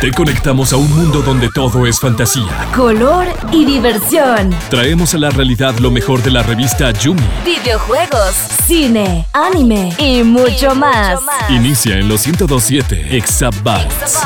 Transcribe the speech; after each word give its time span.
Te 0.00 0.10
conectamos 0.12 0.72
a 0.72 0.78
un 0.78 0.90
mundo 0.90 1.20
donde 1.20 1.50
todo 1.54 1.86
es 1.86 2.00
fantasía, 2.00 2.70
color 2.74 3.26
y 3.52 3.66
diversión. 3.66 4.48
Traemos 4.70 5.14
a 5.14 5.18
la 5.18 5.28
realidad 5.28 5.78
lo 5.78 5.90
mejor 5.90 6.22
de 6.22 6.30
la 6.30 6.42
revista 6.42 6.90
Yumi. 6.90 7.20
Videojuegos, 7.44 8.34
cine, 8.64 9.26
anime 9.34 9.92
y 9.98 10.22
mucho, 10.22 10.74
más. 10.74 11.20
Inicia 11.50 11.98
en 11.98 12.08
los 12.08 12.26
1027 12.26 13.14
Exabytes. 13.14 14.22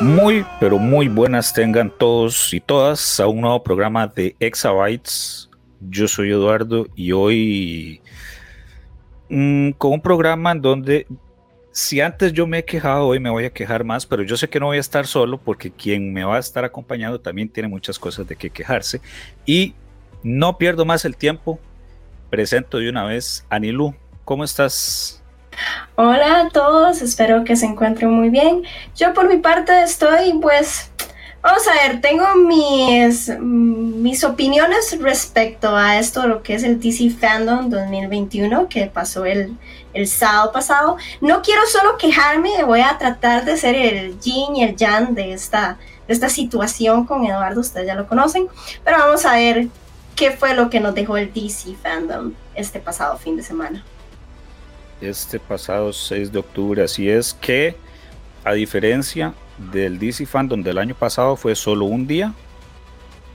Muy, 0.00 0.46
pero 0.58 0.78
muy 0.78 1.08
buenas 1.08 1.52
tengan 1.52 1.90
todos 1.90 2.54
y 2.54 2.60
todas 2.60 3.20
a 3.20 3.26
un 3.26 3.42
nuevo 3.42 3.62
programa 3.62 4.06
de 4.06 4.34
Exabytes. 4.40 5.50
Yo 5.78 6.08
soy 6.08 6.30
Eduardo 6.30 6.86
y 6.96 7.12
hoy 7.12 8.00
mm, 9.28 9.72
con 9.72 9.92
un 9.92 10.00
programa 10.00 10.52
en 10.52 10.62
donde 10.62 11.06
si 11.72 12.00
antes 12.00 12.32
yo 12.32 12.46
me 12.46 12.58
he 12.58 12.64
quejado, 12.64 13.06
hoy 13.06 13.20
me 13.20 13.30
voy 13.30 13.44
a 13.44 13.50
quejar 13.50 13.84
más, 13.84 14.06
pero 14.06 14.22
yo 14.22 14.36
sé 14.36 14.48
que 14.48 14.58
no 14.58 14.66
voy 14.66 14.78
a 14.78 14.80
estar 14.80 15.06
solo 15.06 15.38
porque 15.38 15.70
quien 15.70 16.12
me 16.12 16.24
va 16.24 16.36
a 16.36 16.40
estar 16.40 16.64
acompañando 16.64 17.20
también 17.20 17.48
tiene 17.48 17.68
muchas 17.68 17.98
cosas 17.98 18.26
de 18.26 18.36
que 18.36 18.50
quejarse. 18.50 19.00
Y 19.46 19.74
no 20.22 20.58
pierdo 20.58 20.84
más 20.84 21.04
el 21.04 21.16
tiempo, 21.16 21.60
presento 22.28 22.78
de 22.78 22.88
una 22.88 23.04
vez 23.04 23.46
a 23.48 23.58
Nilu. 23.58 23.94
¿Cómo 24.24 24.44
estás? 24.44 25.22
Hola 25.96 26.40
a 26.40 26.48
todos, 26.48 27.02
espero 27.02 27.44
que 27.44 27.56
se 27.56 27.66
encuentren 27.66 28.10
muy 28.10 28.30
bien. 28.30 28.62
Yo 28.96 29.14
por 29.14 29.28
mi 29.28 29.36
parte 29.36 29.82
estoy 29.82 30.38
pues 30.40 30.89
Vamos 31.42 31.66
a 31.68 31.72
ver, 31.72 32.02
tengo 32.02 32.34
mis, 32.34 33.30
mis 33.40 34.24
opiniones 34.24 34.98
respecto 35.00 35.74
a 35.74 35.98
esto, 35.98 36.26
lo 36.26 36.42
que 36.42 36.52
es 36.52 36.64
el 36.64 36.78
DC 36.78 37.08
Fandom 37.18 37.70
2021 37.70 38.68
que 38.68 38.86
pasó 38.88 39.24
el, 39.24 39.56
el 39.94 40.06
sábado 40.06 40.52
pasado. 40.52 40.98
No 41.22 41.40
quiero 41.40 41.64
solo 41.64 41.96
quejarme, 41.96 42.62
voy 42.64 42.82
a 42.82 42.98
tratar 42.98 43.46
de 43.46 43.56
ser 43.56 43.74
el 43.74 44.20
yin 44.20 44.54
y 44.56 44.64
el 44.64 44.76
yang 44.76 45.14
de 45.14 45.32
esta, 45.32 45.78
de 46.06 46.12
esta 46.12 46.28
situación 46.28 47.06
con 47.06 47.24
Eduardo, 47.24 47.60
ustedes 47.60 47.86
ya 47.86 47.94
lo 47.94 48.06
conocen, 48.06 48.46
pero 48.84 48.98
vamos 48.98 49.24
a 49.24 49.36
ver 49.36 49.68
qué 50.16 50.32
fue 50.32 50.54
lo 50.54 50.68
que 50.68 50.78
nos 50.78 50.94
dejó 50.94 51.16
el 51.16 51.32
DC 51.32 51.74
Fandom 51.82 52.34
este 52.54 52.80
pasado 52.80 53.16
fin 53.16 53.38
de 53.38 53.42
semana. 53.42 53.82
Este 55.00 55.40
pasado 55.40 55.90
6 55.90 56.32
de 56.32 56.38
octubre, 56.38 56.82
así 56.84 57.08
es 57.08 57.32
que, 57.32 57.74
a 58.44 58.52
diferencia 58.52 59.32
del 59.72 59.98
DC 59.98 60.26
Fandom 60.26 60.62
del 60.62 60.78
año 60.78 60.94
pasado 60.94 61.36
fue 61.36 61.54
solo 61.54 61.84
un 61.84 62.06
día 62.06 62.34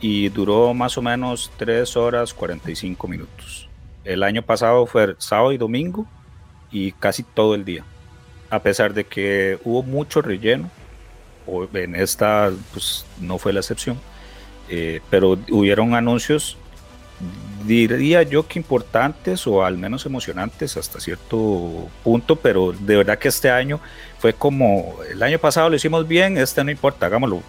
y 0.01 0.29
duró 0.29 0.73
más 0.73 0.97
o 0.97 1.01
menos 1.01 1.51
3 1.57 1.95
horas 1.97 2.33
45 2.33 3.07
minutos. 3.07 3.69
El 4.03 4.23
año 4.23 4.41
pasado 4.41 4.85
fue 4.85 5.15
sábado 5.17 5.51
y 5.51 5.57
domingo 5.57 6.05
y 6.71 6.91
casi 6.93 7.23
todo 7.23 7.55
el 7.55 7.65
día. 7.65 7.83
A 8.49 8.61
pesar 8.61 8.93
de 8.93 9.05
que 9.05 9.59
hubo 9.63 9.81
mucho 9.83 10.21
relleno, 10.21 10.69
en 11.73 11.95
esta 11.95 12.51
pues, 12.73 13.05
no 13.19 13.37
fue 13.37 13.53
la 13.53 13.59
excepción, 13.59 13.97
eh, 14.69 15.01
pero 15.09 15.37
hubieron 15.51 15.93
anuncios 15.93 16.57
diría 17.65 18.23
yo 18.23 18.47
que 18.47 18.59
importantes 18.59 19.47
o 19.47 19.65
al 19.65 19.77
menos 19.77 20.05
emocionantes 20.05 20.77
hasta 20.77 20.99
cierto 20.99 21.89
punto, 22.03 22.35
pero 22.35 22.73
de 22.73 22.97
verdad 22.97 23.17
que 23.17 23.29
este 23.29 23.49
año 23.49 23.79
fue 24.19 24.33
como, 24.33 24.97
el 25.09 25.21
año 25.23 25.39
pasado 25.39 25.69
lo 25.69 25.75
hicimos 25.75 26.07
bien, 26.07 26.37
este 26.37 26.63
no 26.63 26.71
importa, 26.71 27.07
hagámoslo, 27.07 27.41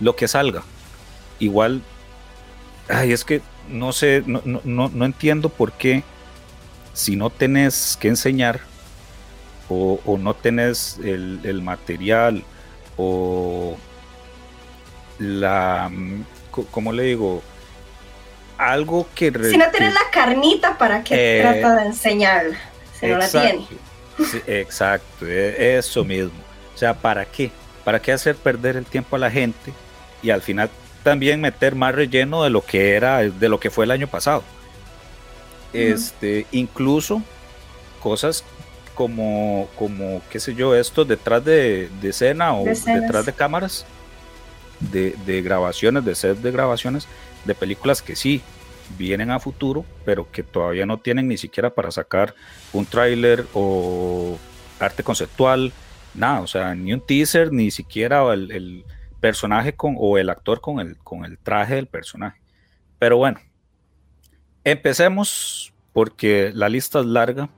lo 0.00 0.16
que 0.16 0.28
salga. 0.28 0.62
Igual, 1.38 1.82
ay, 2.88 3.12
es 3.12 3.24
que 3.24 3.42
no 3.68 3.92
sé, 3.92 4.22
no, 4.26 4.42
no, 4.44 4.88
no 4.88 5.04
entiendo 5.04 5.48
por 5.48 5.72
qué 5.72 6.04
si 6.92 7.16
no 7.16 7.30
tenés 7.30 7.98
que 8.00 8.08
enseñar 8.08 8.60
o, 9.68 10.18
no 10.18 10.34
tenés 10.34 10.98
el, 11.02 11.40
el 11.42 11.62
material 11.62 12.44
o 12.96 13.76
la, 15.18 15.90
¿cómo 16.70 16.92
le 16.92 17.04
digo? 17.04 17.42
Algo 18.72 19.06
que... 19.14 19.26
Si 19.26 19.56
no 19.56 19.70
tienes 19.70 19.94
la 19.94 20.10
carnita, 20.10 20.76
¿para 20.78 21.02
qué 21.02 21.38
eh, 21.38 21.42
trata 21.42 21.76
de 21.76 21.86
enseñar? 21.86 22.44
Si 22.98 23.06
no 23.06 23.18
la 23.18 23.28
tiene. 23.28 23.66
exacto, 24.46 25.26
e, 25.26 25.76
eso 25.76 26.04
mismo. 26.04 26.32
O 26.74 26.78
sea, 26.78 26.94
¿para 26.94 27.24
qué? 27.24 27.50
¿Para 27.84 28.00
qué 28.00 28.12
hacer 28.12 28.36
perder 28.36 28.76
el 28.76 28.86
tiempo 28.86 29.16
a 29.16 29.18
la 29.18 29.30
gente 29.30 29.72
y 30.22 30.30
al 30.30 30.42
final 30.42 30.70
también 31.02 31.40
meter 31.40 31.74
más 31.74 31.94
relleno 31.94 32.42
de 32.42 32.50
lo 32.50 32.64
que 32.64 32.94
era, 32.94 33.18
de 33.18 33.48
lo 33.48 33.60
que 33.60 33.70
fue 33.70 33.84
el 33.84 33.90
año 33.90 34.06
pasado? 34.06 34.42
Este, 35.72 36.46
incluso 36.52 37.22
cosas 38.00 38.44
como, 38.94 39.68
como, 39.76 40.22
qué 40.30 40.38
sé 40.38 40.54
yo, 40.54 40.74
esto 40.74 41.04
detrás 41.04 41.44
de, 41.44 41.90
escena 42.02 42.54
o 42.54 42.64
detrás 42.64 43.26
de 43.26 43.32
cámaras, 43.32 43.84
de, 44.78 45.16
de, 45.26 45.42
grabaciones, 45.42 46.04
de 46.04 46.14
set 46.14 46.38
de 46.38 46.50
grabaciones, 46.52 47.08
de 47.44 47.54
películas 47.54 48.02
que 48.02 48.14
sí 48.14 48.42
vienen 48.98 49.30
a 49.30 49.40
futuro, 49.40 49.84
pero 50.04 50.30
que 50.30 50.42
todavía 50.42 50.86
no 50.86 50.98
tienen 50.98 51.28
ni 51.28 51.36
siquiera 51.36 51.74
para 51.74 51.90
sacar 51.90 52.34
un 52.72 52.86
tráiler 52.86 53.46
o 53.54 54.38
arte 54.78 55.02
conceptual, 55.02 55.72
nada, 56.14 56.40
o 56.40 56.46
sea, 56.46 56.74
ni 56.74 56.92
un 56.92 57.00
teaser, 57.00 57.52
ni 57.52 57.70
siquiera 57.70 58.32
el, 58.32 58.84
personaje 59.20 59.74
con, 59.74 59.96
o 59.98 60.18
el 60.18 60.28
actor 60.28 60.60
con 60.60 60.80
el, 60.80 60.98
con 60.98 61.24
el 61.24 61.38
traje 61.38 61.76
del 61.76 61.86
personaje. 61.86 62.42
Pero 62.98 63.16
bueno, 63.16 63.40
empecemos 64.64 65.72
porque 65.94 66.50
la 66.54 66.68
lista 66.68 67.00
es 67.00 67.06
larga. 67.06 67.48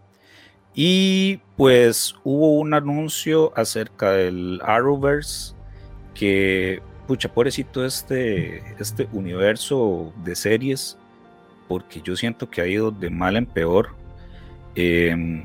Y 0.75 1.39
pues 1.57 2.15
hubo 2.23 2.53
un 2.59 2.75
anuncio 2.75 3.53
acerca 3.57 4.13
del 4.13 4.61
Arrowverse 4.63 5.55
que 6.15 6.83
pucha, 7.07 7.33
pobrecito 7.33 7.85
este, 7.85 8.59
este 8.79 9.09
universo 9.13 10.13
de 10.25 10.37
series, 10.37 10.99
porque 11.69 12.01
yo 12.03 12.17
siento 12.17 12.49
que 12.49 12.61
ha 12.61 12.67
ido 12.67 12.91
de 12.91 13.11
mal 13.11 13.37
en 13.37 13.47
peor. 13.47 13.91
Em, 14.75 15.45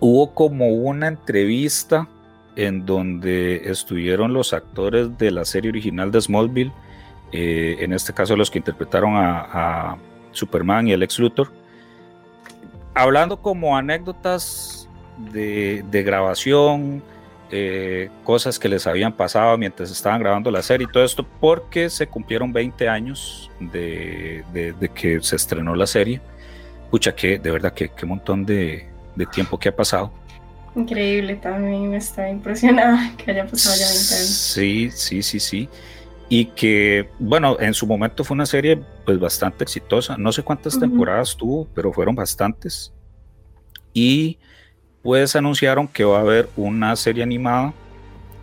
hubo 0.00 0.34
como 0.34 0.68
una 0.68 1.08
entrevista 1.08 2.08
en 2.56 2.84
donde 2.84 3.70
estuvieron 3.70 4.32
los 4.32 4.52
actores 4.52 5.16
de 5.18 5.30
la 5.30 5.44
serie 5.44 5.70
original 5.70 6.10
de 6.10 6.20
Smallville, 6.20 6.72
eh, 7.32 7.76
en 7.80 7.92
este 7.92 8.12
caso 8.12 8.36
los 8.36 8.50
que 8.50 8.58
interpretaron 8.58 9.14
a, 9.16 9.96
Superman 10.32 10.86
y 10.86 10.92
el 10.92 11.02
ex 11.02 11.18
Luthor, 11.18 11.50
hablando 12.94 13.42
como 13.42 13.76
anécdotas 13.76 14.88
de, 15.32 15.84
de 15.90 16.02
grabación, 16.04 17.02
eh, 17.50 18.10
cosas 18.24 18.58
que 18.58 18.68
les 18.68 18.86
habían 18.86 19.12
pasado 19.12 19.58
mientras 19.58 19.90
estaban 19.90 20.20
grabando 20.20 20.50
la 20.50 20.62
serie 20.62 20.86
y 20.88 20.92
todo 20.92 21.04
esto, 21.04 21.26
porque 21.40 21.90
se 21.90 22.06
cumplieron 22.06 22.52
20 22.52 22.88
años 22.88 23.50
de, 23.58 24.44
que 24.94 25.20
se 25.20 25.36
estrenó 25.36 25.74
la 25.74 25.86
serie. 25.86 26.20
Pucha, 26.90 27.14
que 27.14 27.38
de 27.38 27.50
verdad 27.50 27.72
que 27.72 27.88
qué 27.88 28.06
montón 28.06 28.46
de, 28.46 28.88
tiempo 29.32 29.58
que 29.58 29.68
ha 29.68 29.76
pasado. 29.76 30.12
Increíble, 30.76 31.36
también 31.36 31.94
está 31.94 32.30
impresionada 32.30 33.12
que 33.18 33.32
haya 33.32 33.46
pasado 33.46 33.76
ya 33.76 33.86
20 33.86 34.14
años. 34.14 34.28
Sí, 34.28 34.90
sí, 34.92 35.22
sí, 35.22 35.40
sí. 35.40 35.68
Y 36.28 36.46
que, 36.46 37.10
bueno, 37.18 37.56
en 37.58 37.74
su 37.74 37.86
momento 37.86 38.22
fue 38.22 38.36
una 38.36 38.46
serie 38.46 38.80
pues 39.04 39.18
bastante 39.18 39.64
exitosa. 39.64 40.16
No 40.16 40.30
sé 40.30 40.44
cuántas 40.44 40.78
temporadas 40.78 41.36
tuvo, 41.36 41.66
pero 41.74 41.92
fueron 41.92 42.14
bastantes. 42.14 42.92
Y 43.92 44.38
pues 45.02 45.34
anunciaron 45.36 45.88
que 45.88 46.04
va 46.04 46.18
a 46.18 46.20
haber 46.20 46.48
una 46.56 46.94
serie 46.96 47.22
animada 47.22 47.72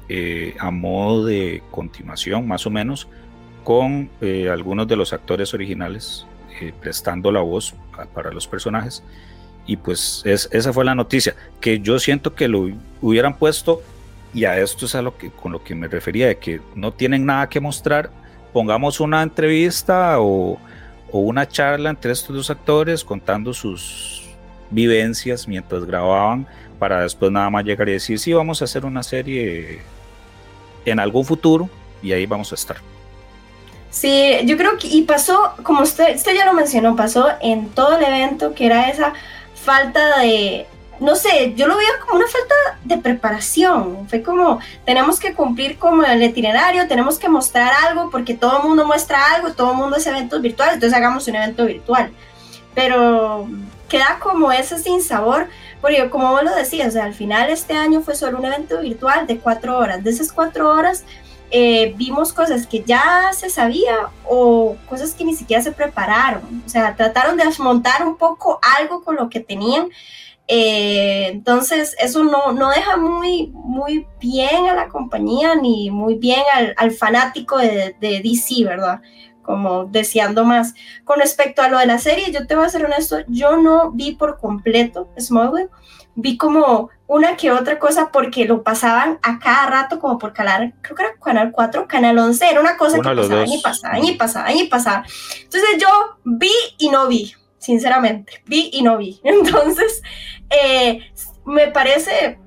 eh, 0.09 0.55
a 0.59 0.71
modo 0.71 1.25
de 1.25 1.61
continuación, 1.69 2.47
más 2.47 2.65
o 2.65 2.69
menos, 2.69 3.07
con 3.63 4.09
eh, 4.21 4.49
algunos 4.49 4.87
de 4.87 4.95
los 4.95 5.13
actores 5.13 5.53
originales 5.53 6.25
eh, 6.61 6.73
prestando 6.79 7.31
la 7.31 7.41
voz 7.41 7.75
para 8.13 8.31
los 8.31 8.47
personajes. 8.47 9.03
Y 9.65 9.75
pues 9.75 10.23
esa 10.25 10.71
fue 10.71 10.85
la 10.85 10.95
noticia, 10.95 11.35
que 11.59 11.79
yo 11.79 11.99
siento 11.99 12.33
que 12.33 12.47
lo 12.47 12.69
hubieran 13.01 13.37
puesto, 13.37 13.81
y 14.33 14.45
a 14.45 14.57
esto 14.57 14.85
es 14.85 14.93
lo 14.95 15.17
que, 15.17 15.29
con 15.29 15.51
lo 15.51 15.63
que 15.63 15.75
me 15.75 15.87
refería, 15.87 16.27
de 16.27 16.37
que 16.37 16.61
no 16.73 16.93
tienen 16.93 17.25
nada 17.25 17.49
que 17.49 17.59
mostrar, 17.59 18.09
pongamos 18.53 19.01
una 19.01 19.21
entrevista 19.21 20.21
o, 20.21 20.57
o 21.11 21.19
una 21.19 21.47
charla 21.47 21.89
entre 21.89 22.13
estos 22.13 22.33
dos 22.33 22.49
actores 22.49 23.03
contando 23.03 23.53
sus, 23.53 24.26
vivencias 24.69 25.47
mientras 25.47 25.85
grababan 25.85 26.47
para 26.79 27.01
después 27.01 27.31
nada 27.31 27.49
más 27.49 27.65
llegar 27.65 27.89
y 27.89 27.93
decir, 27.93 28.19
sí, 28.19 28.33
vamos 28.33 28.61
a 28.61 28.65
hacer 28.65 28.85
una 28.85 29.03
serie 29.03 29.81
en 30.85 30.99
algún 30.99 31.25
futuro 31.25 31.69
y 32.01 32.11
ahí 32.11 32.25
vamos 32.25 32.51
a 32.51 32.55
estar. 32.55 32.77
Sí, 33.89 34.37
yo 34.43 34.57
creo 34.57 34.77
que, 34.77 34.87
y 34.87 35.03
pasó, 35.03 35.53
como 35.63 35.81
usted, 35.81 36.15
usted 36.15 36.35
ya 36.35 36.45
lo 36.45 36.53
mencionó, 36.53 36.95
pasó 36.95 37.29
en 37.41 37.69
todo 37.69 37.97
el 37.97 38.03
evento 38.03 38.53
que 38.53 38.65
era 38.67 38.89
esa 38.89 39.13
falta 39.55 40.19
de, 40.19 40.67
no 40.99 41.15
sé, 41.15 41.53
yo 41.55 41.67
lo 41.67 41.77
veo 41.77 41.87
como 42.05 42.19
una 42.19 42.27
falta 42.27 42.55
de 42.83 42.97
preparación. 42.97 44.07
Fue 44.07 44.21
como, 44.21 44.59
tenemos 44.85 45.19
que 45.19 45.33
cumplir 45.33 45.77
como 45.77 46.03
el 46.03 46.21
itinerario, 46.21 46.87
tenemos 46.87 47.17
que 47.17 47.29
mostrar 47.29 47.71
algo 47.87 48.09
porque 48.09 48.33
todo 48.33 48.57
el 48.57 48.67
mundo 48.67 48.85
muestra 48.85 49.33
algo, 49.33 49.53
todo 49.53 49.71
el 49.71 49.77
mundo 49.77 49.97
es 49.97 50.05
eventos 50.05 50.41
virtuales, 50.41 50.75
entonces 50.75 50.95
hagamos 50.95 51.27
un 51.27 51.35
evento 51.35 51.65
virtual. 51.65 52.11
Pero 52.75 53.47
queda 53.87 54.19
como 54.19 54.51
ese 54.51 54.77
sin 54.79 55.01
sabor, 55.01 55.47
Porque 55.81 56.09
como 56.09 56.31
vos 56.31 56.43
lo 56.43 56.55
decías, 56.55 56.89
o 56.89 56.91
sea, 56.91 57.05
al 57.05 57.13
final 57.13 57.49
este 57.49 57.73
año 57.73 58.01
fue 58.01 58.15
solo 58.15 58.37
un 58.39 58.45
evento 58.45 58.81
virtual 58.81 59.27
de 59.27 59.37
cuatro 59.37 59.77
horas. 59.77 60.03
De 60.03 60.09
esas 60.09 60.31
cuatro 60.31 60.69
horas 60.71 61.03
eh, 61.49 61.93
vimos 61.95 62.33
cosas 62.33 62.67
que 62.67 62.83
ya 62.83 63.31
se 63.33 63.49
sabía 63.49 64.09
o 64.25 64.75
cosas 64.89 65.13
que 65.13 65.23
ni 65.23 65.35
siquiera 65.35 65.61
se 65.61 65.71
prepararon. 65.71 66.63
O 66.65 66.69
sea, 66.69 66.95
trataron 66.95 67.37
de 67.37 67.45
desmontar 67.45 68.05
un 68.05 68.17
poco 68.17 68.59
algo 68.79 69.03
con 69.03 69.15
lo 69.15 69.29
que 69.29 69.39
tenían. 69.39 69.89
Eh, 70.47 71.27
entonces, 71.27 71.95
eso 71.99 72.23
no, 72.23 72.53
no, 72.53 72.69
deja 72.69 72.97
muy, 72.97 73.47
muy 73.53 74.07
bien 74.19 74.67
a 74.67 74.75
la 74.75 74.87
compañía 74.87 75.55
ni 75.55 75.89
muy 75.89 76.15
bien 76.15 76.41
al, 76.53 76.73
al 76.77 76.91
fanático 76.91 77.57
de, 77.57 77.95
de 77.99 78.21
DC, 78.21 78.63
¿verdad? 78.65 79.01
Como 79.47 79.85
deseando 79.85 80.43
más. 80.43 80.75
Con 81.05 81.19
respecto 81.19 81.61
a 81.61 81.69
lo 81.69 81.79
de 81.79 81.85
la 81.85 81.97
serie, 81.99 82.31
yo 82.33 82.45
te 82.45 82.55
voy 82.55 82.65
a 82.65 82.69
ser 82.69 82.85
honesto, 82.85 83.19
yo 83.29 83.55
no 83.55 83.91
vi 83.91 84.11
por 84.13 84.39
completo 84.39 85.09
Smallville, 85.17 85.69
vi 86.15 86.37
como 86.37 86.89
una 87.07 87.37
que 87.37 87.49
otra 87.51 87.79
cosa 87.79 88.09
porque 88.11 88.43
lo 88.43 88.61
pasaban 88.61 89.19
a 89.23 89.39
cada 89.39 89.67
rato 89.67 89.99
como 89.99 90.19
por 90.19 90.33
canal, 90.33 90.73
creo 90.81 90.97
que 90.97 91.03
era 91.03 91.13
Canal 91.15 91.51
4, 91.53 91.87
Canal 91.87 92.17
11, 92.17 92.45
era 92.45 92.59
una 92.59 92.75
cosa 92.75 92.97
que 92.97 93.03
pasaba 93.03 93.45
y 93.47 93.61
pasaba 93.61 93.99
y 93.99 94.15
pasaba 94.15 94.51
y 94.51 94.67
pasaba. 94.67 95.05
Entonces 95.43 95.69
yo 95.79 95.87
vi 96.25 96.51
y 96.77 96.89
no 96.89 97.07
vi, 97.07 97.33
sinceramente, 97.57 98.43
vi 98.45 98.69
y 98.73 98.81
no 98.81 98.97
vi. 98.97 99.21
Entonces, 99.23 100.01
eh, 100.49 101.09
me 101.45 101.69
parece 101.69 102.37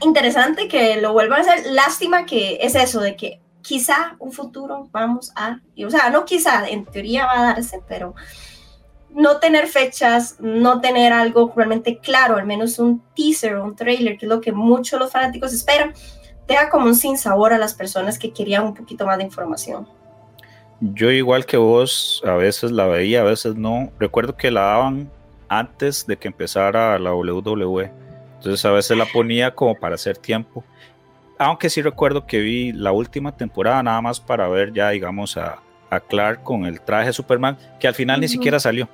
interesante 0.00 0.66
que 0.66 1.00
lo 1.00 1.12
vuelvan 1.12 1.38
a 1.38 1.42
hacer. 1.42 1.66
Lástima 1.66 2.26
que 2.26 2.58
es 2.62 2.74
eso, 2.74 3.00
de 3.00 3.14
que 3.14 3.40
quizá 3.66 4.14
un 4.20 4.30
futuro 4.30 4.88
vamos 4.92 5.32
a, 5.34 5.58
o 5.84 5.90
sea, 5.90 6.08
no 6.08 6.24
quizá, 6.24 6.68
en 6.68 6.84
teoría 6.84 7.26
va 7.26 7.40
a 7.40 7.42
darse, 7.54 7.80
pero 7.88 8.14
no 9.10 9.40
tener 9.40 9.66
fechas, 9.66 10.36
no 10.38 10.80
tener 10.80 11.12
algo 11.12 11.52
realmente 11.56 11.98
claro, 11.98 12.36
al 12.36 12.46
menos 12.46 12.78
un 12.78 13.02
teaser 13.16 13.56
o 13.56 13.64
un 13.64 13.74
trailer, 13.74 14.18
que 14.18 14.26
es 14.26 14.30
lo 14.30 14.40
que 14.40 14.52
muchos 14.52 15.00
los 15.00 15.10
fanáticos 15.10 15.52
esperan, 15.52 15.94
deja 16.46 16.70
como 16.70 16.86
un 16.86 16.94
sinsabor 16.94 17.52
a 17.52 17.58
las 17.58 17.74
personas 17.74 18.20
que 18.20 18.32
querían 18.32 18.62
un 18.62 18.74
poquito 18.74 19.04
más 19.04 19.18
de 19.18 19.24
información. 19.24 19.88
Yo 20.78 21.10
igual 21.10 21.44
que 21.44 21.56
vos, 21.56 22.22
a 22.24 22.34
veces 22.34 22.70
la 22.70 22.86
veía, 22.86 23.22
a 23.22 23.24
veces 23.24 23.56
no. 23.56 23.90
Recuerdo 23.98 24.36
que 24.36 24.52
la 24.52 24.60
daban 24.60 25.10
antes 25.48 26.06
de 26.06 26.18
que 26.18 26.28
empezara 26.28 26.96
la 27.00 27.12
WWE. 27.14 27.90
Entonces 28.36 28.64
a 28.64 28.70
veces 28.70 28.96
la 28.96 29.06
ponía 29.06 29.54
como 29.54 29.74
para 29.74 29.96
hacer 29.96 30.18
tiempo 30.18 30.62
aunque 31.38 31.70
sí 31.70 31.82
recuerdo 31.82 32.26
que 32.26 32.40
vi 32.40 32.72
la 32.72 32.92
última 32.92 33.36
temporada 33.36 33.82
nada 33.82 34.00
más 34.00 34.20
para 34.20 34.48
ver 34.48 34.72
ya, 34.72 34.90
digamos, 34.90 35.36
a, 35.36 35.58
a 35.90 36.00
Clark 36.00 36.42
con 36.42 36.64
el 36.66 36.80
traje 36.80 37.06
de 37.06 37.12
Superman, 37.12 37.56
que 37.78 37.88
al 37.88 37.94
final 37.94 38.20
ni 38.20 38.28
siquiera 38.28 38.58
salió. 38.58 38.88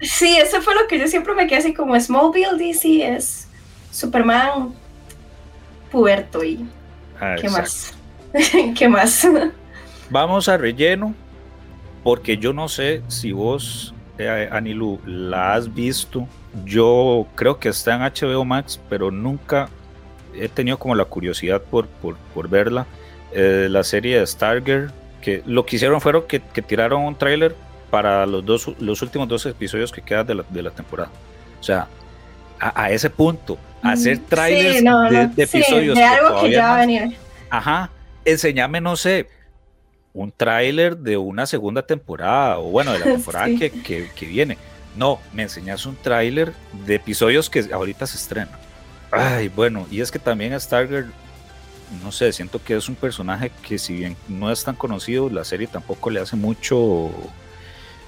sí, 0.00 0.36
eso 0.36 0.62
fue 0.62 0.74
lo 0.74 0.86
que 0.86 0.98
yo 0.98 1.06
siempre 1.08 1.34
me 1.34 1.46
quedé 1.46 1.58
así 1.58 1.74
como 1.74 1.98
Smallville 1.98 2.56
DC 2.56 3.16
es 3.16 3.48
Superman 3.90 4.74
puberto 5.90 6.42
y 6.42 6.66
ah, 7.20 7.36
¿qué 7.40 7.48
más? 7.48 7.94
¿Qué 8.76 8.88
más? 8.88 9.26
Vamos 10.10 10.48
a 10.48 10.56
relleno, 10.56 11.14
porque 12.02 12.36
yo 12.36 12.52
no 12.52 12.68
sé 12.68 13.02
si 13.08 13.32
vos, 13.32 13.94
eh, 14.18 14.48
Anilu, 14.50 15.00
la 15.06 15.54
has 15.54 15.72
visto. 15.72 16.26
Yo 16.64 17.26
creo 17.34 17.58
que 17.58 17.68
está 17.68 17.94
en 17.94 18.02
HBO 18.02 18.44
Max, 18.44 18.80
pero 18.88 19.10
nunca 19.10 19.68
he 20.38 20.48
tenido 20.48 20.78
como 20.78 20.94
la 20.94 21.04
curiosidad 21.04 21.62
por, 21.62 21.86
por, 21.86 22.48
verla. 22.48 22.86
Eh, 23.32 23.68
la 23.70 23.82
serie 23.84 24.18
de 24.18 24.26
Stargirl, 24.26 24.92
que 25.20 25.42
lo 25.46 25.66
que 25.66 25.76
hicieron 25.76 26.00
fueron 26.00 26.24
que, 26.26 26.40
tiraron 26.40 27.02
un 27.02 27.16
tráiler 27.16 27.54
para 27.90 28.26
los, 28.26 28.44
dos, 28.44 28.70
los 28.78 29.02
últimos 29.02 29.28
dos 29.28 29.46
episodios 29.46 29.92
que 29.92 30.02
quedan 30.02 30.26
de 30.26 30.34
la, 30.36 30.44
de 30.48 30.62
la 30.62 30.70
temporada. 30.70 31.10
O 31.60 31.62
sea, 31.62 31.88
a, 32.58 32.90
ese 32.90 33.10
punto, 33.10 33.58
hacer 33.82 34.18
trailers 34.18 34.82
de, 35.34 35.42
episodios. 35.42 35.96
de 35.96 36.04
algo 36.04 36.42
que, 36.42 36.50
ya 36.50 36.62
va 36.62 36.76
a 36.76 36.80
venir. 36.80 37.16
Ajá, 37.50 37.90
enséñame, 38.24 38.80
no 38.80 38.96
sé, 38.96 39.28
un 40.12 40.32
tráiler 40.32 40.96
de 40.96 41.16
una 41.16 41.46
segunda 41.46 41.82
temporada, 41.82 42.58
o 42.58 42.70
bueno, 42.70 42.92
de 42.92 43.00
la 43.00 43.04
temporada 43.16 43.46
que, 43.46 43.70
que, 43.70 44.10
que, 44.14 44.26
viene. 44.26 44.56
No, 44.96 45.20
me 45.32 45.42
enseñas 45.42 45.86
un 45.86 45.96
tráiler 45.96 46.52
de 46.86 46.94
episodios 46.94 47.50
que 47.50 47.64
ahorita 47.72 48.06
se 48.06 48.16
estrenan. 48.16 48.63
Ay, 49.16 49.48
bueno, 49.48 49.86
y 49.90 50.00
es 50.00 50.10
que 50.10 50.18
también 50.18 50.52
a 50.52 50.60
Stargirl, 50.60 51.12
no 52.02 52.12
sé, 52.12 52.32
siento 52.32 52.62
que 52.62 52.76
es 52.76 52.88
un 52.88 52.94
personaje 52.94 53.50
que 53.66 53.78
si 53.78 53.94
bien 53.94 54.16
no 54.28 54.50
es 54.50 54.64
tan 54.64 54.74
conocido, 54.74 55.30
la 55.30 55.44
serie 55.44 55.66
tampoco 55.66 56.10
le 56.10 56.20
hace 56.20 56.36
mucho, 56.36 57.10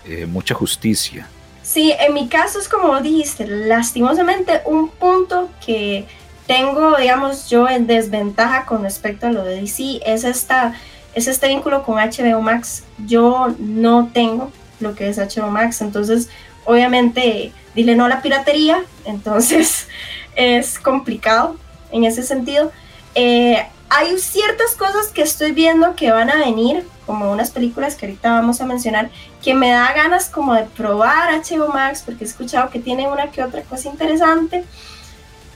eh, 0.05 0.27
mucha 0.27 0.55
justicia. 0.55 1.29
Sí, 1.63 1.93
en 1.99 2.15
mi 2.15 2.29
caso 2.29 2.59
es 2.61 2.69
como 2.69 3.01
dijiste, 3.01 3.47
lastimosamente 3.47 4.61
un 4.67 4.89
punto 4.89 5.51
que 5.65 6.07
tengo, 6.47 6.97
digamos, 6.97 7.51
yo 7.51 7.69
en 7.69 7.87
desventaja 7.87 8.65
con 8.67 8.83
respecto 8.83 9.27
a 9.27 9.31
lo 9.31 9.43
de 9.43 9.61
DC 9.61 10.01
es, 10.07 10.25
esta, 10.25 10.75
es 11.15 11.27
este 11.27 11.49
vínculo 11.49 11.83
con 11.83 11.97
HBO 11.97 12.41
Max. 12.41 12.85
Yo 13.05 13.55
no 13.59 14.11
tengo 14.13 14.53
lo 14.79 14.95
que 14.95 15.09
es 15.09 15.19
HBO 15.19 15.51
Max, 15.51 15.81
entonces 15.81 16.29
obviamente 16.65 17.53
dile 17.75 17.97
no 17.97 18.05
a 18.05 18.09
la 18.09 18.23
piratería, 18.23 18.85
entonces 19.05 19.89
es 20.37 20.79
complicado 20.79 21.57
en 21.91 22.05
ese 22.05 22.23
sentido. 22.23 22.71
Eh, 23.15 23.67
hay 23.89 24.19
ciertas 24.19 24.75
cosas 24.75 25.09
que 25.09 25.23
estoy 25.23 25.53
viendo 25.53 25.95
que 25.95 26.11
van 26.11 26.31
a 26.31 26.37
venir, 26.37 26.87
como 27.07 27.31
unas 27.31 27.51
películas 27.51 27.95
que 27.95 28.07
ahorita 28.07 28.31
vamos 28.31 28.61
a 28.61 28.67
mencionar, 28.67 29.11
que 29.43 29.55
me 29.55 29.71
da 29.71 29.93
ganas 29.93 30.29
como 30.29 30.55
de 30.55 30.65
probar 30.65 31.31
HBO 31.33 31.69
Max, 31.69 32.03
porque 32.05 32.25
he 32.25 32.27
escuchado 32.27 32.71
que 32.71 32.81
tiene 32.81 33.09
una 33.09 33.31
que 33.31 33.43
otra 33.43 33.63
cosa 33.63 33.89
interesante, 33.89 34.65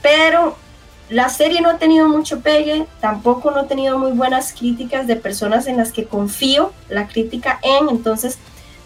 pero 0.01 0.55
la 1.09 1.27
serie 1.27 1.59
no 1.59 1.69
ha 1.69 1.77
tenido 1.77 2.07
mucho 2.07 2.39
pegue, 2.39 2.87
tampoco 3.01 3.51
no 3.51 3.59
ha 3.59 3.67
tenido 3.67 3.99
muy 3.99 4.13
buenas 4.13 4.53
críticas 4.53 5.07
de 5.07 5.17
personas 5.17 5.67
en 5.67 5.75
las 5.75 5.91
que 5.91 6.05
confío 6.05 6.71
la 6.89 7.07
crítica 7.07 7.59
en, 7.61 7.89
entonces 7.89 8.39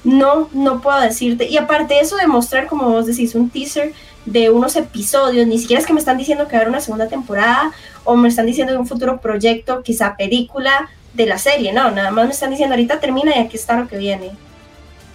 no, 0.03 0.49
no 0.51 0.81
puedo 0.81 0.99
decirte. 0.99 1.47
Y 1.47 1.57
aparte 1.57 1.93
de 1.93 1.99
eso, 1.99 2.15
de 2.15 2.27
mostrar, 2.27 2.65
como 2.65 2.89
vos 2.89 3.05
decís, 3.05 3.35
un 3.35 3.49
teaser 3.49 3.93
de 4.25 4.49
unos 4.49 4.75
episodios, 4.75 5.45
ni 5.47 5.59
siquiera 5.59 5.79
es 5.79 5.85
que 5.85 5.93
me 5.93 5.99
están 5.99 6.17
diciendo 6.17 6.47
que 6.47 6.55
haber 6.55 6.69
una 6.69 6.81
segunda 6.81 7.07
temporada 7.07 7.71
o 8.03 8.15
me 8.15 8.27
están 8.27 8.45
diciendo 8.45 8.73
de 8.73 8.79
un 8.79 8.87
futuro 8.87 9.21
proyecto, 9.21 9.83
quizá 9.83 10.15
película 10.17 10.89
de 11.13 11.25
la 11.25 11.37
serie, 11.37 11.71
no, 11.71 11.91
nada 11.91 12.11
más 12.11 12.25
me 12.25 12.31
están 12.31 12.49
diciendo 12.49 12.73
ahorita 12.73 12.99
termina 12.99 13.35
y 13.35 13.39
aquí 13.39 13.55
está 13.55 13.79
lo 13.79 13.87
que 13.87 13.97
viene. 13.97 14.31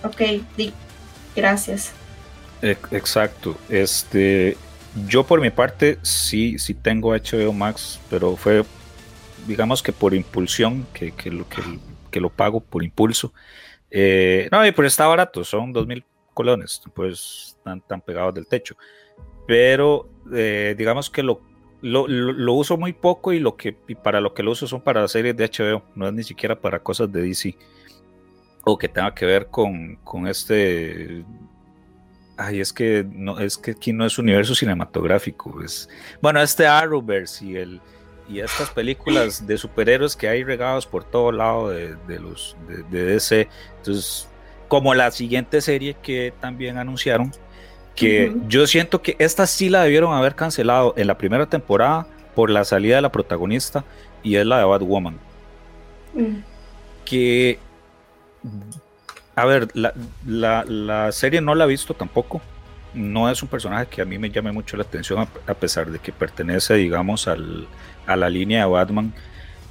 Ok, 0.03 0.23
gracias. 1.37 1.93
Exacto, 2.63 3.57
este, 3.69 4.57
yo 5.07 5.25
por 5.25 5.41
mi 5.41 5.51
parte 5.51 5.99
sí, 6.03 6.59
sí 6.59 6.75
tengo 6.75 7.15
HBO 7.15 7.53
Max, 7.53 8.01
pero 8.09 8.37
fue, 8.37 8.65
digamos 9.47 9.83
que 9.83 9.93
por 9.93 10.15
impulsión, 10.15 10.87
que, 10.93 11.13
que, 11.13 11.31
lo, 11.31 11.47
que, 12.11 12.21
lo 12.21 12.31
pago 12.31 12.61
por 12.61 12.83
impulso. 12.83 13.33
Eh, 13.91 14.49
no, 14.53 14.65
y 14.65 14.73
pues 14.73 14.89
está 14.89 15.07
barato, 15.07 15.45
son 15.45 15.73
dos 15.73 15.87
mil 15.87 16.05
colones, 16.41 16.81
pues 16.95 17.57
están 17.59 17.83
tan 17.83 18.01
pegados 18.01 18.35
del 18.35 18.47
techo. 18.47 18.75
Pero 19.47 20.09
eh, 20.33 20.75
digamos 20.79 21.11
que 21.11 21.23
lo, 21.23 21.43
lo, 21.83 22.53
uso 22.55 22.79
muy 22.79 22.95
poco 22.95 23.35
y, 23.35 23.41
lo 23.41 23.57
que, 23.57 23.75
para 24.03 24.23
lo 24.23 24.33
que 24.33 24.43
lo 24.43 24.53
uso 24.53 24.67
son 24.67 24.81
para 24.81 25.07
series 25.07 25.37
de 25.37 25.51
HBO, 25.51 25.83
no 25.95 26.09
es 26.09 26.15
ni 26.15 26.23
siquiera 26.23 26.59
para 26.59 26.79
cosas 26.79 27.13
de 27.13 27.21
DC 27.21 27.57
o 28.65 28.79
que 28.79 28.89
tenga 28.89 29.15
que 29.15 29.27
ver 29.27 29.49
con, 29.49 29.97
con 29.97 30.27
este 30.27 31.25
ay, 32.39 32.61
es 32.61 32.73
que 32.73 33.07
no, 33.11 33.39
es 33.39 33.59
que 33.59 33.73
aquí 33.73 33.93
no 33.93 34.07
es 34.07 34.19
universo 34.19 34.55
cinematográfico, 34.55 35.63
es 35.63 35.89
bueno, 36.23 36.41
este 36.41 36.67
Arrowverse 36.67 37.45
y 37.45 37.57
el 37.57 37.81
y 38.29 38.41
estas 38.41 38.71
películas 38.71 39.47
de 39.47 39.59
superhéroes 39.59 40.15
que 40.15 40.29
hay 40.29 40.45
regados 40.45 40.87
por 40.87 41.03
todo 41.03 41.33
lado 41.33 41.71
de, 41.71 41.97
de 42.07 42.21
los 42.21 42.57
de, 42.69 42.83
de, 42.85 43.05
DC, 43.13 43.49
entonces 43.79 44.30
como 44.71 44.95
la 44.95 45.11
siguiente 45.11 45.61
serie 45.61 45.97
que 46.01 46.33
también 46.41 46.79
anunciaron 46.79 47.33
que 47.97 48.33
yo 48.47 48.69
siento 48.69 49.03
que 49.03 49.17
esta 49.19 49.49
sí 49.49 49.69
la 49.69 49.83
debieron 49.83 50.15
haber 50.15 50.37
cancelado 50.37 50.95
en 50.97 51.09
la 51.09 51.19
primera 51.19 51.47
temporada 51.47 52.07
por 52.37 52.51
la 52.51 52.65
salida 52.65 52.95
de 52.95 53.03
la 53.03 53.11
protagonista 53.11 53.85
y 54.23 54.37
es 54.37 54.47
la 54.47 54.59
de 54.59 54.65
Batwoman. 54.65 55.19
Mm. 56.15 56.37
Que, 57.05 57.59
a 59.35 59.45
ver, 59.45 59.67
la, 59.75 59.93
la, 60.65 61.11
serie 61.11 61.41
no 61.41 61.57
la 61.57 61.65
he 61.65 61.69
visto 61.69 61.93
tampoco. 61.93 62.41
No 62.95 63.29
es 63.29 63.43
un 63.43 63.49
personaje 63.49 63.87
que 63.87 64.03
a 64.03 64.05
mí 64.05 64.19
me 64.19 64.31
llame 64.31 64.53
mucho 64.53 64.77
la 64.77 64.85
atención, 64.85 65.27
a, 65.49 65.55
pesar 65.55 65.91
de 65.91 65.99
que 65.99 66.13
pertenece, 66.13 66.75
digamos, 66.75 67.27
al, 67.27 67.67
a 68.07 68.15
la 68.15 68.31
línea 68.31 68.61
de 68.61 68.71
Batman. 68.71 69.13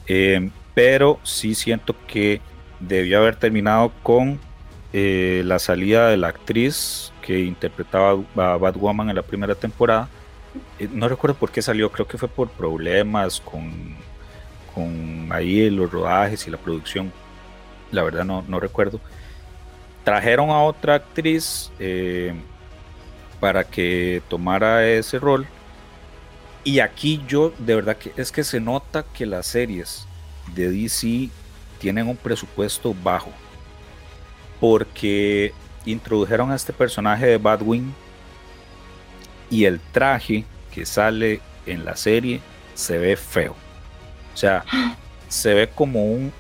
Eh, 0.08 0.50
pero 0.74 1.22
sí 1.24 1.56
siento 1.56 1.96
que 2.06 2.42
debió 2.82 3.20
haber 3.20 3.38
terminado 3.38 3.94
con 4.04 4.40
eh, 4.94 5.44
la 5.46 5.60
salida 5.60 6.10
de 6.10 6.18
la 6.18 6.30
actriz 6.30 7.12
que 7.22 7.42
interpretaba 7.42 8.22
a 8.36 8.58
Batwoman 8.58 9.10
en 9.10 9.16
la 9.16 9.22
primera 9.22 9.56
temporada. 9.56 10.10
Eh, 10.80 10.90
no 10.92 11.08
recuerdo 11.08 11.36
por 11.38 11.52
qué 11.52 11.62
salió, 11.62 11.92
creo 11.92 12.08
que 12.08 12.18
fue 12.18 12.28
por 12.28 12.50
problemas 12.50 13.40
con, 13.40 13.96
con 14.74 15.30
ahí 15.32 15.70
los 15.70 15.92
rodajes 15.92 16.48
y 16.48 16.52
la 16.52 16.58
producción. 16.58 17.12
La 17.92 18.04
verdad 18.04 18.26
no, 18.26 18.44
no 18.48 18.60
recuerdo. 18.60 19.00
Trajeron 20.04 20.50
a 20.50 20.64
otra 20.64 20.96
actriz, 20.96 21.72
eh, 21.80 22.34
para 23.40 23.64
que 23.64 24.22
tomara 24.28 24.88
ese 24.88 25.20
rol. 25.20 25.46
Y 26.64 26.80
aquí 26.80 27.22
yo 27.28 27.54
de 27.58 27.76
verdad 27.76 27.98
es 28.18 28.32
que 28.32 28.44
se 28.44 28.60
nota 28.60 29.06
que 29.14 29.26
las 29.26 29.48
series 29.48 30.06
de 30.54 30.72
DC 30.72 31.30
tienen 31.80 32.08
un 32.08 32.18
presupuesto 32.18 32.94
bajo. 33.04 33.32
Porque 34.60 35.54
introdujeron 35.86 36.52
a 36.52 36.56
este 36.56 36.74
personaje 36.74 37.26
de 37.26 37.38
Batwing 37.38 37.94
y 39.50 39.66
el 39.66 39.80
traje 39.92 40.46
que 40.74 40.86
sale 40.86 41.42
en 41.66 41.86
la 41.86 41.96
serie 41.96 42.42
se 42.74 42.98
ve 42.98 43.16
feo. 43.16 43.56
O 44.34 44.38
sea, 44.38 44.64
se 45.28 45.54
ve 45.54 45.70
como 45.70 46.06
un 46.06 46.32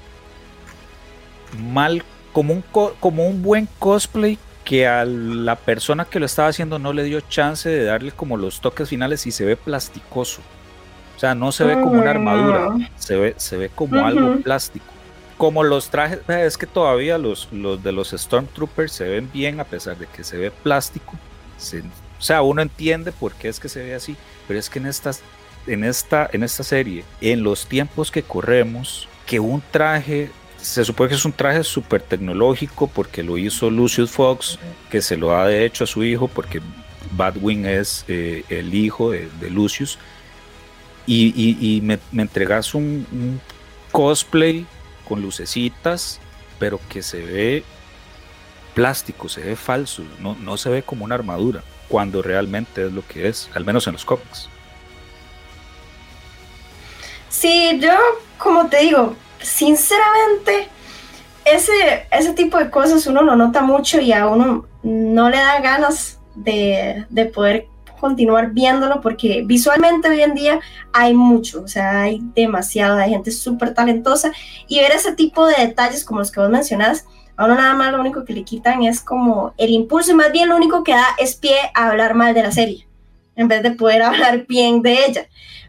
mal, 1.71 2.03
como 2.31 2.53
un, 2.53 2.63
como 2.99 3.27
un 3.27 3.41
buen 3.41 3.67
cosplay 3.79 4.38
que 4.63 4.88
a 4.88 5.03
la 5.03 5.55
persona 5.55 6.05
que 6.05 6.19
lo 6.19 6.25
estaba 6.25 6.49
haciendo 6.49 6.77
no 6.77 6.93
le 6.93 7.03
dio 7.03 7.21
chance 7.21 7.67
de 7.67 7.85
darle 7.85 8.11
como 8.11 8.38
los 8.38 8.61
toques 8.61 8.88
finales 8.88 9.25
y 9.25 9.31
se 9.31 9.45
ve 9.45 9.55
plasticoso. 9.55 10.41
O 11.15 11.19
sea, 11.19 11.35
no 11.35 11.51
se 11.51 11.63
ve 11.65 11.73
como 11.73 11.99
una 11.99 12.11
armadura, 12.11 12.69
se 12.95 13.15
ve, 13.15 13.33
se 13.38 13.57
ve 13.57 13.69
como 13.69 14.05
algo 14.05 14.38
plástico. 14.38 14.85
Como 15.39 15.63
los 15.63 15.89
trajes, 15.89 16.19
es 16.27 16.58
que 16.58 16.67
todavía 16.67 17.17
los, 17.17 17.48
los 17.51 17.81
de 17.81 17.91
los 17.91 18.12
Stormtroopers 18.12 18.91
se 18.91 19.05
ven 19.05 19.31
bien 19.31 19.60
a 19.60 19.63
pesar 19.63 19.98
de 19.98 20.05
que 20.05 20.24
se 20.24 20.38
ve 20.38 20.51
plástico. 20.51 21.13
o 21.17 22.22
sea, 22.22 22.43
uno 22.43 22.62
entiende 22.62 23.12
por 23.12 23.34
qué 23.34 23.48
es 23.48 23.60
que 23.60 23.69
se 23.69 23.81
ve 23.81 23.96
así, 23.96 24.15
pero 24.48 24.60
es 24.60 24.69
que 24.69 24.77
en 24.77 24.86
estas 24.86 25.24
en 25.67 25.84
esta, 25.84 26.29
en 26.31 26.43
esta 26.43 26.63
serie, 26.63 27.03
en 27.22 27.43
los 27.43 27.65
tiempos 27.65 28.12
que 28.12 28.24
corremos, 28.24 29.08
que 29.25 29.39
un 29.39 29.62
traje, 29.72 30.31
se 30.58 30.84
supone 30.84 31.10
que 31.10 31.15
es 31.15 31.25
un 31.25 31.34
traje 31.34 31.63
súper 31.63 32.01
tecnológico 32.01 32.88
porque 32.88 33.24
lo 33.24 33.38
hizo 33.38 33.69
Lucius 33.69 34.12
Fox, 34.12 34.60
que 34.89 35.01
se 35.01 35.17
lo 35.17 35.36
ha 35.36 35.48
de 35.48 35.65
hecho 35.65 35.84
a 35.84 35.88
su 35.88 36.03
hijo 36.03 36.27
porque 36.27 36.62
Batwing 37.12 37.65
es 37.65 38.05
eh, 38.08 38.43
el 38.50 38.74
hijo 38.74 39.12
de, 39.12 39.29
Lucius, 39.50 39.98
y, 41.05 41.81
me, 41.84 42.00
entregas 42.22 42.75
un, 42.75 43.39
cosplay 43.91 44.67
con 45.10 45.22
lucecitas, 45.22 46.22
pero 46.60 46.80
que 46.88 47.01
se 47.01 47.22
ve 47.22 47.63
plástico, 48.74 49.28
se 49.28 49.42
ve 49.42 49.56
falso, 49.56 50.04
no, 50.20 50.36
no 50.36 50.56
se 50.56 50.70
ve 50.70 50.84
como 50.84 51.04
una 51.04 51.16
armadura, 51.16 51.63
cuando 51.89 52.22
realmente 52.22 52.86
es 52.86 52.94
lo 52.94 53.06
que 53.06 53.28
es, 53.28 53.50
al 53.56 53.66
menos 53.66 53.88
en 53.88 53.94
los 53.94 54.06
cómics. 54.06 54.48
Sí, 57.28 57.80
yo, 57.82 57.94
como 58.38 58.68
te 58.68 58.78
digo, 58.80 59.16
sinceramente, 59.42 60.70
ese, 61.46 62.08
ese 62.12 62.34
tipo 62.34 62.58
de 62.58 62.70
cosas 62.70 63.06
uno 63.08 63.22
lo 63.22 63.36
nota 63.36 63.62
mucho 63.62 64.00
y 64.00 64.13
a 64.13 64.28
uno 64.28 64.66
no 64.84 65.30
le 65.30 65.38
da 65.38 65.60
ganas 65.60 66.20
de, 66.36 67.06
de 67.10 67.25
poder 67.25 67.68
continuar 68.00 68.51
viéndolo 68.51 69.01
porque 69.01 69.44
visualmente 69.46 70.10
hoy 70.10 70.22
en 70.22 70.34
día 70.34 70.60
hay 70.94 71.13
mucho, 71.13 71.63
o 71.63 71.68
sea, 71.68 72.01
hay 72.01 72.22
demasiado, 72.36 72.98
hay 72.98 73.12
gente 73.12 73.32
súper 73.32 73.74
talentosa 73.74 74.32
y 74.68 74.79
ver 74.79 74.91
ese 74.91 75.13
tipo 75.13 75.46
de 75.46 75.56
detalles 75.68 76.03
como 76.03 76.20
los 76.20 76.32
que 76.32 76.39
vos 76.39 76.50
mencionás, 76.50 77.06
a 77.39 77.46
uno 77.46 77.56
nada 77.56 77.74
más 77.74 77.94
lo 77.94 78.01
único 78.01 78.25
que 78.25 78.34
le 78.34 78.44
quitan 78.44 78.84
es 78.84 79.00
como 79.00 79.53
el 79.58 79.70
impulso 79.70 80.12
y 80.12 80.15
más 80.15 80.32
bien 80.32 80.50
lo 80.50 80.58
único 80.58 80.84
que 80.84 80.91
da 80.91 81.08
es 81.18 81.36
pie 81.36 81.56
a 81.74 81.88
hablar 81.88 82.13
mal 82.13 82.34
de 82.34 82.44
la 82.44 82.51
serie 82.51 82.89
en 83.39 83.48
vez 83.48 83.63
de 83.63 83.72
poder 83.72 84.01
hablar 84.03 84.46
bien 84.46 84.82
de 84.82 85.06
ella. 85.06 85.27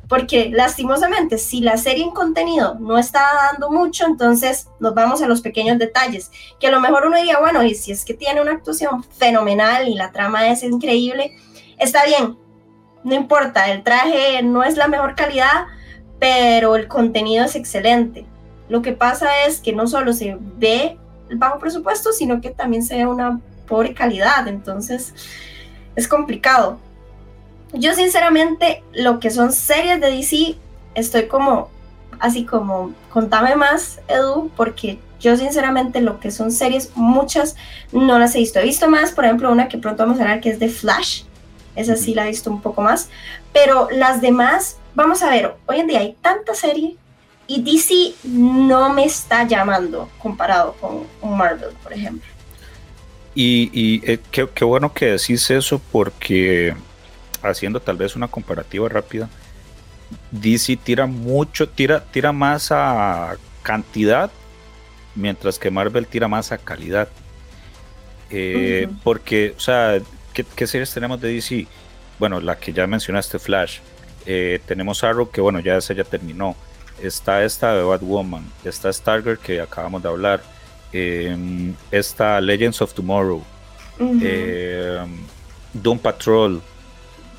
Porque 0.08 0.50
lastimosamente 0.50 1.38
si 1.38 1.60
la 1.60 1.76
serie 1.76 2.02
en 2.02 2.10
contenido 2.10 2.74
no 2.80 2.98
está 2.98 3.20
dando 3.52 3.70
mucho, 3.70 4.04
entonces 4.04 4.66
nos 4.80 4.92
vamos 4.92 5.22
a 5.22 5.28
los 5.28 5.40
pequeños 5.40 5.78
detalles, 5.78 6.32
que 6.58 6.66
a 6.66 6.72
lo 6.72 6.80
mejor 6.80 7.06
uno 7.06 7.16
diría, 7.16 7.38
bueno, 7.38 7.62
y 7.62 7.76
si 7.76 7.92
es 7.92 8.04
que 8.04 8.14
tiene 8.14 8.42
una 8.42 8.50
actuación 8.50 9.04
fenomenal 9.04 9.88
y 9.88 9.94
la 9.94 10.10
trama 10.10 10.50
es 10.50 10.64
increíble, 10.64 11.36
está 11.80 12.04
bien, 12.04 12.36
no 13.02 13.14
importa, 13.14 13.70
el 13.70 13.82
traje 13.82 14.42
no 14.42 14.62
es 14.62 14.76
la 14.76 14.86
mejor 14.86 15.14
calidad, 15.14 15.66
pero 16.18 16.76
el 16.76 16.86
contenido 16.86 17.44
es 17.44 17.56
excelente. 17.56 18.26
Lo 18.68 18.82
que 18.82 18.92
pasa 18.92 19.46
es 19.46 19.60
que 19.60 19.72
no 19.72 19.86
solo 19.86 20.12
se 20.12 20.36
ve 20.58 20.98
el 21.28 21.36
bajo 21.36 21.58
presupuesto, 21.58 22.12
sino 22.12 22.40
que 22.40 22.50
también 22.50 22.84
se 22.84 22.96
ve 22.96 23.06
una 23.06 23.40
pobre 23.66 23.94
calidad, 23.94 24.46
entonces 24.46 25.14
es 25.96 26.06
complicado. 26.06 26.78
Yo 27.72 27.94
sinceramente 27.94 28.82
lo 28.92 29.20
que 29.20 29.30
son 29.30 29.52
series 29.52 30.00
de 30.00 30.10
DC 30.10 30.56
estoy 30.94 31.26
como 31.26 31.68
así 32.18 32.44
como 32.44 32.92
contame 33.10 33.56
más 33.56 34.00
Edu 34.08 34.50
porque 34.56 34.98
yo 35.20 35.36
sinceramente 35.36 36.00
lo 36.00 36.18
que 36.18 36.30
son 36.30 36.50
series 36.50 36.92
muchas 36.94 37.56
no 37.92 38.18
las 38.18 38.34
he 38.34 38.38
visto. 38.38 38.58
He 38.58 38.64
visto 38.64 38.90
más, 38.90 39.12
por 39.12 39.24
ejemplo, 39.24 39.50
una 39.52 39.68
que 39.68 39.78
pronto 39.78 40.02
vamos 40.02 40.18
a 40.18 40.22
hablar 40.22 40.40
que 40.40 40.50
es 40.50 40.58
de 40.58 40.68
Flash. 40.68 41.24
Esa 41.76 41.96
sí 41.96 42.14
la 42.14 42.24
he 42.24 42.28
visto 42.28 42.50
un 42.50 42.60
poco 42.60 42.82
más, 42.82 43.08
pero 43.52 43.88
las 43.90 44.20
demás 44.20 44.76
vamos 44.94 45.22
a 45.22 45.30
ver, 45.30 45.54
hoy 45.66 45.80
en 45.80 45.86
día 45.86 46.00
hay 46.00 46.16
tanta 46.20 46.54
serie 46.54 46.96
y 47.46 47.62
DC 47.62 48.14
no 48.24 48.92
me 48.92 49.04
está 49.04 49.46
llamando 49.46 50.08
comparado 50.18 50.74
con 50.74 51.36
Marvel, 51.36 51.70
por 51.82 51.92
ejemplo. 51.92 52.28
Y, 53.34 54.02
eh, 54.10 54.18
qué, 54.30 54.48
qué, 54.52 54.64
bueno 54.64 54.92
que 54.92 55.06
decís 55.06 55.50
eso 55.50 55.80
porque 55.92 56.74
haciendo 57.42 57.80
tal 57.80 57.96
vez 57.96 58.16
una 58.16 58.28
comparativa 58.28 58.88
rápida, 58.88 59.28
DC 60.30 60.76
tira 60.76 61.06
mucho, 61.06 61.68
tira, 61.68 62.04
tira 62.04 62.32
más 62.32 62.70
a 62.70 63.36
cantidad, 63.62 64.30
mientras 65.14 65.58
que 65.58 65.70
Marvel 65.70 66.06
tira 66.06 66.28
más 66.28 66.52
a 66.52 66.58
calidad. 66.58 67.08
Eh, 68.30 68.88
porque, 69.02 69.54
o 69.56 69.60
sea, 69.60 70.00
¿qué, 70.54 70.66
series 70.66 70.92
tenemos 70.92 71.20
de 71.20 71.32
DC? 71.32 71.66
Bueno, 72.18 72.40
la 72.40 72.58
que 72.58 72.72
ya 72.72 72.86
mencionaste, 72.86 73.38
Flash. 73.38 73.78
Eh, 74.26 74.60
tenemos 74.66 75.02
Arrow, 75.02 75.30
que 75.30 75.40
bueno, 75.40 75.60
ya 75.60 75.76
esa 75.76 75.94
ya 75.94 76.04
terminó. 76.04 76.54
Está 77.02 77.44
esta 77.44 77.74
de 77.74 77.82
Batwoman. 77.82 78.44
Está 78.64 78.92
Stargirl, 78.92 79.38
que 79.38 79.60
acabamos 79.60 80.02
de 80.02 80.08
hablar. 80.08 80.42
Eh, 80.92 81.72
está 81.90 82.40
Legends 82.40 82.82
of 82.82 82.92
Tomorrow. 82.92 83.42
Doom 85.72 85.98
Patrol. 85.98 86.60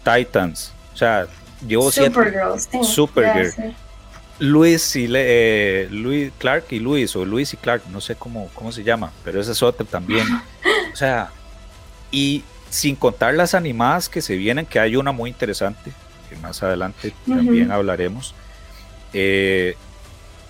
Titans. 0.03 0.74
O 0.93 0.98
sea, 0.98 1.27
llevo 1.65 1.91
Supergirl. 1.91 2.60
Supergirl. 2.84 3.75
Luis 4.41 4.96
y 4.96 5.08
eh, 5.13 5.88
Luis 5.91 6.31
Clark 6.39 6.65
y 6.72 6.79
Luis 6.79 7.15
o 7.15 7.24
Luis 7.24 7.53
y 7.53 7.58
Clark, 7.58 7.84
no 7.91 8.01
sé 8.01 8.15
cómo, 8.15 8.50
cómo 8.55 8.72
se 8.72 8.84
llama, 8.84 9.12
pero 9.24 9.39
ese 9.39 9.51
es 9.51 9.62
otro 9.62 9.86
también. 9.86 10.25
O 10.93 10.96
sea, 10.96 11.31
y 12.12 12.43
sin 12.71 12.95
contar 12.95 13.33
las 13.33 13.53
animadas 13.53 14.07
que 14.07 14.21
se 14.21 14.37
vienen, 14.37 14.65
que 14.65 14.79
hay 14.79 14.95
una 14.95 15.11
muy 15.11 15.29
interesante, 15.29 15.91
que 16.29 16.37
más 16.37 16.63
adelante 16.63 17.13
también 17.27 17.69
hablaremos. 17.69 18.33
Eh, 19.13 19.75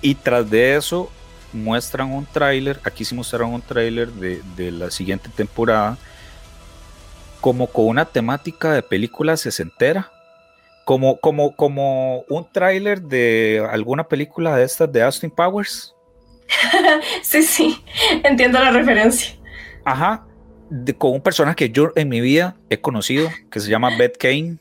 y 0.01 0.15
tras 0.15 0.49
de 0.49 0.75
eso 0.75 1.11
muestran 1.51 2.11
un 2.11 2.25
tráiler, 2.27 2.79
aquí 2.83 3.03
sí 3.03 3.15
mostraron 3.15 3.53
un 3.55 3.61
tráiler 3.61 4.09
de, 4.11 4.41
de 4.55 4.71
la 4.71 4.91
siguiente 4.91 5.29
temporada, 5.35 5.97
como 7.41 7.65
con 7.65 7.87
una 7.87 8.05
temática 8.05 8.71
de 8.71 8.83
película 8.83 9.35
sesentera, 9.35 10.11
como, 10.85 11.17
como, 11.17 11.55
como 11.55 12.19
un 12.29 12.47
tráiler 12.51 13.01
de 13.01 13.67
alguna 13.71 14.03
película 14.03 14.55
de 14.55 14.63
estas 14.63 14.91
de 14.93 15.01
Austin 15.01 15.31
Powers. 15.31 15.95
sí, 17.23 17.41
sí, 17.41 17.83
entiendo 18.23 18.59
la 18.59 18.69
referencia. 18.69 19.35
Ajá, 19.83 20.23
con 20.97 21.11
un 21.11 21.21
personaje 21.21 21.55
que 21.55 21.69
yo 21.69 21.91
en 21.95 22.09
mi 22.09 22.21
vida 22.21 22.55
he 22.69 22.79
conocido, 22.79 23.29
que 23.49 23.59
se 23.59 23.69
llama 23.69 23.95
Beth 23.97 24.17
Kane, 24.17 24.57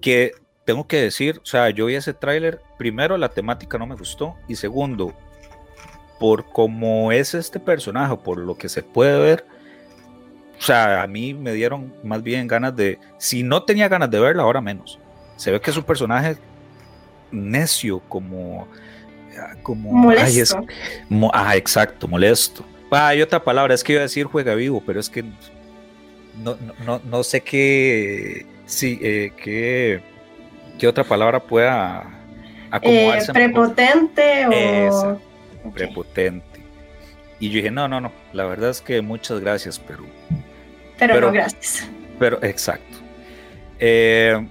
que 0.00 0.32
tengo 0.64 0.86
que 0.86 1.00
decir, 1.00 1.40
o 1.42 1.46
sea, 1.46 1.70
yo 1.70 1.86
vi 1.86 1.94
ese 1.94 2.12
tráiler, 2.12 2.60
primero 2.78 3.16
la 3.16 3.28
temática 3.28 3.78
no 3.78 3.86
me 3.86 3.94
gustó, 3.94 4.34
y 4.48 4.56
segundo, 4.56 5.14
por 6.18 6.46
cómo 6.52 7.12
es 7.12 7.34
este 7.34 7.60
personaje, 7.60 8.16
por 8.16 8.38
lo 8.38 8.56
que 8.56 8.68
se 8.68 8.82
puede 8.82 9.18
ver, 9.18 9.46
o 10.58 10.62
sea, 10.62 11.02
a 11.02 11.06
mí 11.06 11.34
me 11.34 11.52
dieron 11.52 11.92
más 12.04 12.22
bien 12.22 12.46
ganas 12.46 12.74
de, 12.76 12.98
si 13.18 13.42
no 13.42 13.64
tenía 13.64 13.88
ganas 13.88 14.10
de 14.10 14.20
verla, 14.20 14.44
ahora 14.44 14.60
menos. 14.60 14.98
Se 15.36 15.50
ve 15.50 15.60
que 15.60 15.70
es 15.70 15.76
un 15.76 15.82
personaje 15.82 16.36
necio, 17.32 18.00
como... 18.08 18.68
como 19.62 19.92
molesto. 19.92 20.64
ah, 21.32 21.56
exacto, 21.56 22.06
molesto. 22.06 22.64
Ah, 22.92 23.08
hay 23.08 23.22
otra 23.22 23.42
palabra, 23.42 23.74
es 23.74 23.82
que 23.82 23.92
iba 23.92 24.00
a 24.00 24.02
decir 24.02 24.26
juega 24.26 24.54
vivo, 24.54 24.82
pero 24.84 25.00
es 25.00 25.08
que 25.08 25.24
no, 26.42 26.56
no, 26.84 27.00
no 27.04 27.22
sé 27.24 27.40
qué, 27.40 28.46
sí, 28.66 28.98
eh, 29.02 29.32
qué, 29.42 30.02
qué, 30.78 30.86
otra 30.86 31.02
palabra 31.02 31.40
pueda 31.40 32.04
acomodarse. 32.70 33.30
Eh, 33.30 33.34
prepotente 33.34 34.46
o... 34.90 35.18
Prepotente. 35.72 36.60
Y 37.40 37.48
yo 37.48 37.56
dije, 37.56 37.70
no, 37.70 37.88
no, 37.88 38.00
no, 38.00 38.12
la 38.32 38.44
verdad 38.44 38.70
es 38.70 38.80
que 38.80 39.00
muchas 39.00 39.40
gracias, 39.40 39.78
pero 39.78 40.04
pero, 40.98 41.20
no 41.20 41.32
gracias. 41.32 41.88
Pero 42.18 42.42
exacto. 42.42 42.98
Eh, 43.78 44.46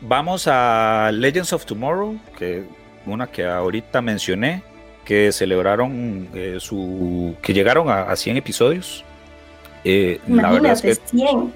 vamos 0.00 0.46
a 0.50 1.10
Legends 1.12 1.52
of 1.52 1.66
Tomorrow, 1.66 2.18
que 2.38 2.64
una 3.04 3.26
que 3.26 3.44
ahorita 3.44 4.00
mencioné, 4.00 4.62
que 5.06 5.32
celebraron 5.32 6.28
eh, 6.34 6.56
su. 6.58 7.34
que 7.40 7.54
llegaron 7.54 7.88
a, 7.88 8.14
100 8.14 8.36
episodios. 8.36 9.04
Eh, 9.84 10.20
la 10.26 10.50
verdad 10.50 10.72
es 10.72 10.82
que, 10.82 10.94
100. 10.96 11.54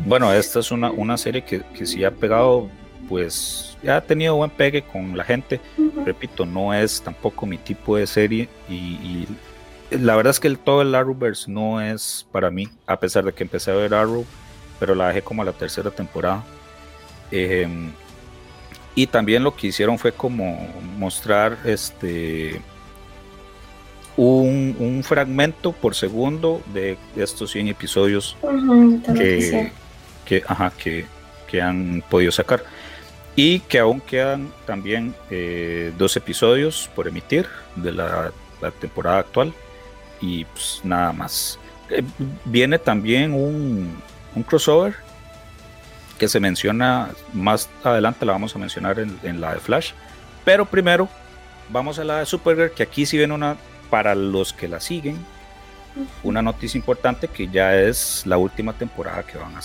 Bueno, 0.00 0.32
esta 0.32 0.60
es 0.60 0.72
una, 0.72 0.90
una 0.90 1.18
serie 1.18 1.44
que, 1.44 1.60
que 1.74 1.84
sí 1.84 2.02
ha 2.02 2.10
pegado, 2.10 2.68
pues 3.08 3.76
ya 3.82 3.98
ha 3.98 4.00
tenido 4.00 4.36
buen 4.36 4.50
pegue 4.50 4.82
con 4.82 5.16
la 5.16 5.22
gente. 5.22 5.60
Repito, 6.04 6.46
no 6.46 6.72
es 6.72 7.02
tampoco 7.02 7.44
mi 7.46 7.58
tipo 7.58 7.96
de 7.96 8.06
serie 8.06 8.48
y, 8.68 9.26
la 9.90 10.16
verdad 10.16 10.32
es 10.32 10.40
que 10.40 10.48
el, 10.48 10.58
todo 10.58 10.82
el 10.82 10.94
Arrowverse 10.94 11.50
no 11.50 11.80
es 11.80 12.26
para 12.30 12.50
mí, 12.50 12.68
a 12.86 13.00
pesar 13.00 13.24
de 13.24 13.32
que 13.32 13.42
empecé 13.42 13.70
a 13.70 13.74
ver 13.74 13.94
Arrow, 13.94 14.26
pero 14.78 14.94
la 14.94 15.08
dejé 15.08 15.22
como 15.22 15.40
a 15.40 15.44
la 15.46 15.52
tercera 15.52 15.90
temporada. 15.90 16.44
Em, 17.30 17.90
y 18.94 19.06
también 19.06 19.42
lo 19.42 19.56
que 19.56 19.68
hicieron 19.68 19.98
fue 19.98 20.12
como 20.12 20.68
mostrar 20.98 21.56
este 21.64 22.60
un, 24.18 25.02
fragmento 25.04 25.72
por 25.72 25.94
segundo 25.94 26.60
de, 26.72 26.98
estos 27.16 27.52
100 27.52 27.68
episodios 27.68 28.36
que, 30.26 31.02
que, 31.46 31.62
han 31.62 32.02
podido 32.08 32.32
sacar. 32.32 32.64
Y 33.36 33.60
que 33.60 33.78
aún 33.78 34.00
quedan 34.00 34.52
también 34.66 35.14
eh, 35.30 35.92
dos 35.96 36.16
episodios 36.16 36.90
por 36.96 37.06
emitir 37.06 37.46
de 37.76 37.92
la, 37.92 38.32
temporada 38.80 39.20
actual. 39.20 39.52
Y 40.20 40.44
pues 40.46 40.80
nada 40.82 41.12
más. 41.12 41.58
Eh, 41.90 42.02
viene 42.44 42.78
también 42.78 43.32
un, 43.32 44.02
un 44.34 44.42
crossover 44.42 44.96
que 46.18 46.28
se 46.28 46.40
menciona 46.40 47.10
más 47.32 47.70
adelante, 47.84 48.26
la 48.26 48.32
vamos 48.32 48.54
a 48.54 48.58
mencionar 48.58 48.98
en, 48.98 49.40
la 49.40 49.54
de 49.54 49.60
Flash. 49.60 49.92
Pero 50.44 50.64
primero 50.64 51.08
vamos 51.70 51.98
a 52.00 52.04
la 52.04 52.18
de 52.18 52.26
Supergirl, 52.26 52.72
que 52.72 52.82
aquí 52.82 53.06
sí 53.06 53.16
ven 53.16 53.30
una, 53.30 53.56
para 53.90 54.14
los 54.14 54.52
que 54.52 54.68
la 54.68 54.80
siguen, 54.80 55.24
una 56.22 56.42
noticia 56.42 56.78
importante 56.78 57.28
que 57.28 57.48
ya 57.48 57.74
es 57.74 58.22
la 58.24 58.38
última 58.38 58.72
temporada 58.72 59.22
que 59.22 59.38
van 59.38 59.56
a, 59.56 59.62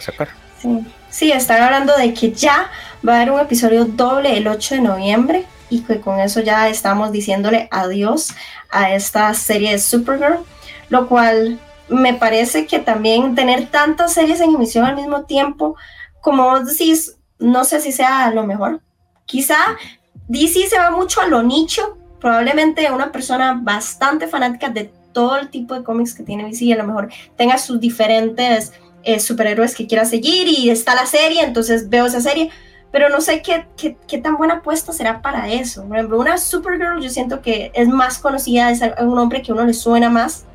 sacar. 0.00 0.28
Sí. 0.60 0.86
sí, 1.10 1.32
están 1.32 1.62
hablando 1.62 1.96
de 1.96 2.14
que 2.14 2.32
ya 2.32 2.70
va 3.06 3.14
a 3.14 3.16
haber 3.16 3.32
un 3.32 3.40
episodio 3.40 3.84
doble 3.84 4.36
el 4.36 4.46
8 4.46 4.76
de 4.76 4.80
noviembre 4.80 5.44
y 5.70 5.80
que 5.80 6.00
con 6.00 6.20
eso 6.20 6.40
ya 6.40 6.68
estamos 6.68 7.10
diciéndole 7.12 7.68
adiós 7.70 8.34
a 8.70 8.94
esta 8.94 9.32
serie 9.34 9.72
de 9.72 9.78
Supergirl, 9.78 10.44
lo 10.88 11.08
cual 11.08 11.58
me 11.88 12.14
parece 12.14 12.66
que 12.66 12.78
también 12.78 13.34
tener 13.34 13.66
tantas 13.66 14.12
series 14.12 14.40
en 14.40 14.54
emisión 14.54 14.84
al 14.84 14.96
mismo 14.96 15.24
tiempo, 15.24 15.76
como 16.20 16.44
vos 16.44 16.66
decís, 16.66 17.16
no 17.38 17.64
sé 17.64 17.80
si 17.80 17.92
sea 17.92 18.30
lo 18.30 18.44
mejor. 18.44 18.80
Quizá 19.26 19.56
DC 20.28 20.68
se 20.68 20.78
va 20.78 20.90
mucho 20.90 21.20
a 21.20 21.26
lo 21.26 21.42
nicho, 21.42 21.98
probablemente 22.24 22.90
una 22.90 23.12
persona 23.12 23.60
bastante 23.62 24.28
fanática 24.28 24.70
de 24.70 24.90
todo 25.12 25.36
el 25.36 25.50
tipo 25.50 25.74
de 25.74 25.84
cómics 25.84 26.14
que 26.14 26.22
tiene 26.22 26.46
DC, 26.46 26.72
a 26.72 26.78
lo 26.78 26.84
mejor 26.84 27.10
tenga 27.36 27.58
sus 27.58 27.78
diferentes 27.78 28.72
eh, 29.02 29.20
superhéroes 29.20 29.74
que 29.74 29.86
quiera 29.86 30.06
seguir 30.06 30.48
y 30.48 30.70
está 30.70 30.94
la 30.94 31.04
serie, 31.04 31.42
entonces 31.42 31.90
veo 31.90 32.06
esa 32.06 32.22
serie, 32.22 32.48
pero 32.90 33.10
no 33.10 33.20
sé 33.20 33.42
qué, 33.42 33.66
qué, 33.76 33.98
qué, 34.08 34.16
tan 34.16 34.38
buena 34.38 34.54
apuesta 34.54 34.94
será 34.94 35.20
para 35.20 35.52
eso. 35.52 35.86
Por 35.86 35.98
ejemplo, 35.98 36.18
una 36.18 36.38
Supergirl 36.38 37.02
yo 37.02 37.10
siento 37.10 37.42
que 37.42 37.70
es 37.74 37.88
más 37.88 38.16
conocida, 38.16 38.70
es 38.70 38.80
un 39.02 39.18
hombre 39.18 39.42
que 39.42 39.52
a 39.52 39.54
uno 39.54 39.66
le 39.66 39.74
suena 39.74 40.08
más 40.08 40.46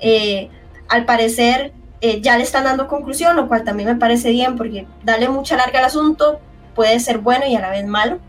eh, 0.00 0.48
al 0.88 1.04
parecer 1.04 1.74
eh, 2.00 2.22
ya 2.22 2.38
le 2.38 2.44
están 2.44 2.64
dando 2.64 2.88
conclusión, 2.88 3.36
lo 3.36 3.46
cual 3.46 3.62
también 3.62 3.90
me 3.90 3.96
parece 3.96 4.30
bien 4.30 4.56
porque 4.56 4.86
darle 5.02 5.28
mucha 5.28 5.58
larga 5.58 5.80
al 5.80 5.84
asunto 5.84 6.40
puede 6.74 6.98
ser 6.98 7.18
bueno 7.18 7.44
y 7.44 7.56
a 7.56 7.60
la 7.60 7.68
vez 7.68 7.84
malo. 7.86 8.20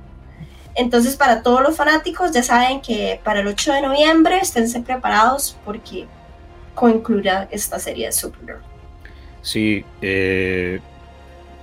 Entonces, 0.75 1.15
para 1.15 1.41
todos 1.41 1.61
los 1.61 1.75
fanáticos, 1.75 2.31
ya 2.31 2.43
saben 2.43 2.81
que 2.81 3.19
para 3.23 3.39
el 3.39 3.47
8 3.47 3.73
de 3.73 3.81
noviembre 3.81 4.37
esténse 4.37 4.81
preparados 4.81 5.57
porque 5.63 6.05
concluirá 6.73 7.47
esta 7.51 7.79
serie 7.79 8.07
de 8.07 8.11
Supergirl. 8.11 8.59
Sí, 9.41 9.85
eh, 10.01 10.79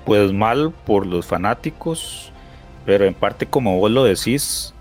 pues 0.06 0.32
mal 0.32 0.72
por 0.86 1.06
los 1.06 1.26
fanáticos, 1.26 2.32
pero 2.86 3.04
en 3.04 3.14
parte 3.14 3.44
como 3.46 3.78
vos 3.78 3.90
lo 3.90 4.04
decís, 4.04 4.72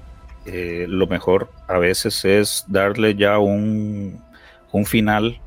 lo 0.45 1.07
mejor 1.07 1.51
a 1.67 1.77
veces 1.77 2.25
es 2.25 2.65
darle 2.67 3.15
ya 3.15 3.37
un 3.37 4.19
un 4.71 4.85
final 4.85 5.39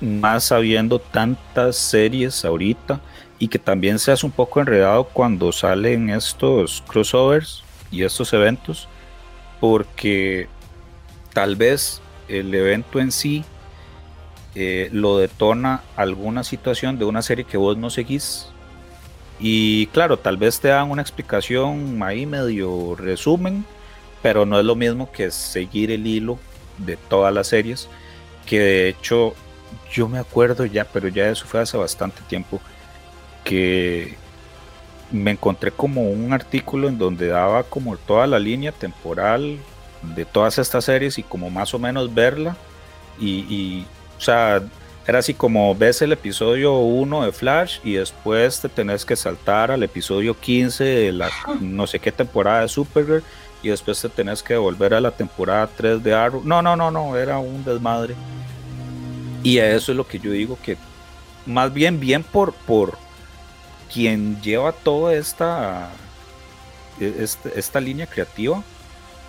más 0.00 0.44
sabiendo 0.44 0.98
tantas 0.98 1.76
series 1.76 2.44
ahorita 2.44 3.00
y 3.38 3.48
que 3.48 3.58
también 3.58 3.98
se 3.98 4.12
hace 4.12 4.24
un 4.24 4.32
poco 4.32 4.60
enredado 4.60 5.04
cuando 5.04 5.52
salen 5.52 6.10
estos 6.10 6.82
crossovers 6.86 7.62
y 7.90 8.02
estos 8.02 8.32
eventos 8.32 8.88
porque 9.60 10.48
tal 11.32 11.56
vez 11.56 12.00
el 12.28 12.54
evento 12.54 13.00
en 13.00 13.12
sí 13.12 13.44
eh, 14.54 14.88
lo 14.92 15.18
detona 15.18 15.82
alguna 15.96 16.44
situación 16.44 16.98
de 16.98 17.04
una 17.04 17.22
serie 17.22 17.44
que 17.44 17.56
vos 17.56 17.76
no 17.76 17.90
seguís. 17.90 18.48
Y 19.38 19.86
claro, 19.88 20.18
tal 20.18 20.36
vez 20.36 20.60
te 20.60 20.68
dan 20.68 20.90
una 20.90 21.02
explicación 21.02 22.02
ahí 22.02 22.26
medio 22.26 22.94
resumen, 22.94 23.64
pero 24.22 24.44
no 24.44 24.58
es 24.58 24.64
lo 24.64 24.76
mismo 24.76 25.10
que 25.12 25.30
seguir 25.30 25.90
el 25.90 26.06
hilo 26.06 26.38
de 26.78 26.96
todas 26.96 27.32
las 27.32 27.48
series 27.48 27.88
que 28.50 28.58
de 28.58 28.88
hecho 28.88 29.34
yo 29.92 30.08
me 30.08 30.18
acuerdo 30.18 30.64
ya, 30.66 30.84
pero 30.84 31.06
ya 31.06 31.28
eso 31.28 31.46
fue 31.46 31.60
hace 31.60 31.76
bastante 31.76 32.20
tiempo, 32.22 32.60
que 33.44 34.16
me 35.10 35.32
encontré 35.32 35.70
como 35.70 36.02
un 36.02 36.32
artículo 36.32 36.88
en 36.88 36.98
donde 36.98 37.28
daba 37.28 37.62
como 37.64 37.96
toda 37.96 38.26
la 38.26 38.38
línea 38.38 38.72
temporal 38.72 39.58
de 40.02 40.24
todas 40.24 40.58
estas 40.58 40.84
series 40.84 41.18
y 41.18 41.22
como 41.22 41.50
más 41.50 41.74
o 41.74 41.78
menos 41.78 42.14
verla 42.14 42.56
y, 43.18 43.84
o 44.16 44.20
sea, 44.20 44.62
era 45.06 45.18
así 45.18 45.34
como 45.34 45.74
ves 45.74 46.00
el 46.00 46.12
episodio 46.12 46.78
1 46.78 47.26
de 47.26 47.32
Flash 47.32 47.78
y 47.84 47.94
después 47.94 48.60
te 48.60 48.68
tenés 48.68 49.04
que 49.04 49.16
saltar 49.16 49.70
al 49.70 49.82
episodio 49.82 50.38
15 50.38 50.84
de 50.84 51.12
la 51.12 51.30
no 51.60 51.86
sé 51.86 51.98
qué 51.98 52.12
temporada 52.12 52.62
de 52.62 52.68
Supergirl 52.68 53.22
y 53.62 53.68
después 53.68 54.00
te 54.00 54.08
tenés 54.08 54.42
que 54.42 54.56
volver 54.56 54.94
a 54.94 55.00
la 55.00 55.10
temporada 55.10 55.68
3 55.76 56.02
de 56.02 56.14
Arrow. 56.14 56.42
No, 56.44 56.62
no, 56.62 56.76
no, 56.76 56.90
no, 56.90 57.16
era 57.16 57.38
un 57.38 57.62
desmadre. 57.62 58.14
Y 59.42 59.58
eso 59.58 59.92
es 59.92 59.96
lo 59.96 60.06
que 60.06 60.18
yo 60.18 60.30
digo 60.30 60.58
que 60.62 60.78
más 61.44 61.72
bien 61.72 62.00
bien 62.00 62.22
por, 62.22 62.52
por 62.52 62.96
quien 63.92 64.40
lleva 64.40 64.72
toda 64.72 65.14
esta, 65.14 65.90
e, 67.00 67.14
este, 67.20 67.58
esta, 67.58 67.80
línea 67.80 68.06
creativa, 68.06 68.62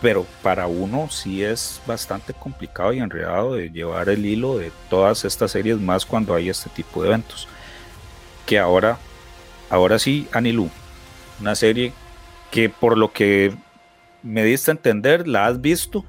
pero 0.01 0.25
para 0.41 0.67
uno 0.67 1.09
sí 1.09 1.43
es 1.43 1.81
bastante 1.85 2.33
complicado 2.33 2.93
y 2.93 2.99
enredado 2.99 3.55
de 3.55 3.69
llevar 3.69 4.09
el 4.09 4.25
hilo 4.25 4.57
de 4.57 4.71
todas 4.89 5.25
estas 5.25 5.51
series 5.51 5.79
más 5.79 6.05
cuando 6.05 6.35
hay 6.35 6.49
este 6.49 6.69
tipo 6.69 7.01
de 7.01 7.09
eventos. 7.09 7.47
Que 8.45 8.59
ahora, 8.59 8.97
ahora 9.69 9.99
sí, 9.99 10.27
Anilu, 10.31 10.69
una 11.39 11.55
serie 11.55 11.93
que 12.49 12.69
por 12.69 12.97
lo 12.97 13.11
que 13.11 13.53
me 14.23 14.43
diste 14.43 14.71
a 14.71 14.73
entender, 14.73 15.27
la 15.27 15.47
has 15.47 15.61
visto, 15.61 16.05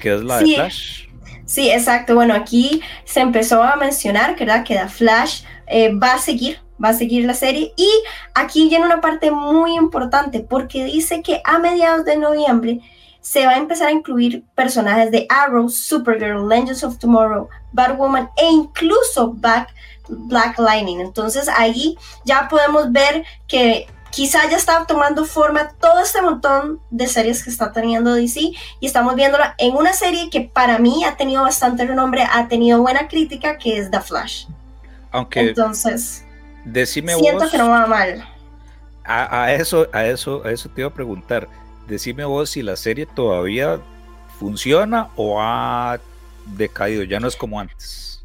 que 0.00 0.14
es 0.14 0.22
la 0.22 0.38
de 0.38 0.54
Flash. 0.54 1.06
Sí, 1.44 1.70
exacto. 1.70 2.14
Bueno, 2.14 2.34
aquí 2.34 2.82
se 3.04 3.20
empezó 3.20 3.62
a 3.62 3.76
mencionar 3.76 4.36
¿verdad? 4.38 4.64
que 4.64 4.74
The 4.74 4.88
Flash 4.88 5.42
eh, 5.66 5.94
va 5.94 6.14
a 6.14 6.18
seguir, 6.18 6.58
va 6.82 6.90
a 6.90 6.94
seguir 6.94 7.24
la 7.24 7.34
serie. 7.34 7.72
Y 7.76 7.88
aquí 8.34 8.68
viene 8.68 8.86
una 8.86 9.00
parte 9.00 9.30
muy 9.30 9.74
importante 9.74 10.40
porque 10.40 10.84
dice 10.84 11.22
que 11.22 11.40
a 11.44 11.58
mediados 11.58 12.04
de 12.04 12.16
noviembre 12.16 12.80
se 13.20 13.44
va 13.44 13.52
a 13.52 13.56
empezar 13.56 13.88
a 13.88 13.92
incluir 13.92 14.44
personajes 14.54 15.10
de 15.10 15.26
Arrow, 15.28 15.68
Supergirl, 15.68 16.48
Legends 16.48 16.84
of 16.84 16.98
Tomorrow, 16.98 17.48
Batwoman 17.72 18.30
e 18.36 18.46
incluso 18.46 19.32
Black, 19.32 19.74
Black 20.08 20.58
Lightning. 20.58 21.00
Entonces 21.00 21.48
ahí 21.48 21.98
ya 22.24 22.46
podemos 22.48 22.92
ver 22.92 23.24
que 23.48 23.88
quizá 24.10 24.48
ya 24.48 24.56
está 24.56 24.86
tomando 24.86 25.24
forma 25.24 25.70
todo 25.80 26.00
este 26.00 26.22
montón 26.22 26.80
de 26.90 27.08
series 27.08 27.42
que 27.42 27.50
está 27.50 27.72
teniendo 27.72 28.14
DC 28.14 28.52
y 28.80 28.86
estamos 28.86 29.14
viéndola 29.16 29.54
en 29.58 29.74
una 29.74 29.92
serie 29.92 30.30
que 30.30 30.42
para 30.42 30.78
mí 30.78 31.04
ha 31.04 31.16
tenido 31.16 31.42
bastante 31.42 31.84
renombre, 31.84 32.22
ha 32.22 32.46
tenido 32.46 32.80
buena 32.80 33.08
crítica, 33.08 33.58
que 33.58 33.76
es 33.78 33.90
The 33.90 34.00
Flash. 34.00 34.46
Aunque 35.10 35.40
entonces 35.40 36.25
decime 36.66 37.14
siento 37.14 37.48
que 37.48 37.58
no 37.58 37.70
va 37.70 37.86
mal. 37.86 38.28
A, 39.04 39.52
eso, 39.52 39.86
a 39.92 40.04
eso, 40.04 40.42
a 40.44 40.50
eso 40.50 40.68
te 40.68 40.80
iba 40.80 40.90
a 40.90 40.92
preguntar. 40.92 41.48
Decime 41.86 42.24
vos 42.24 42.50
si 42.50 42.62
la 42.62 42.74
serie 42.74 43.06
todavía 43.06 43.78
funciona 44.40 45.08
o 45.14 45.40
ha 45.40 46.00
decaído, 46.44 47.04
ya 47.04 47.20
no 47.20 47.28
es 47.28 47.36
como 47.36 47.60
antes. 47.60 48.20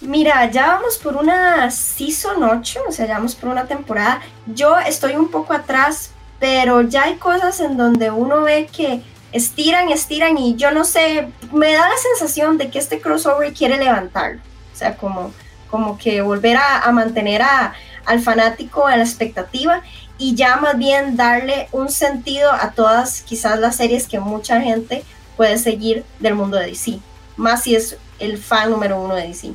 Mira, 0.00 0.50
ya 0.50 0.66
vamos 0.66 0.98
por 0.98 1.16
una 1.16 1.70
season 1.70 2.42
8, 2.42 2.80
o 2.88 2.92
sea, 2.92 3.06
ya 3.06 3.14
vamos 3.14 3.36
por 3.36 3.50
una 3.50 3.66
temporada. 3.66 4.20
Yo 4.46 4.76
estoy 4.78 5.14
un 5.14 5.30
poco 5.30 5.52
atrás, 5.52 6.10
pero 6.40 6.82
ya 6.82 7.04
hay 7.04 7.14
cosas 7.16 7.60
en 7.60 7.76
donde 7.76 8.10
uno 8.10 8.42
ve 8.42 8.68
que 8.70 9.02
estiran, 9.32 9.88
estiran 9.90 10.36
y 10.36 10.56
yo 10.56 10.72
no 10.72 10.84
sé, 10.84 11.28
me 11.52 11.72
da 11.72 11.88
la 11.88 11.96
sensación 11.96 12.58
de 12.58 12.68
que 12.68 12.78
este 12.78 13.00
crossover 13.00 13.54
quiere 13.54 13.78
levantarlo. 13.78 14.40
O 14.74 14.76
sea, 14.76 14.96
como, 14.96 15.32
como 15.70 15.98
que 15.98 16.20
volver 16.20 16.56
a, 16.56 16.90
mantener 16.92 17.42
a, 17.42 17.74
al 18.04 18.20
fanático 18.20 18.86
a 18.86 18.96
la 18.96 19.02
expectativa 19.02 19.82
y 20.18 20.34
ya 20.34 20.56
más 20.56 20.78
bien 20.78 21.16
darle 21.16 21.68
un 21.72 21.90
sentido 21.90 22.52
a 22.52 22.72
todas 22.72 23.22
quizás 23.22 23.58
las 23.58 23.76
series 23.76 24.08
que 24.08 24.20
mucha 24.20 24.60
gente 24.60 25.04
puede 25.36 25.58
seguir 25.58 26.04
del 26.20 26.34
mundo 26.34 26.56
de 26.56 26.66
DC. 26.68 26.98
Más 27.36 27.62
si 27.62 27.74
es 27.74 27.98
el 28.18 28.38
fan 28.38 28.70
número 28.70 29.00
uno 29.00 29.14
de 29.14 29.28
DC. 29.28 29.52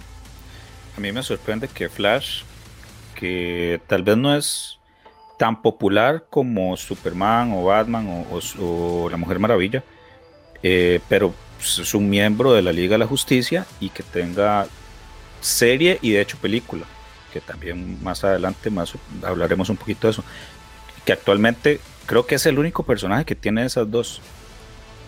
a 0.95 0.99
mí 0.99 1.11
me 1.11 1.23
sorprende 1.23 1.67
que 1.67 1.89
Flash, 1.89 2.43
que 3.15 3.81
tal 3.87 4.03
vez 4.03 4.17
no 4.17 4.35
es 4.35 4.77
tan 5.39 5.59
popular 5.59 6.25
como 6.29 6.77
Superman 6.77 7.51
o 7.53 7.63
Batman 7.63 8.25
o, 8.59 9.09
la 9.09 9.17
Mujer 9.17 9.39
Maravilla, 9.39 9.83
eh, 10.61 10.99
pero 11.09 11.33
pues, 11.57 11.79
es 11.79 11.95
un 11.95 12.07
miembro 12.07 12.53
de 12.53 12.61
la 12.61 12.71
Liga 12.71 12.93
de 12.93 12.99
la 12.99 13.07
Justicia 13.07 13.65
y 13.79 13.89
que 13.89 14.03
tenga 14.03 14.67
serie 15.41 15.99
y 16.01 16.11
de 16.11 16.21
hecho 16.21 16.37
película, 16.37 16.85
que 17.33 17.41
también 17.41 18.01
más 18.03 18.23
adelante 18.23 18.69
más 18.69 18.93
hablaremos 19.23 19.69
un 19.69 19.77
poquito 19.77 20.07
de 20.07 20.11
eso, 20.11 20.23
que 21.05 21.13
actualmente 21.13 21.79
creo 22.05 22.25
que 22.25 22.35
es 22.35 22.45
el 22.45 22.59
único 22.59 22.83
personaje 22.83 23.25
que 23.25 23.35
tiene 23.35 23.65
esas 23.65 23.89
dos 23.89 24.21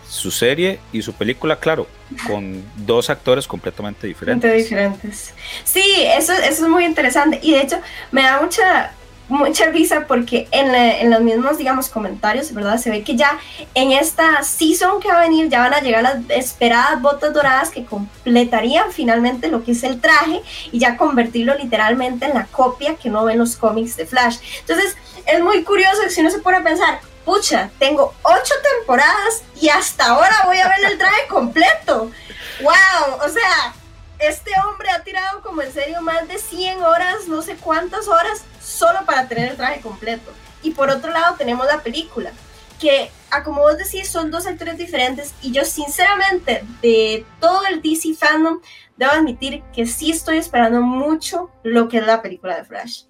su 0.08 0.30
serie 0.30 0.78
y 0.92 1.02
su 1.02 1.12
película, 1.14 1.58
claro, 1.58 1.88
con 2.26 2.62
dos 2.76 3.10
actores 3.10 3.46
completamente 3.46 4.06
diferentes. 4.06 4.56
diferentes. 4.56 5.34
Sí, 5.64 5.82
eso, 5.98 6.32
eso 6.32 6.64
es 6.64 6.68
muy 6.68 6.84
interesante. 6.84 7.40
Y 7.42 7.52
de 7.52 7.62
hecho, 7.62 7.80
me 8.12 8.22
da 8.22 8.40
mucha, 8.40 8.92
mucha 9.28 9.66
risa 9.66 10.06
porque 10.06 10.48
en, 10.50 11.10
los 11.10 11.20
mismos, 11.20 11.58
digamos, 11.58 11.88
comentarios, 11.88 12.52
¿verdad? 12.52 12.78
Se 12.78 12.90
ve 12.90 13.02
que 13.02 13.16
ya 13.16 13.38
en 13.74 13.92
esta 13.92 14.42
season 14.42 15.00
que 15.00 15.08
va 15.08 15.18
a 15.18 15.22
venir 15.22 15.48
ya 15.48 15.60
van 15.60 15.74
a 15.74 15.80
llegar 15.80 16.02
las 16.02 16.18
esperadas 16.28 17.00
botas 17.00 17.32
doradas 17.32 17.70
que 17.70 17.84
completarían 17.84 18.92
finalmente 18.92 19.48
lo 19.48 19.64
que 19.64 19.72
es 19.72 19.82
el 19.82 20.00
traje 20.00 20.42
y 20.72 20.78
ya 20.78 20.96
convertirlo 20.96 21.54
literalmente 21.54 22.26
en 22.26 22.34
la 22.34 22.46
copia 22.46 22.96
que 22.96 23.08
no 23.08 23.24
ven 23.24 23.38
los 23.38 23.56
cómics 23.56 23.96
de 23.96 24.06
Flash. 24.06 24.38
Entonces, 24.60 24.96
es 25.26 25.40
muy 25.42 25.64
curioso 25.64 26.02
si 26.08 26.20
uno 26.20 26.30
se 26.30 26.38
pone 26.38 26.58
a 26.58 26.62
pensar, 26.62 27.00
pucha, 27.24 27.70
tengo 27.78 28.14
ocho 28.22 28.54
temporadas 28.78 29.42
y 29.60 29.68
hasta 29.68 30.06
ahora 30.06 30.42
voy 30.44 30.58
a 30.58 30.68
ver 30.68 30.92
el 30.92 30.98
traje 30.98 31.26
completo. 31.28 32.10
¡Wow! 32.60 33.24
O 33.24 33.28
sea, 33.28 33.74
este 34.18 34.50
hombre 34.66 34.90
ha 34.90 35.02
tirado 35.02 35.42
como 35.42 35.62
en 35.62 35.72
serio 35.72 36.00
más 36.02 36.28
de 36.28 36.38
100 36.38 36.82
horas, 36.82 37.26
no 37.26 37.42
sé 37.42 37.56
cuántas 37.56 38.08
horas, 38.08 38.42
solo 38.74 39.04
para 39.06 39.28
tener 39.28 39.50
el 39.50 39.56
traje 39.56 39.80
completo. 39.80 40.32
Y 40.62 40.70
por 40.70 40.90
otro 40.90 41.10
lado 41.10 41.36
tenemos 41.36 41.66
la 41.66 41.82
película, 41.82 42.32
que 42.80 43.10
a 43.30 43.42
como 43.42 43.60
vos 43.62 43.78
decís 43.78 44.08
son 44.08 44.30
dos 44.30 44.46
actores 44.46 44.78
diferentes 44.78 45.34
y 45.42 45.52
yo 45.52 45.64
sinceramente 45.64 46.64
de 46.82 47.24
todo 47.40 47.64
el 47.66 47.82
DC 47.82 48.14
fandom 48.14 48.60
debo 48.96 49.12
admitir 49.12 49.62
que 49.74 49.86
sí 49.86 50.10
estoy 50.10 50.38
esperando 50.38 50.80
mucho 50.80 51.50
lo 51.62 51.88
que 51.88 51.98
es 51.98 52.06
la 52.06 52.22
película 52.22 52.56
de 52.56 52.64
Flash 52.64 53.04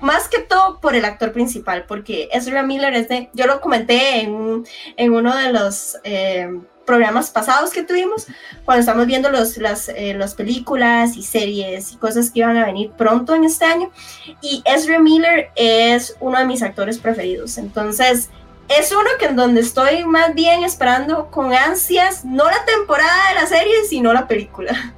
más 0.00 0.28
que 0.28 0.38
todo 0.38 0.80
por 0.80 0.94
el 0.94 1.04
actor 1.04 1.32
principal, 1.32 1.84
porque 1.86 2.28
Ezra 2.32 2.62
Miller 2.62 3.06
de, 3.08 3.30
yo 3.34 3.46
lo 3.46 3.60
comenté 3.60 4.20
en, 4.20 4.64
en 4.96 5.12
uno 5.12 5.36
de 5.36 5.52
los 5.52 5.96
eh, 6.04 6.48
programas 6.88 7.30
pasados 7.30 7.70
que 7.70 7.82
tuvimos, 7.82 8.26
cuando 8.64 8.80
estamos 8.80 9.06
viendo 9.06 9.30
los, 9.30 9.58
las, 9.58 9.90
eh, 9.90 10.14
las 10.14 10.34
películas 10.34 11.16
y 11.16 11.22
series 11.22 11.92
y 11.92 11.96
cosas 11.98 12.30
que 12.30 12.40
iban 12.40 12.56
a 12.56 12.64
venir 12.64 12.90
pronto 12.92 13.34
en 13.34 13.44
este 13.44 13.66
año, 13.66 13.90
y 14.40 14.62
Ezra 14.64 14.98
Miller 14.98 15.50
es 15.54 16.16
uno 16.18 16.38
de 16.38 16.46
mis 16.46 16.62
actores 16.62 16.98
preferidos, 16.98 17.58
entonces 17.58 18.30
es 18.68 18.92
uno 18.92 19.08
que 19.18 19.26
en 19.26 19.36
donde 19.36 19.60
estoy 19.60 20.04
más 20.04 20.34
bien 20.34 20.64
esperando 20.64 21.30
con 21.30 21.52
ansias, 21.52 22.24
no 22.24 22.44
la 22.44 22.64
temporada 22.64 23.28
de 23.28 23.34
la 23.34 23.46
serie, 23.46 23.84
sino 23.88 24.12
la 24.12 24.26
película. 24.26 24.94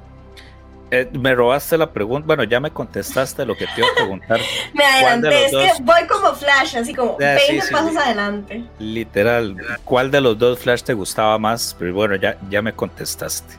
Eh, 0.93 1.09
me 1.13 1.33
robaste 1.33 1.77
la 1.77 1.89
pregunta. 1.89 2.27
Bueno, 2.27 2.43
ya 2.43 2.59
me 2.59 2.69
contestaste 2.69 3.45
lo 3.45 3.55
que 3.55 3.65
te 3.65 3.71
iba 3.77 3.87
a 3.87 3.95
preguntar. 3.95 4.41
me 4.73 4.83
adelanté, 4.83 5.45
es 5.45 5.51
que 5.51 5.83
voy 5.83 6.05
como 6.05 6.35
Flash, 6.35 6.75
así 6.75 6.93
como 6.93 7.15
20 7.15 7.59
ah, 7.59 7.63
pasos 7.71 7.95
adelante. 7.95 8.65
Literal, 8.77 9.55
¿cuál 9.85 10.11
de 10.11 10.19
los 10.19 10.37
dos 10.37 10.59
Flash 10.59 10.83
te 10.83 10.93
gustaba 10.93 11.39
más? 11.39 11.73
Pero 11.79 11.93
bueno, 11.93 12.15
ya, 12.15 12.37
ya 12.49 12.61
me 12.61 12.73
contestaste. 12.73 13.55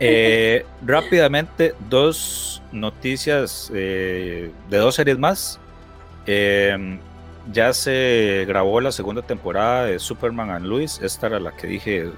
Eh, 0.00 0.64
rápidamente, 0.86 1.74
dos 1.90 2.62
noticias 2.72 3.70
eh, 3.74 4.50
de 4.70 4.78
dos 4.78 4.94
series 4.94 5.18
más. 5.18 5.60
ya 7.52 7.74
se 7.74 8.46
grabó 8.48 8.80
la 8.80 8.90
segunda 8.90 9.20
temporada 9.20 9.84
de 9.84 9.98
Superman 9.98 10.48
and 10.48 10.64
Lois. 10.64 10.98
Esta 11.02 11.26
era 11.26 11.40
la 11.40 11.52
que 11.52 11.66
dije 11.66 12.10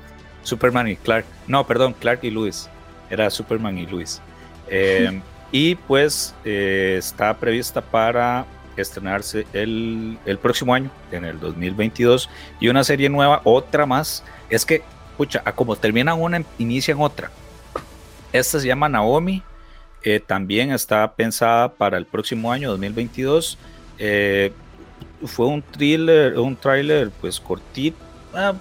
Superman 0.45 0.87
y 0.87 0.95
Clark. 0.95 1.25
No, 1.49 1.67
perdón, 1.67 1.97
Clark 1.99 2.21
y 2.23 2.31
Lois. 2.31 2.71
Era 3.11 3.29
Superman 3.29 3.77
y 3.77 3.87
Lois. 3.87 4.23
Eh, 4.69 5.21
y 5.53 5.75
pues 5.75 6.35
eh, 6.45 6.97
está 6.99 7.37
prevista 7.37 7.81
para 7.81 8.47
estrenarse 8.77 9.47
el, 9.53 10.19
el, 10.27 10.39
próximo 10.39 10.75
año, 10.75 10.91
en 11.13 11.25
el 11.25 11.41
2022. 11.41 12.29
Y 12.61 12.69
una 12.69 12.85
serie 12.85 13.09
nueva, 13.09 13.41
otra 13.45 13.87
más. 13.87 14.25
Es 14.51 14.65
que, 14.67 14.83
pucha, 15.17 15.41
como 15.55 15.77
terminan 15.77 16.21
una, 16.21 16.43
inician 16.59 17.01
otra. 17.01 17.31
Esta 18.33 18.61
se 18.61 18.67
llama 18.67 18.89
Naomi. 18.89 19.43
Eh, 20.03 20.21
también 20.21 20.73
está 20.73 21.15
pensada 21.15 21.73
para 21.73 21.97
el 21.97 22.07
próximo 22.07 22.53
año, 22.53 22.71
2022. 22.71 23.59
fue 25.25 25.47
un 25.47 25.63
thriller, 25.63 26.39
un 26.39 26.55
tráiler 26.55 27.11
pues 27.21 27.41
cortito, 27.41 27.97
ah, 28.35 28.53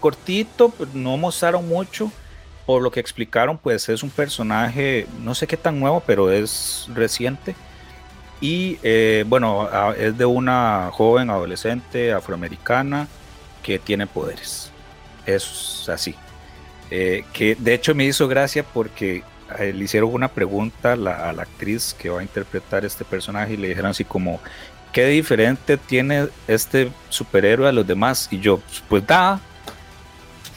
cortito, 0.00 0.72
no 0.94 1.16
mostraron 1.16 1.68
mucho 1.68 2.10
por 2.68 2.82
lo 2.82 2.90
que 2.90 3.00
explicaron, 3.00 3.56
pues 3.56 3.88
es 3.88 4.02
un 4.02 4.10
personaje, 4.10 5.06
no 5.22 5.34
sé 5.34 5.46
qué 5.46 5.56
tan 5.56 5.80
nuevo, 5.80 6.02
pero 6.06 6.30
es 6.30 6.86
reciente. 6.94 7.56
Y 8.42 8.78
eh, 8.82 9.24
bueno, 9.26 9.66
es 9.96 10.18
de 10.18 10.26
una 10.26 10.90
joven 10.92 11.30
adolescente 11.30 12.12
afroamericana 12.12 13.08
que 13.62 13.78
tiene 13.78 14.06
poderes. 14.06 14.70
Es 15.24 15.88
así. 15.88 16.14
Eh, 16.90 17.24
que 17.32 17.54
de 17.54 17.72
hecho 17.72 17.94
me 17.94 18.04
hizo 18.04 18.28
gracia 18.28 18.62
porque 18.64 19.22
eh, 19.58 19.72
le 19.72 19.84
hicieron 19.84 20.12
una 20.12 20.28
pregunta 20.28 20.92
a 20.92 20.96
la, 20.96 21.30
actriz 21.30 21.96
que 21.98 22.10
va 22.10 22.20
a 22.20 22.22
interpretar 22.22 22.84
este 22.84 23.02
personaje 23.02 23.54
y 23.54 23.56
le 23.56 23.68
dijeron 23.68 23.92
así 23.92 24.04
como, 24.04 24.40
¿qué 24.92 25.06
diferente 25.06 25.78
tiene 25.78 26.28
este 26.46 26.92
superhéroe 27.08 27.66
a 27.66 27.72
los 27.72 27.86
demás? 27.86 28.28
Y 28.30 28.40
yo, 28.40 28.60
pues 28.90 29.06
da, 29.06 29.40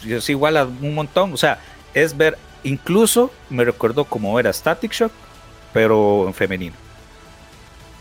es 0.06 0.30
igual 0.30 0.58
a 0.58 0.66
un 0.66 0.94
montón. 0.94 1.32
O 1.32 1.38
sea, 1.38 1.58
es 1.94 2.16
ver, 2.16 2.38
incluso 2.64 3.32
me 3.50 3.64
recuerdo 3.64 4.06
como 4.06 4.40
era 4.40 4.52
Static 4.52 4.92
Shock, 4.92 5.12
pero 5.74 6.26
en 6.28 6.34
femenino. 6.34 6.76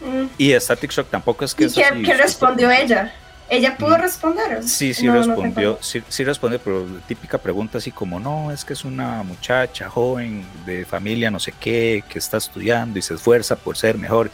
Mm. 0.01 0.27
Y 0.39 0.53
Static 0.53 0.91
Shock 0.91 1.11
tampoco 1.11 1.45
es 1.45 1.55
que... 1.55 1.65
¿Y 1.65 2.03
qué, 2.03 2.15
respondió 2.15 2.71
ella? 2.71 3.15
¿Ella 3.49 3.77
pudo 3.77 3.97
mm. 3.99 4.01
responder? 4.01 4.63
Sí, 4.63 4.95
sí 4.95 5.09
respondió, 5.09 5.79
sí, 5.81 6.03
sí 6.09 6.25
respondió, 6.25 6.61
pero 6.61 6.87
típica 7.07 7.39
pregunta 7.39 7.79
así 7.79 7.91
como, 7.91 8.21
no, 8.21 8.53
es 8.53 8.65
que 8.65 8.75
es 8.75 8.85
una 8.85 9.23
muchacha 9.23 9.89
joven 9.89 10.45
de 10.65 10.85
familia 10.85 11.31
no 11.31 11.41
sé 11.41 11.53
qué, 11.59 12.05
que 12.09 12.19
está 12.19 12.37
estudiando 12.37 12.99
y 12.99 13.03
se 13.03 13.15
esfuerza 13.15 13.57
por 13.57 13.77
ser 13.77 13.99
mejor. 13.99 14.31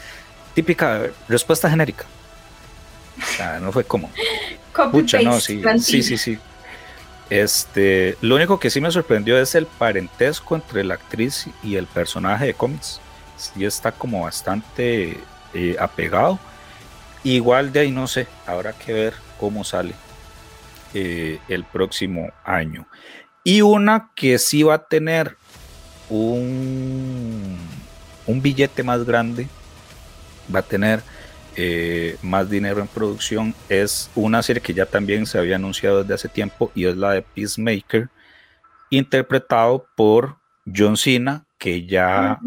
Típica 0.55 1.03
respuesta 1.29 1.69
genérica. 1.69 2.05
O 3.19 3.37
sea, 3.37 3.59
no 3.59 3.73
fue 3.73 3.85
como... 3.85 4.11
Pucha, 4.93 5.23
no, 5.23 5.41
sí, 5.41 5.63
sí, 5.81 6.03
sí, 6.03 6.19
sí. 6.19 6.39
Este, 7.29 8.17
lo 8.21 8.37
único 8.37 8.61
que 8.61 8.71
sí 8.71 8.81
me 8.81 8.91
sorprendió 8.91 9.39
es 9.39 9.55
el 9.55 9.67
parentesco 9.67 10.55
entre 10.55 10.85
la 10.85 10.95
actriz 10.95 11.49
y 11.63 11.77
el 11.77 11.87
personaje 11.87 12.47
de 12.47 12.55
cómics. 12.55 13.01
Sí 13.37 13.65
está 13.65 13.93
como 13.93 14.23
bastante 14.23 15.19
eh, 15.53 15.77
apegado. 15.79 16.39
Igual 17.25 17.73
de 17.73 17.81
ahí 17.81 17.91
no 17.91 18.07
sé, 18.07 18.29
habrá 18.47 18.73
que 18.73 18.93
ver 18.93 19.15
cómo 19.39 19.65
sale 19.65 19.95
eh, 20.95 21.41
el 21.49 21.65
próximo 21.65 22.31
año. 22.45 22.87
Y 23.43 23.61
una 23.63 24.11
que 24.15 24.39
sí 24.39 24.63
va 24.63 24.75
a 24.75 24.87
tener 24.87 25.37
un, 26.09 27.59
un 28.27 28.43
billete 28.43 28.83
más 28.83 29.05
grande, 29.05 29.49
va 30.55 30.61
a 30.61 30.63
tener 30.63 31.03
eh, 31.59 32.19
más 32.23 32.51
dinero 32.51 32.81
en 32.81 32.87
producción 32.87 33.55
es 33.71 34.11
una 34.15 34.43
serie 34.43 34.61
que 34.61 34.75
ya 34.75 34.85
también 34.85 35.25
se 35.25 35.39
había 35.39 35.57
anunciado 35.57 36.03
desde 36.03 36.15
hace 36.15 36.29
tiempo 36.29 36.71
y 36.75 36.85
es 36.85 36.97
la 36.97 37.13
de 37.13 37.23
Peacemaker, 37.23 38.11
interpretado 38.91 39.87
por 39.97 40.37
John 40.75 40.99
Cena, 40.99 41.47
que 41.59 41.87
ya 41.87 42.39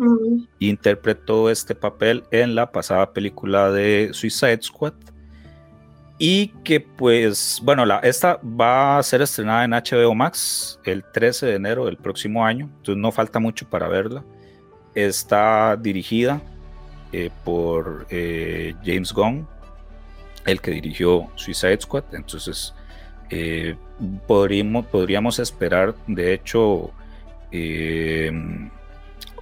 interpretó 0.60 1.50
este 1.50 1.74
papel 1.74 2.24
en 2.30 2.54
la 2.54 2.72
pasada 2.72 3.12
película 3.12 3.72
de 3.72 4.12
Suicide 4.13 4.62
Squad. 4.62 4.93
Y 6.22 6.50
que 6.63 6.82
pues, 6.82 7.62
bueno, 7.63 7.86
la, 7.86 8.00
esta 8.00 8.39
va 8.43 9.00
a 9.00 9.04
ser 9.04 9.22
estrenada 9.22 9.63
en 9.63 9.72
HBO 9.72 10.13
Max 10.13 10.80
el 10.84 11.04
13 11.04 11.48
de 11.48 11.56
enero 11.56 11.86
del 11.86 11.98
próximo 11.98 12.45
año, 12.45 12.65
entonces 12.65 12.98
no 12.98 13.12
falta 13.12 13.39
mucho 13.39 13.67
para 13.67 13.88
verla. 13.88 14.24
Está 14.93 15.78
dirigida 15.78 16.41
eh, 17.12 17.32
por 17.43 18.06
eh, 18.10 18.76
James 18.86 19.13
Gunn, 19.13 19.48
el 20.45 20.62
que 20.62 20.72
dirigió 20.72 21.28
Suicide 21.36 21.82
Squad. 21.82 22.04
Entonces, 22.13 22.74
eh, 23.30 23.76
podríamos, 24.28 24.86
podríamos 24.86 25.39
esperar, 25.39 25.95
de 26.08 26.34
hecho, 26.34 26.91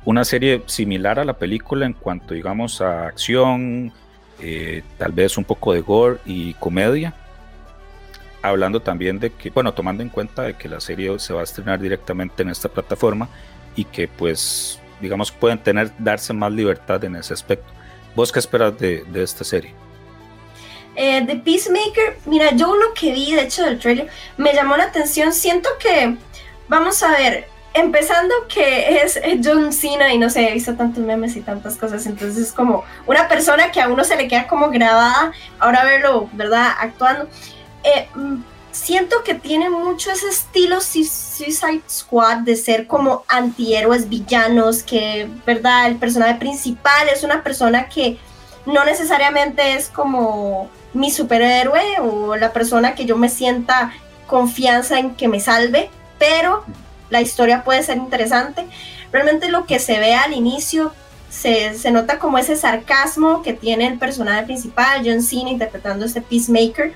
una 0.06 0.24
serie 0.24 0.64
similar 0.66 1.20
a 1.20 1.26
la 1.26 1.34
película 1.34 1.86
en 1.86 1.92
cuanto, 1.92 2.34
digamos, 2.34 2.80
a 2.80 3.08
acción, 3.08 3.92
tal 4.98 5.12
vez 5.12 5.38
un 5.38 5.44
poco 5.44 5.74
de 5.74 5.82
gore 5.82 6.20
y 6.26 6.54
comedia. 6.54 7.14
Hablando 8.42 8.82
también 8.82 9.20
de 9.20 9.32
que, 9.32 9.50
bueno, 9.50 9.74
tomando 9.74 10.04
en 10.04 10.10
cuenta 10.10 10.44
de 10.44 10.54
que 10.54 10.70
la 10.70 10.80
serie 10.80 11.20
se 11.20 11.34
va 11.34 11.42
a 11.42 11.44
estrenar 11.44 11.82
directamente 11.82 12.44
en 12.44 12.50
esta 12.50 12.70
plataforma 12.70 13.28
y 13.76 13.84
que 13.84 14.08
pues 14.08 14.80
digamos, 15.02 15.32
pueden 15.32 15.60
tener, 15.60 15.92
darse 15.98 16.34
más 16.34 16.52
libertad 16.52 17.04
en 17.04 17.16
ese 17.16 17.34
aspecto. 17.34 17.72
¿Vos 18.16 18.32
qué 18.32 18.40
esperas 18.40 18.78
de, 18.78 19.04
de 19.04 19.24
esta 19.24 19.44
serie? 19.44 19.74
Eh, 20.96 21.24
The 21.28 21.36
Peacemaker, 21.36 22.18
mira, 22.26 22.52
yo 22.56 22.76
lo 22.76 22.94
que 22.94 23.12
vi, 23.12 23.34
de 23.36 23.44
hecho, 23.44 23.64
del 23.64 23.78
trailer, 23.78 24.08
me 24.38 24.54
llamó 24.54 24.76
la 24.78 24.86
atención. 24.86 25.32
Siento 25.32 25.70
que, 25.80 26.18
vamos 26.68 27.04
a 27.04 27.12
ver, 27.12 27.48
empezando 27.76 28.34
que 28.48 29.02
es 29.02 29.20
John 29.44 29.72
Cena 29.72 30.12
y 30.12 30.18
no 30.18 30.30
sé, 30.32 30.50
he 30.50 30.54
visto 30.54 30.74
tantos 30.74 31.04
memes 31.04 31.36
y 31.36 31.42
tantas 31.42 31.78
cosas, 31.78 32.06
entonces 32.08 32.48
es 32.48 32.52
como 32.52 32.84
una 33.06 33.28
persona 33.28 33.72
que 33.72 33.80
a 33.80 33.88
uno 33.88 34.04
se 34.04 34.16
le 34.16 34.28
queda 34.28 34.48
como 34.48 34.70
grabada, 34.72 35.32
ahora 35.60 35.84
verlo, 35.84 36.30
¿verdad? 36.34 36.72
Actuando. 36.80 37.28
Eh, 37.84 38.08
siento 38.72 39.24
que 39.24 39.34
tiene 39.34 39.70
mucho 39.70 40.12
ese 40.12 40.30
estilo 40.30 40.82
Suicide 40.82 41.82
Squad 41.90 42.38
de 42.38 42.56
ser 42.56 42.88
como 42.88 43.24
antihéroes 43.28 44.10
villanos, 44.10 44.84
que, 44.84 45.30
¿verdad? 45.46 45.88
El 45.88 45.98
personaje 45.98 46.36
principal 46.36 47.10
es 47.10 47.24
una 47.24 47.44
persona 47.44 47.90
que 47.90 48.18
no 48.66 48.84
necesariamente 48.86 49.74
es 49.74 49.90
como 49.90 50.70
mi 50.94 51.12
superhéroe 51.12 52.00
o 52.02 52.36
la 52.36 52.54
persona 52.54 52.96
que 52.96 53.06
yo 53.06 53.18
me 53.18 53.30
sienta 53.30 53.94
confianza 54.26 55.00
en 55.00 55.16
que 55.16 55.28
me 55.28 55.40
salve, 55.40 55.90
pero 56.20 56.66
la 57.10 57.22
historia 57.22 57.64
puede 57.64 57.84
ser 57.84 57.98
interesante. 57.98 58.66
Realmente 59.12 59.50
lo 59.50 59.66
que 59.66 59.80
se 59.80 60.00
ve 60.00 60.16
al 60.16 60.34
inicio 60.34 60.94
se, 61.30 61.78
se, 61.78 61.92
nota 61.92 62.20
como 62.20 62.38
ese 62.38 62.56
sarcasmo 62.56 63.42
que 63.42 63.54
tiene 63.54 63.88
el 63.88 63.98
personaje 63.98 64.44
principal, 64.44 65.02
John 65.06 65.22
Cena, 65.22 65.50
interpretando 65.50 66.06
este 66.06 66.22
Peacemaker. 66.22 66.94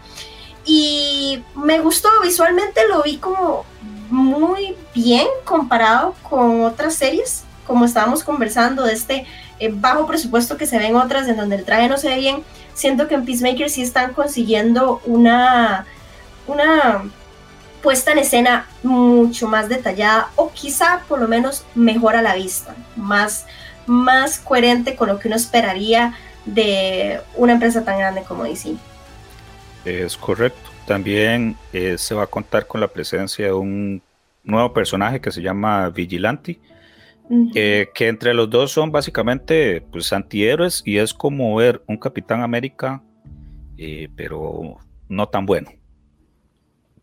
Y 0.65 1.43
me 1.56 1.80
gustó, 1.80 2.10
visualmente 2.24 2.82
lo 2.88 3.04
vi 3.04 3.17
como 3.17 3.65
muy 4.10 4.76
bien 4.93 5.28
comparado 5.43 6.13
con 6.30 6.63
otras 6.65 6.95
series, 6.95 7.43
como 7.65 7.86
estábamos 7.86 8.24
conversando 8.24 8.84
de 8.84 8.93
este 8.93 9.26
eh, 9.60 9.71
bajo 9.74 10.06
presupuesto 10.06 10.58
que 10.58 10.67
se 10.67 10.78
ven 10.78 10.95
otras 10.95 11.28
en 11.28 11.38
donde 11.38 11.56
el 11.56 11.65
traje 11.65 11.88
no 11.88 11.97
se 11.97 12.10
ve 12.10 12.17
bien. 12.17 12.43
Siento 12.74 13.08
que 13.08 13.15
en 13.15 13.26
Peacemaker 13.26 13.69
sí 13.69 13.82
están 13.82 14.13
consiguiendo 14.13 15.02
una, 15.06 15.86
una 16.47 17.04
puesta 17.82 18.12
en 18.12 18.19
escena 18.19 18.67
mucho 18.84 19.47
más 19.47 19.69
detallada 19.69 20.30
o 20.36 20.52
quizá 20.52 21.02
por 21.08 21.19
lo 21.19 21.28
menos 21.28 21.63
mejor 21.76 22.15
a 22.15 22.21
la 22.21 22.36
vista, 22.36 22.76
más, 22.95 23.45
más 23.86 24.39
coherente 24.39 24.95
con 24.95 25.08
lo 25.08 25.19
que 25.19 25.28
uno 25.28 25.38
esperaría 25.38 26.13
de 26.45 27.21
una 27.36 27.54
empresa 27.54 27.84
tan 27.84 27.97
grande 27.97 28.24
como 28.24 28.43
DC. 28.43 28.76
Es 29.85 30.17
correcto. 30.17 30.69
También 30.85 31.55
eh, 31.73 31.97
se 31.97 32.15
va 32.15 32.23
a 32.23 32.27
contar 32.27 32.67
con 32.67 32.81
la 32.81 32.87
presencia 32.87 33.45
de 33.45 33.53
un 33.53 34.01
nuevo 34.43 34.73
personaje 34.73 35.21
que 35.21 35.31
se 35.31 35.41
llama 35.41 35.89
Vigilante, 35.89 36.59
que 37.53 37.87
entre 37.95 38.33
los 38.33 38.49
dos 38.49 38.71
son 38.71 38.91
básicamente 38.91 39.81
pues 39.91 40.11
antihéroes 40.11 40.81
y 40.85 40.97
es 40.97 41.13
como 41.13 41.55
ver 41.55 41.81
un 41.87 41.97
Capitán 41.97 42.41
América, 42.41 43.01
eh, 43.77 44.09
pero 44.15 44.77
no 45.07 45.29
tan 45.29 45.45
bueno 45.45 45.71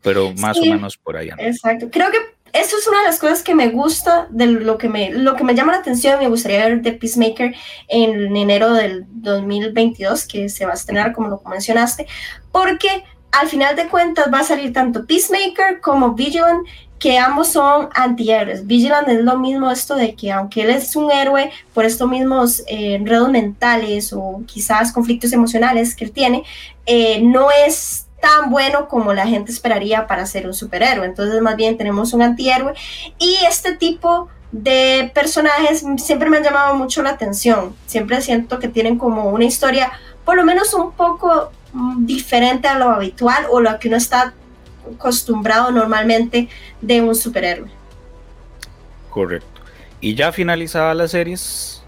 pero 0.02 0.32
más 0.34 0.58
o 0.58 0.62
menos 0.64 0.96
por 0.96 1.16
allá. 1.16 1.34
Exacto. 1.38 1.88
Creo 1.90 2.10
que 2.10 2.18
eso 2.52 2.76
es 2.76 2.86
una 2.86 3.00
de 3.00 3.06
las 3.06 3.18
cosas 3.18 3.42
que 3.42 3.54
me 3.54 3.68
gusta, 3.68 4.26
de 4.30 4.46
lo 4.46 4.78
que 4.78 4.88
me, 4.88 5.10
lo 5.10 5.36
que 5.36 5.44
me 5.44 5.54
llama 5.54 5.72
la 5.72 5.78
atención. 5.78 6.18
Me 6.18 6.28
gustaría 6.28 6.66
ver 6.66 6.82
The 6.82 6.92
Peacemaker 6.92 7.54
en 7.88 8.36
enero 8.36 8.72
del 8.72 9.06
2022, 9.08 10.26
que 10.26 10.48
se 10.48 10.64
va 10.64 10.72
a 10.72 10.74
estrenar, 10.74 11.12
como 11.12 11.28
lo 11.28 11.42
mencionaste, 11.48 12.06
porque 12.52 13.04
al 13.32 13.48
final 13.48 13.76
de 13.76 13.88
cuentas 13.88 14.32
va 14.32 14.40
a 14.40 14.44
salir 14.44 14.72
tanto 14.72 15.06
Peacemaker 15.06 15.80
como 15.80 16.14
Vigilant, 16.14 16.66
que 16.98 17.16
ambos 17.16 17.48
son 17.48 17.88
antihéroes. 17.94 18.66
Vigilant 18.66 19.08
es 19.08 19.20
lo 19.20 19.38
mismo 19.38 19.70
esto 19.70 19.94
de 19.94 20.14
que 20.14 20.32
aunque 20.32 20.62
él 20.62 20.70
es 20.70 20.96
un 20.96 21.12
héroe 21.12 21.50
por 21.72 21.84
estos 21.84 22.08
mismos 22.08 22.60
eh, 22.66 22.94
enredos 22.94 23.30
mentales 23.30 24.12
o 24.12 24.42
quizás 24.46 24.92
conflictos 24.92 25.32
emocionales 25.32 25.94
que 25.94 26.04
él 26.04 26.12
tiene, 26.12 26.42
eh, 26.86 27.20
no 27.22 27.50
es 27.52 28.07
tan 28.20 28.50
bueno 28.50 28.88
como 28.88 29.12
la 29.14 29.26
gente 29.26 29.52
esperaría 29.52 30.06
para 30.06 30.26
ser 30.26 30.46
un 30.46 30.54
superhéroe. 30.54 31.06
Entonces, 31.06 31.40
más 31.40 31.56
bien 31.56 31.76
tenemos 31.76 32.12
un 32.12 32.22
antihéroe 32.22 32.74
y 33.18 33.36
este 33.46 33.76
tipo 33.76 34.28
de 34.52 35.10
personajes 35.14 35.84
siempre 35.98 36.30
me 36.30 36.38
han 36.38 36.42
llamado 36.42 36.74
mucho 36.74 37.02
la 37.02 37.10
atención. 37.10 37.74
Siempre 37.86 38.20
siento 38.20 38.58
que 38.58 38.68
tienen 38.68 38.98
como 38.98 39.30
una 39.30 39.44
historia, 39.44 39.92
por 40.24 40.36
lo 40.36 40.44
menos 40.44 40.74
un 40.74 40.92
poco 40.92 41.52
mm, 41.72 42.06
diferente 42.06 42.68
a 42.68 42.78
lo 42.78 42.90
habitual 42.90 43.46
o 43.50 43.60
lo 43.60 43.78
que 43.78 43.88
uno 43.88 43.96
está 43.96 44.34
acostumbrado 44.94 45.70
normalmente 45.70 46.48
de 46.80 47.02
un 47.02 47.14
superhéroe. 47.14 47.70
Correcto. 49.10 49.60
Y 50.00 50.14
ya 50.14 50.32
finalizada 50.32 50.94
las 50.94 51.10
series, 51.10 51.82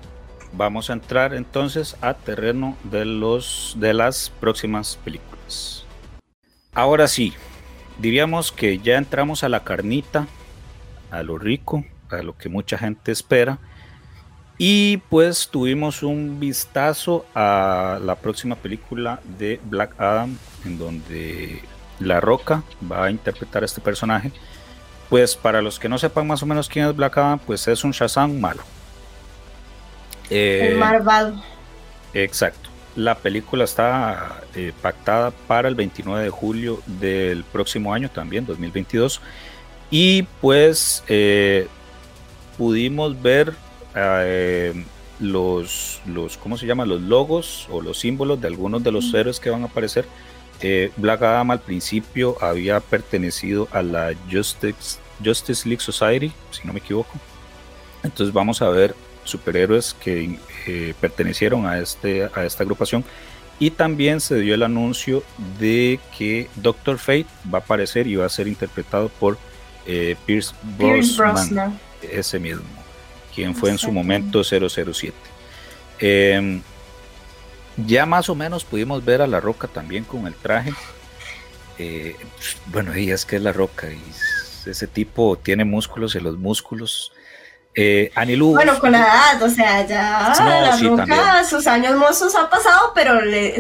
vamos 0.53 0.91
a 0.91 0.95
entrar 0.95 1.33
entonces 1.33 1.97
a 2.01 2.15
terreno 2.15 2.77
de 2.85 3.05
los 3.05 3.75
de 3.79 3.95
las 3.95 4.31
próximas 4.41 4.99
películas. 5.05 5.80
Ahora 6.75 7.09
sí, 7.09 7.35
diríamos 7.99 8.53
que 8.53 8.79
ya 8.79 8.97
entramos 8.97 9.43
a 9.43 9.49
la 9.49 9.65
carnita, 9.65 10.29
a 11.11 11.23
lo 11.23 11.39
rico, 11.39 11.85
a 12.11 12.23
lo 12.23 12.37
que 12.37 12.49
mucha 12.49 12.79
gente 12.79 13.11
espera. 13.11 13.59
Y 14.57 14.99
pues 15.09 15.49
tuvimos 15.51 16.03
un 16.03 16.39
vistazo 16.39 17.25
a 17.35 17.99
la 18.05 18.17
próxima 18.17 18.57
película 18.57 19.21
de 19.39 19.59
Black 19.65 19.99
Adam, 19.99 20.37
en 20.67 20.79
donde 20.79 21.63
La 21.99 22.21
Roca 22.21 22.63
va 22.91 23.07
a 23.07 23.11
interpretar 23.11 23.63
a 23.63 23.67
este 23.67 23.81
personaje. 23.81 24.31
Pues 25.09 25.35
para 25.35 25.63
los 25.63 25.79
que 25.79 25.89
no 25.89 25.97
sepan 25.97 26.27
más 26.27 26.43
o 26.43 26.47
menos 26.47 26.69
quién 26.69 26.87
es 26.87 26.95
Black 26.95 27.17
Adam, 27.17 27.39
pues 27.39 27.67
es 27.69 27.83
un 27.85 27.93
Shazam 27.93 28.39
malo. 28.39 28.63
El 30.29 30.77
malvado. 30.77 31.43
Exacto. 32.13 32.60
La 32.97 33.15
película 33.15 33.65
está 33.65 34.43
eh, 34.55 34.73
pactada 34.83 35.31
para 35.31 35.69
el 35.69 35.75
29 35.75 36.25
de 36.25 36.31
julio 36.31 36.83
del 36.87 37.45
próximo 37.45 37.95
año 37.95 38.11
también, 38.11 38.47
2022. 38.47 39.21
Y 39.91 40.25
pues 40.41 41.05
eh, 41.09 41.69
pudimos 42.59 43.21
ver 43.21 43.55
eh, 43.95 44.85
los, 45.21 46.01
los, 46.07 46.37
¿cómo 46.37 46.59
se 46.59 46.67
llama? 46.67 46.85
Los 46.85 47.01
logos 47.01 47.69
o 47.71 47.81
los 47.81 47.99
símbolos 47.99 48.41
de 48.41 48.49
algunos 48.49 48.83
de 48.83 48.93
los 48.93 49.13
héroes 49.15 49.39
que 49.39 49.51
van 49.51 49.63
a 49.63 49.67
aparecer. 49.67 50.07
Black 50.97 51.23
Adam 51.23 51.53
al 51.53 51.61
principio 51.61 52.37
había 52.43 52.81
pertenecido 52.81 53.67
a 53.73 53.83
la 53.83 54.13
Justice, 54.31 54.99
Justice 55.25 55.67
League 55.67 55.83
Society, 55.83 56.33
si 56.51 56.67
no 56.67 56.75
me 56.75 56.81
equivoco. 56.81 57.13
Entonces 58.03 58.35
vamos 58.35 58.61
a 58.61 58.69
ver 58.69 58.95
superhéroes 59.25 59.95
que 59.95 60.39
eh, 60.67 60.95
pertenecieron 61.01 61.67
a, 61.67 61.79
este, 61.79 62.29
a 62.35 62.45
esta 62.45 62.63
agrupación. 62.63 63.05
Y 63.59 63.71
también 63.71 64.21
se 64.21 64.37
dio 64.37 64.55
el 64.55 64.63
anuncio 64.63 65.23
de 65.59 66.01
que 66.17 66.49
Doctor 66.57 66.99
Fate 66.99 67.27
va 67.53 67.59
a 67.59 67.61
aparecer 67.61 68.07
y 68.07 68.17
va 68.17 68.25
a 68.25 68.31
ser 68.31 68.49
interpretado 68.49 69.11
por 69.11 69.37
eh, 69.87 70.17
Pierce, 70.25 70.55
Brosnan, 70.79 71.79
ese 72.01 72.39
mismo, 72.39 72.65
quien 73.35 73.55
fue 73.55 73.71
en 73.71 73.79
su 73.79 73.93
momento 73.93 74.43
007. 74.43 75.13
Em, 75.99 76.63
ya 77.77 78.07
más 78.07 78.31
o 78.31 78.35
menos 78.35 78.65
pudimos 78.65 79.05
ver 79.05 79.21
a 79.21 79.27
La 79.27 79.41
Roca 79.41 79.69
también 79.69 80.05
con 80.05 80.27
el 80.27 80.35
traje. 80.35 80.73
Eh, 81.79 82.17
bueno, 82.67 82.97
y 82.97 83.11
es 83.11 83.27
que 83.27 83.37
es 83.37 83.43
La 83.43 83.53
Roca 83.53 83.91
y 83.91 84.01
ese 84.71 84.87
tipo 84.87 85.37
tiene 85.37 85.65
músculos 85.65 86.15
y 86.15 86.21
los 86.21 86.39
músculos 86.39 87.13
eh, 87.83 88.13
Bueno, 88.39 88.79
con 88.79 88.93
la 88.93 88.99
edad, 88.99 89.43
o 89.43 89.49
sea, 89.49 89.87
ya 89.87 90.33
la 90.39 90.77
roca, 90.77 91.45
sus 91.45 91.67
años 91.67 91.97
mozos 91.97 92.35
ha 92.35 92.51
pasado, 92.51 92.93
pero 92.95 93.21
le, 93.23 93.59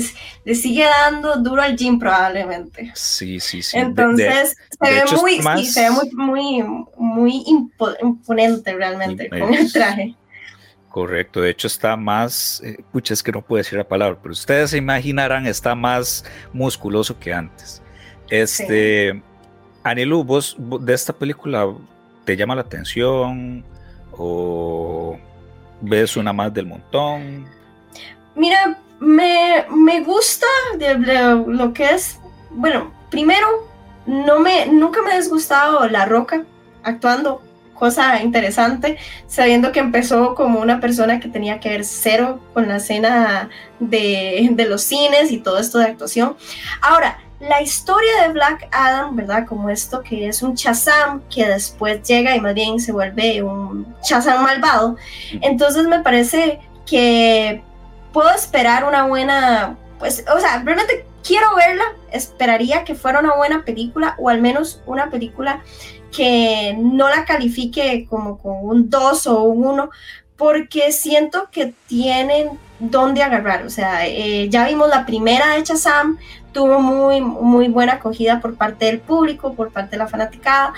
sigue 0.55 0.85
dando 0.85 1.37
duro 1.37 1.63
al 1.63 1.77
gym 1.77 1.99
probablemente. 1.99 2.93
Sí, 2.95 3.41
sí, 3.41 3.63
sí. 3.63 3.79
Entonces 3.79 4.57
se, 4.79 4.91
ve 4.91 5.05
muy, 5.17 5.65
se, 5.65 5.83
ve 5.83 5.91
muy, 5.91 6.11
muy, 6.13 6.65
muy, 6.97 7.45
imponente 8.01 8.75
realmente 8.75 9.29
con 9.31 9.55
el 9.55 9.73
traje. 9.73 10.15
Correcto, 10.91 11.41
de 11.41 11.51
hecho 11.51 11.69
está 11.69 11.97
más, 11.97 12.61
eh, 12.65 12.83
pucha, 12.93 13.15
es 13.15 13.23
que 13.23 13.31
no 13.31 13.43
puedo 13.43 13.59
decir 13.59 13.79
la 13.79 13.87
palabra, 13.87 14.19
pero 14.21 14.33
ustedes 14.33 14.71
se 14.71 14.77
imaginarán, 14.77 15.47
está 15.47 15.75
más 15.75 16.25
musculoso 16.53 17.19
que 17.19 17.33
antes. 17.33 17.81
Este, 18.29 19.13
sí. 19.13 19.23
Anilu, 19.85 20.25
vos 20.25 20.57
de 20.59 20.93
esta 20.93 21.13
película 21.13 21.73
te 22.25 22.37
llama 22.37 22.57
la 22.57 22.63
atención, 22.63 23.65
o 24.23 25.17
ves 25.81 26.17
una 26.17 26.33
más 26.33 26.53
del 26.53 26.67
montón? 26.67 27.47
Mira, 28.35 28.79
me, 29.01 29.65
me 29.75 30.01
gusta 30.03 30.47
lo 31.47 31.73
que 31.73 31.91
es, 31.91 32.21
bueno, 32.51 32.93
primero, 33.11 33.47
no 34.07 34.39
me, 34.41 34.67
nunca 34.67 35.01
me 35.03 35.13
ha 35.13 35.17
disgustado 35.17 35.89
La 35.89 36.05
Roca 36.05 36.45
actuando, 36.83 37.43
cosa 37.73 38.23
interesante, 38.23 38.99
sabiendo 39.27 39.73
que 39.73 39.81
empezó 39.81 40.35
como 40.35 40.61
una 40.61 40.81
persona 40.81 41.19
que 41.19 41.29
tenía 41.29 41.61
que 41.61 41.71
ver 41.71 41.85
cero 41.85 42.41
con 42.53 42.69
la 42.69 42.77
escena 42.77 43.49
de, 43.79 44.51
de 44.53 44.65
los 44.67 44.83
cines 44.83 45.33
y 45.33 45.39
todo 45.39 45.59
esto 45.59 45.79
de 45.79 45.87
actuación. 45.87 46.37
Ahora, 46.83 47.21
la 47.41 47.63
historia 47.63 48.23
de 48.23 48.33
Black 48.33 48.69
Adam, 48.71 49.17
¿verdad? 49.17 49.47
Como 49.47 49.71
esto 49.71 50.03
que 50.03 50.29
es 50.29 50.43
un 50.43 50.55
Shazam 50.55 51.23
que 51.29 51.47
después 51.47 52.03
llega 52.07 52.37
y 52.37 52.41
más 52.41 52.55
bien 52.55 52.79
se 52.79 52.93
vuelve 52.93 53.43
un 53.43 53.95
Shazam 54.03 54.43
malvado. 54.43 54.97
Entonces 55.41 55.87
me 55.87 56.01
parece 56.01 56.61
que 56.87 57.63
puedo 58.13 58.31
esperar 58.31 58.85
una 58.85 59.07
buena, 59.07 59.79
pues, 59.99 60.25
o 60.35 60.39
sea, 60.39 60.63
realmente 60.63 61.07
quiero 61.25 61.55
verla, 61.57 61.85
esperaría 62.13 62.85
que 62.85 62.95
fuera 62.95 63.21
una 63.21 63.35
buena 63.35 63.65
película 63.65 64.17
o 64.19 64.29
al 64.29 64.41
menos 64.43 64.83
una 64.87 65.09
película 65.11 65.63
que 66.15 66.77
no 66.79 67.09
la 67.09 67.25
califique 67.25 68.07
como 68.11 68.39
con 68.39 68.57
un 68.63 68.91
2 68.91 69.27
o 69.29 69.43
un 69.45 69.65
1, 69.65 69.91
porque 70.41 70.91
siento 70.91 71.49
que 71.53 71.75
tienen 71.87 72.59
dónde 72.79 73.23
agarrar. 73.23 73.67
O 73.67 73.69
sea, 73.69 74.07
eh, 74.07 74.49
ya 74.49 74.67
vimos 74.67 74.89
la 74.89 75.05
primera 75.05 75.55
de 75.55 75.63
Shazam, 75.63 76.17
tuvo 76.55 76.81
muy, 76.81 77.21
muy 77.21 77.69
buena 77.69 77.93
acogida 77.95 78.41
por 78.41 78.55
parte 78.55 78.87
del 78.87 79.01
público, 79.01 79.53
por 79.53 79.71
parte 79.71 79.91
de 79.91 79.99
la 79.99 80.09
fanaticada. 80.09 80.73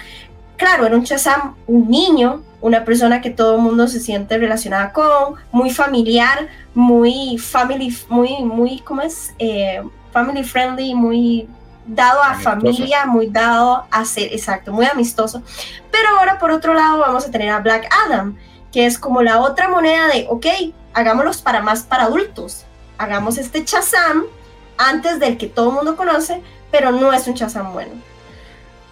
Claro, 0.56 0.84
era 0.84 0.96
un 0.96 1.04
Shazam, 1.04 1.54
un 1.68 1.88
niño, 1.88 2.42
una 2.60 2.84
persona 2.84 3.20
que 3.20 3.30
todo 3.30 3.54
el 3.54 3.62
mundo 3.62 3.86
se 3.86 4.00
siente 4.00 4.36
relacionada 4.36 4.92
con, 4.92 5.36
muy 5.52 5.70
familiar, 5.70 6.48
muy 6.74 7.38
family, 7.38 7.96
muy, 8.08 8.42
muy, 8.42 8.80
¿cómo 8.80 9.02
es? 9.02 9.32
Eh, 9.38 9.80
family 10.12 10.42
friendly, 10.42 10.92
muy 10.92 11.48
dado 11.86 12.20
a 12.20 12.34
familia, 12.34 13.06
muy 13.06 13.28
dado 13.28 13.86
a 13.92 14.04
ser, 14.04 14.32
exacto, 14.32 14.72
muy 14.72 14.86
amistoso. 14.86 15.40
Pero 15.92 16.18
ahora 16.18 16.40
por 16.40 16.50
otro 16.50 16.74
lado 16.74 16.98
vamos 16.98 17.28
a 17.28 17.30
tener 17.30 17.50
a 17.50 17.60
Black 17.60 17.88
Adam, 18.06 18.36
que 18.72 18.86
es 18.86 18.98
como 18.98 19.22
la 19.22 19.40
otra 19.40 19.68
moneda 19.68 20.08
de, 20.08 20.26
ok, 20.28 20.46
hagámoslos 20.94 21.42
para 21.42 21.60
más 21.60 21.82
para 21.82 22.04
adultos. 22.04 22.64
Hagamos 22.98 23.38
este 23.38 23.64
Shazam 23.64 24.24
antes 24.78 25.20
del 25.20 25.36
que 25.36 25.46
todo 25.46 25.68
el 25.68 25.74
mundo 25.76 25.96
conoce, 25.96 26.40
pero 26.70 26.90
no 26.90 27.12
es 27.12 27.26
un 27.26 27.34
Shazam 27.34 27.72
bueno. 27.72 27.92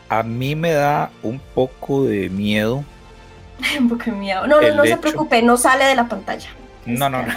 A 0.08 0.22
mí 0.22 0.54
me 0.54 0.72
da 0.72 1.10
un 1.22 1.40
poco 1.54 2.04
de 2.04 2.28
miedo. 2.28 2.84
un 3.78 3.88
poco 3.88 4.04
de 4.04 4.12
miedo. 4.12 4.46
No, 4.46 4.60
no, 4.60 4.74
no 4.74 4.84
se 4.84 4.96
preocupe, 4.96 5.42
no 5.42 5.56
sale 5.56 5.84
de 5.84 5.94
la 5.94 6.08
pantalla. 6.08 6.48
No, 6.84 7.08
no, 7.08 7.22
no. 7.26 7.32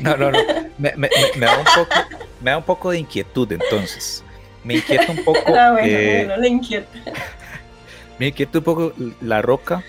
No, 0.00 0.16
no, 0.16 0.30
no. 0.30 0.38
Me, 0.78 0.90
da 1.38 1.58
un 1.58 1.64
poco, 1.64 1.94
me 2.40 2.50
da 2.50 2.58
un 2.58 2.64
poco 2.64 2.90
de 2.90 2.98
inquietud 2.98 3.50
entonces. 3.50 4.22
Me 4.64 4.74
inquieta 4.74 5.12
un 5.12 5.24
poco. 5.24 5.40
Ah, 5.46 5.72
bueno, 5.72 5.86
eh, 5.88 6.24
bueno, 6.26 6.42
le 6.42 6.48
inquieta. 6.48 6.98
Me 8.18 8.28
inquieta 8.28 8.58
un 8.58 8.64
poco 8.64 8.92
la 9.20 9.42
roca 9.42 9.84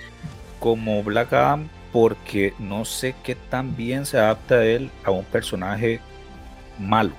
como 0.65 1.03
Black 1.03 1.31
Adam 1.31 1.69
porque 1.91 2.55
no 2.57 2.85
sé 2.85 3.13
qué 3.23 3.35
tan 3.35 3.77
bien 3.77 4.07
se 4.07 4.17
adapta 4.17 4.65
él 4.65 4.89
a 5.03 5.11
un 5.11 5.23
personaje 5.23 5.99
malo. 6.79 7.11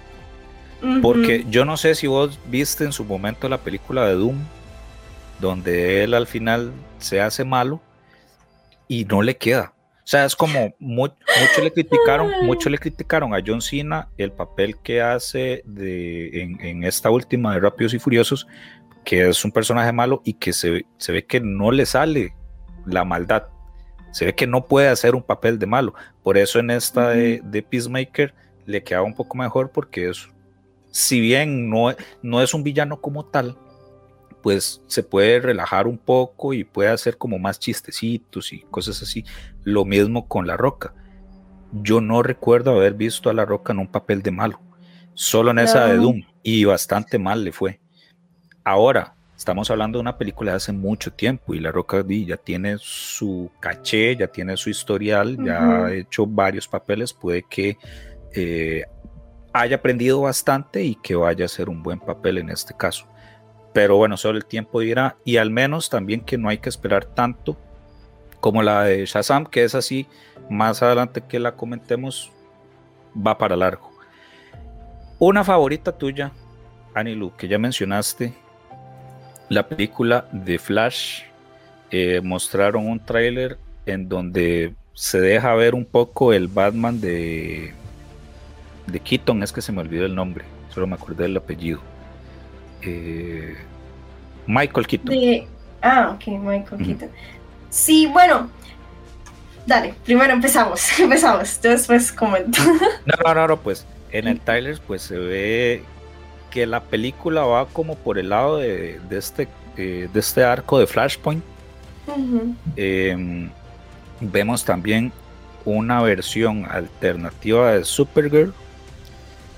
Porque 1.00 1.46
yo 1.48 1.64
no 1.64 1.76
sé 1.76 1.94
si 1.94 2.08
vos 2.08 2.40
viste 2.48 2.82
en 2.82 2.90
su 2.90 3.04
momento 3.04 3.48
la 3.48 3.58
película 3.58 4.04
de 4.04 4.14
Doom, 4.14 4.36
donde 5.40 6.02
él 6.02 6.12
al 6.12 6.26
final 6.26 6.72
se 6.98 7.20
hace 7.20 7.44
malo 7.44 7.80
y 8.88 9.04
no 9.04 9.22
le 9.22 9.36
queda. 9.36 9.72
O 9.98 10.06
sea, 10.08 10.24
es 10.24 10.34
como 10.34 10.74
mucho 10.80 11.14
le 11.62 11.72
criticaron, 11.72 12.32
mucho 12.46 12.68
le 12.68 12.78
criticaron 12.78 13.32
a 13.32 13.38
John 13.46 13.62
Cena 13.62 14.08
el 14.18 14.32
papel 14.32 14.76
que 14.82 15.02
hace 15.02 15.62
de, 15.66 16.42
en, 16.42 16.82
esta 16.82 17.10
última 17.10 17.54
de 17.54 17.60
Rápidos 17.60 17.94
y 17.94 18.00
Furiosos, 18.00 18.48
que 19.04 19.28
es 19.28 19.44
un 19.44 19.52
personaje 19.52 19.92
malo 19.92 20.20
y 20.24 20.32
que 20.32 20.52
se, 20.52 20.84
se 20.98 21.12
ve 21.12 21.24
que 21.24 21.38
no 21.38 21.70
le 21.70 21.86
sale 21.86 22.34
la 22.86 23.04
maldad 23.04 23.48
se 24.16 24.24
ve 24.24 24.34
que 24.34 24.46
no 24.46 24.64
puede 24.64 24.88
hacer 24.88 25.14
un 25.14 25.22
papel 25.22 25.58
de 25.58 25.66
malo. 25.66 25.92
Por 26.22 26.38
eso 26.38 26.58
en 26.58 26.70
esta 26.70 27.10
de, 27.10 27.66
Peacemaker 27.68 28.32
le 28.64 28.82
queda 28.82 29.02
un 29.02 29.14
poco 29.14 29.36
mejor 29.36 29.72
porque 29.72 30.08
es, 30.08 30.30
si 30.90 31.20
bien 31.20 31.68
no, 31.68 31.94
no 32.22 32.40
es 32.40 32.54
un 32.54 32.62
villano 32.62 33.02
como 33.02 33.26
tal, 33.26 33.58
pues 34.42 34.82
se 34.86 35.02
puede 35.02 35.40
relajar 35.40 35.86
un 35.86 35.98
poco 35.98 36.54
y 36.54 36.64
puede 36.64 36.88
hacer 36.88 37.18
como 37.18 37.38
más 37.38 37.58
chistecitos 37.58 38.54
y 38.54 38.60
cosas 38.70 39.02
así. 39.02 39.22
Lo 39.64 39.84
mismo 39.84 40.28
con 40.28 40.46
La 40.46 40.56
Roca. 40.56 40.94
Yo 41.72 42.00
no 42.00 42.22
recuerdo 42.22 42.70
haber 42.70 42.94
visto 42.94 43.28
a 43.28 43.34
La 43.34 43.44
Roca 43.44 43.74
en 43.74 43.80
un 43.80 43.88
papel 43.88 44.22
de 44.22 44.30
malo, 44.30 44.62
solo 45.12 45.50
en 45.50 45.58
esa 45.58 45.88
de 45.88 45.96
Doom, 45.96 46.22
y 46.42 46.64
bastante 46.64 47.18
mal 47.18 47.44
le 47.44 47.52
fue. 47.52 47.80
Ahora, 48.64 49.15
Estamos 49.36 49.70
hablando 49.70 49.98
de 49.98 50.00
una 50.00 50.16
película 50.16 50.52
de 50.52 50.56
hace 50.56 50.72
mucho 50.72 51.12
tiempo 51.12 51.54
y 51.54 51.60
La 51.60 51.70
Roca 51.70 52.02
ya 52.08 52.38
tiene 52.38 52.78
su 52.78 53.50
caché, 53.60 54.16
ya 54.16 54.28
tiene 54.28 54.56
su 54.56 54.70
historial, 54.70 55.36
ya 55.44 55.84
ha 55.84 55.92
hecho 55.92 56.26
varios 56.26 56.66
papeles, 56.66 57.12
puede 57.12 57.42
que 57.42 57.76
eh, 58.32 58.84
haya 59.52 59.76
aprendido 59.76 60.22
bastante 60.22 60.82
y 60.82 60.94
que 60.94 61.14
vaya 61.14 61.44
a 61.44 61.48
ser 61.48 61.68
un 61.68 61.82
buen 61.82 62.00
papel 62.00 62.38
en 62.38 62.48
este 62.48 62.74
caso. 62.74 63.06
Pero 63.74 63.98
bueno, 63.98 64.16
solo 64.16 64.38
el 64.38 64.46
tiempo 64.46 64.80
dirá 64.80 65.16
y 65.22 65.36
al 65.36 65.50
menos 65.50 65.90
también 65.90 66.22
que 66.22 66.38
no 66.38 66.48
hay 66.48 66.56
que 66.56 66.70
esperar 66.70 67.04
tanto 67.04 67.58
como 68.40 68.62
la 68.62 68.84
de 68.84 69.04
Shazam, 69.04 69.44
que 69.44 69.64
es 69.64 69.74
así, 69.74 70.06
más 70.48 70.82
adelante 70.82 71.20
que 71.20 71.38
la 71.38 71.56
comentemos, 71.56 72.32
va 73.14 73.36
para 73.36 73.54
largo. 73.54 73.92
Una 75.18 75.44
favorita 75.44 75.92
tuya, 75.92 76.32
Anilu, 76.94 77.36
que 77.36 77.48
ya 77.48 77.58
mencionaste, 77.58 78.34
la 79.48 79.66
película 79.68 80.26
de 80.32 80.58
Flash 80.58 81.22
eh, 81.90 82.20
mostraron 82.22 82.86
un 82.86 82.98
tráiler 82.98 83.58
en 83.86 84.08
donde 84.08 84.74
se 84.94 85.20
deja 85.20 85.54
ver 85.54 85.74
un 85.74 85.84
poco 85.84 86.32
el 86.32 86.48
Batman 86.48 87.00
de 87.00 87.74
de 88.86 89.00
Keaton, 89.00 89.42
es 89.42 89.52
que 89.52 89.60
se 89.60 89.72
me 89.72 89.80
olvidó 89.80 90.06
el 90.06 90.14
nombre, 90.14 90.44
solo 90.72 90.86
me 90.86 90.94
acordé 90.94 91.24
del 91.24 91.36
apellido. 91.36 91.80
Eh, 92.82 93.56
Michael 94.46 94.86
Keaton. 94.86 95.14
ah, 95.82 96.12
ok, 96.14 96.26
Michael 96.28 96.84
Keaton. 96.84 97.10
Sí, 97.68 98.06
bueno, 98.06 98.48
dale, 99.66 99.94
primero 100.04 100.32
empezamos, 100.32 100.98
empezamos, 101.00 101.60
después 101.60 102.12
comento. 102.12 102.60
no, 103.04 103.34
no, 103.34 103.48
no, 103.48 103.56
pues 103.56 103.86
en 104.12 104.28
el 104.28 104.40
tráiler 104.44 104.80
pues 104.86 105.02
se 105.02 105.18
ve 105.18 105.82
que 106.50 106.66
la 106.66 106.82
película 106.82 107.44
va 107.44 107.66
como 107.66 107.96
por 107.96 108.18
el 108.18 108.30
lado 108.30 108.58
de, 108.58 109.00
este, 109.10 109.48
eh, 109.76 110.08
de 110.12 110.20
este 110.20 110.44
arco 110.44 110.78
de 110.78 110.86
Flashpoint. 110.86 111.42
Em, 112.76 113.50
vemos 114.20 114.64
también 114.64 115.12
una 115.64 116.00
versión 116.02 116.66
alternativa 116.66 117.72
de 117.72 117.84
Supergirl. 117.84 118.54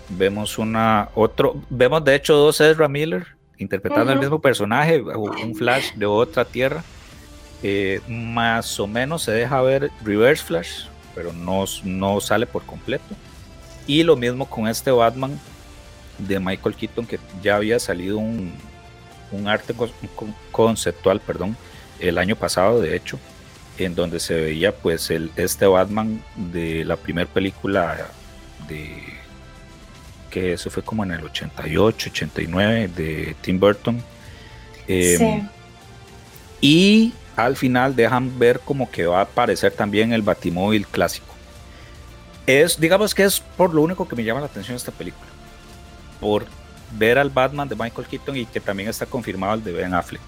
Vemos 0.09 0.59
una 0.59 1.11
otro, 1.14 1.61
vemos 1.68 2.03
de 2.03 2.14
hecho 2.14 2.35
dos 2.35 2.61
Ezra 2.61 2.88
Miller 2.88 3.27
interpretando 3.59 4.12
el 4.12 4.18
mismo 4.18 4.40
personaje, 4.40 5.03
un 5.03 5.55
Flash 5.55 5.92
de 5.94 6.07
otra 6.07 6.44
tierra. 6.44 6.83
Eh, 7.62 8.01
más 8.09 8.79
o 8.79 8.87
menos 8.87 9.22
se 9.22 9.33
deja 9.33 9.61
ver 9.62 9.90
Reverse 10.05 10.44
Flash, 10.44 10.85
pero 11.14 11.33
no, 11.33 11.64
no 11.85 12.20
sale 12.20 12.46
por 12.46 12.64
completo. 12.64 13.14
Y 13.87 14.03
lo 14.05 14.16
mismo 14.16 14.46
con 14.48 14.68
este 14.68 14.90
Batman 14.90 15.38
de 16.18 16.40
Michael 16.40 16.74
Keaton 16.74 17.07
que 17.07 17.18
ya 17.42 17.57
había 17.57 17.78
salido 17.78 18.18
un, 18.18 18.52
arte 19.46 19.74
conceptual, 20.52 21.20
perdón, 21.20 21.57
el 22.00 22.18
año 22.18 22.35
pasado, 22.35 22.81
de 22.81 22.96
hecho, 22.96 23.18
en 23.76 23.94
donde 23.94 24.20
se 24.20 24.35
veía 24.35 24.74
pues 24.74 25.11
el, 25.11 25.31
este 25.37 25.66
Batman 25.66 26.22
de 26.35 26.85
la 26.85 26.96
primera 26.96 27.28
película 27.28 28.09
de 28.68 29.02
que 30.31 30.54
eso 30.54 30.70
fue 30.70 30.83
como 30.83 31.04
en 31.04 31.12
el 31.12 31.24
88, 31.24 32.11
89 32.11 32.88
de 32.88 33.37
Tim 33.40 33.61
Burton. 33.61 34.02
Em, 34.87 35.48
y 36.61 37.12
al 37.37 37.57
final 37.57 37.94
dejan 37.94 38.38
ver 38.38 38.61
como 38.61 38.90
que 38.90 39.07
va 39.07 39.20
a 39.20 39.22
aparecer 39.22 39.72
también 39.72 40.12
el 40.12 40.22
Batimóvil 40.22 40.87
clásico. 40.87 41.35
Es, 42.46 42.81
digamos 42.81 43.14
que 43.14 43.24
es 43.24 43.40
por 43.40 43.74
lo 43.74 43.83
único 43.83 44.09
que 44.09 44.16
me 44.16 44.24
llama 44.24 44.40
la 44.40 44.46
atención 44.46 44.76
esta 44.76 44.90
película 44.90 45.27
por 46.20 46.46
ver 46.92 47.18
al 47.18 47.31
Batman 47.31 47.68
de 47.68 47.76
Michael 47.76 48.07
Keaton 48.09 48.37
y 48.37 48.46
que 48.46 48.61
también 48.61 48.88
está 48.88 49.07
confirmado 49.07 49.54
el 49.54 49.64
de 49.64 49.72
Ben 49.72 49.94
Affleck. 49.94 50.22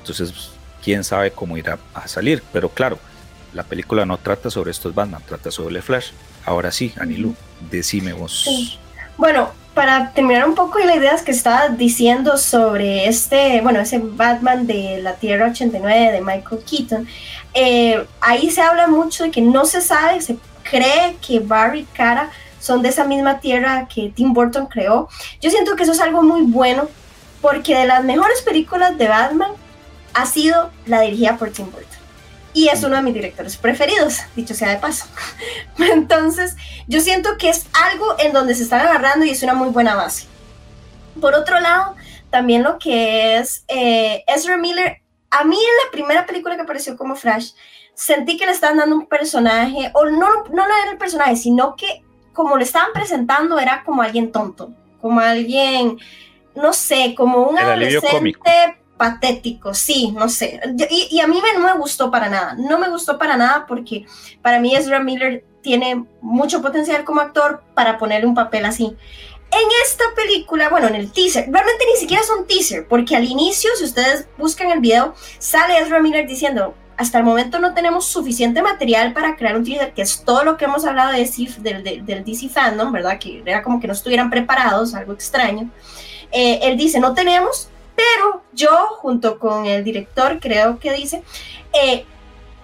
Entonces, 0.00 0.52
quién 0.82 1.04
sabe 1.04 1.30
cómo 1.30 1.56
irá 1.56 1.78
a 1.94 2.08
salir. 2.08 2.42
Pero 2.52 2.68
claro, 2.68 2.98
la 3.52 3.62
película 3.62 4.04
no 4.04 4.18
trata 4.18 4.50
sobre 4.50 4.70
estos 4.70 4.94
Batman, 4.94 5.22
trata 5.26 5.50
sobre 5.50 5.76
el 5.76 5.82
Flash. 5.82 6.10
Ahora 6.44 6.72
sí, 6.72 6.92
Anilu, 6.98 7.34
decime 7.70 8.12
vos. 8.12 8.78
Bueno, 9.16 9.50
para 9.74 10.12
terminar 10.12 10.46
un 10.48 10.54
poco 10.54 10.78
la 10.80 10.96
idea 10.96 11.16
que 11.24 11.30
estaba 11.30 11.68
diciendo 11.68 12.36
sobre 12.36 13.06
este, 13.06 13.60
bueno, 13.62 13.80
ese 13.80 14.00
Batman 14.02 14.66
de 14.66 15.00
la 15.00 15.14
Tierra 15.14 15.48
89 15.50 16.12
de 16.12 16.20
Michael 16.20 16.62
Keaton, 16.68 17.06
eh, 17.54 18.04
ahí 18.20 18.50
se 18.50 18.60
habla 18.60 18.86
mucho 18.88 19.24
de 19.24 19.30
que 19.30 19.40
no 19.40 19.64
se 19.64 19.80
sabe, 19.80 20.20
se 20.20 20.36
cree 20.62 21.16
que 21.26 21.40
Barry 21.40 21.86
Cara 21.92 22.30
son 22.62 22.80
de 22.80 22.90
esa 22.90 23.02
misma 23.02 23.40
tierra 23.40 23.88
que 23.92 24.12
Tim 24.14 24.32
Burton 24.32 24.66
creó. 24.66 25.08
Yo 25.40 25.50
siento 25.50 25.74
que 25.74 25.82
eso 25.82 25.90
es 25.90 26.00
algo 26.00 26.22
muy 26.22 26.42
bueno 26.42 26.88
porque 27.40 27.76
de 27.76 27.86
las 27.86 28.04
mejores 28.04 28.40
películas 28.42 28.96
de 28.96 29.08
Batman 29.08 29.50
ha 30.14 30.26
sido 30.26 30.70
la 30.86 31.00
dirigida 31.00 31.36
por 31.36 31.50
Tim 31.50 31.66
Burton. 31.66 31.88
Y 32.54 32.68
es 32.68 32.84
uno 32.84 32.94
de 32.96 33.02
mis 33.02 33.14
directores 33.14 33.56
preferidos, 33.56 34.20
dicho 34.36 34.54
sea 34.54 34.70
de 34.70 34.76
paso. 34.76 35.06
Entonces, 35.78 36.54
yo 36.86 37.00
siento 37.00 37.36
que 37.36 37.48
es 37.48 37.66
algo 37.72 38.14
en 38.20 38.32
donde 38.32 38.54
se 38.54 38.62
están 38.62 38.86
agarrando 38.86 39.26
y 39.26 39.30
es 39.30 39.42
una 39.42 39.54
muy 39.54 39.70
buena 39.70 39.96
base. 39.96 40.26
Por 41.20 41.34
otro 41.34 41.58
lado, 41.58 41.96
también 42.30 42.62
lo 42.62 42.78
que 42.78 43.38
es 43.38 43.64
eh, 43.66 44.22
Ezra 44.28 44.56
Miller, 44.56 45.02
a 45.30 45.42
mí 45.44 45.56
en 45.56 45.84
la 45.84 45.90
primera 45.90 46.26
película 46.26 46.54
que 46.54 46.62
apareció 46.62 46.96
como 46.96 47.16
Flash, 47.16 47.52
sentí 47.94 48.36
que 48.36 48.46
le 48.46 48.52
estaban 48.52 48.76
dando 48.76 48.94
un 48.94 49.06
personaje, 49.06 49.90
o 49.94 50.04
no, 50.04 50.44
no 50.52 50.64
era 50.64 50.92
el 50.92 50.98
personaje, 50.98 51.34
sino 51.36 51.74
que 51.74 52.01
como 52.32 52.56
le 52.56 52.64
estaban 52.64 52.92
presentando 52.92 53.58
era 53.58 53.82
como 53.84 54.02
alguien 54.02 54.32
tonto, 54.32 54.72
como 55.00 55.20
alguien, 55.20 55.98
no 56.54 56.72
sé, 56.72 57.14
como 57.16 57.48
un 57.48 57.58
adolescente 57.58 58.36
patético, 58.96 59.74
sí, 59.74 60.12
no 60.12 60.28
sé. 60.28 60.60
Y, 60.88 61.18
a 61.20 61.26
mí 61.26 61.42
no 61.54 61.60
me 61.60 61.78
gustó 61.78 62.10
para 62.10 62.28
nada, 62.28 62.54
no 62.56 62.78
me 62.78 62.88
gustó 62.88 63.18
para 63.18 63.36
nada 63.36 63.66
porque 63.66 64.06
para 64.42 64.60
mí 64.60 64.76
Ezra 64.76 65.00
Miller 65.00 65.44
tiene 65.60 66.04
mucho 66.20 66.62
potencial 66.62 67.04
como 67.04 67.20
actor 67.20 67.62
para 67.74 67.98
ponerle 67.98 68.26
un 68.26 68.34
papel 68.34 68.64
así. 68.64 68.84
En 69.50 69.68
esta 69.84 70.04
película, 70.16 70.68
bueno, 70.70 70.86
en 70.88 70.94
el 70.94 71.12
teaser, 71.12 71.44
realmente 71.50 71.84
ni 71.84 71.98
siquiera 71.98 72.22
es 72.22 72.30
un 72.30 72.46
teaser, 72.46 72.86
porque 72.88 73.16
al 73.16 73.24
inicio, 73.24 73.70
si 73.76 73.84
ustedes 73.84 74.26
buscan 74.38 74.70
el 74.70 74.80
video, 74.80 75.14
sale 75.38 75.78
Ezra 75.78 76.00
Miller 76.00 76.26
diciendo, 76.26 76.74
hasta 76.96 77.18
el 77.18 77.24
momento 77.24 77.58
no 77.58 77.74
tenemos 77.74 78.06
suficiente 78.06 78.62
material 78.62 79.12
para 79.12 79.36
crear 79.36 79.56
un 79.56 79.64
teaser, 79.64 79.92
que 79.92 80.02
es 80.02 80.24
todo 80.24 80.44
lo 80.44 80.56
que 80.56 80.66
hemos 80.66 80.84
hablado 80.84 81.12
de 81.12 81.28
del, 81.58 82.04
del, 82.06 82.24
DC 82.24 82.48
fandom, 82.48 82.92
¿verdad? 82.92 83.18
Que 83.18 83.42
era 83.44 83.62
como 83.62 83.80
que 83.80 83.86
no 83.86 83.92
estuvieran 83.92 84.30
preparados, 84.30 84.94
algo 84.94 85.12
extraño. 85.12 85.70
Eh, 86.30 86.60
él 86.62 86.76
dice, 86.76 87.00
no 87.00 87.14
tenemos, 87.14 87.68
pero 87.96 88.42
yo, 88.52 88.70
junto 88.98 89.38
con 89.38 89.66
el 89.66 89.84
director, 89.84 90.38
creo 90.40 90.78
que 90.78 90.92
dice, 90.92 91.22
eh, 91.72 92.04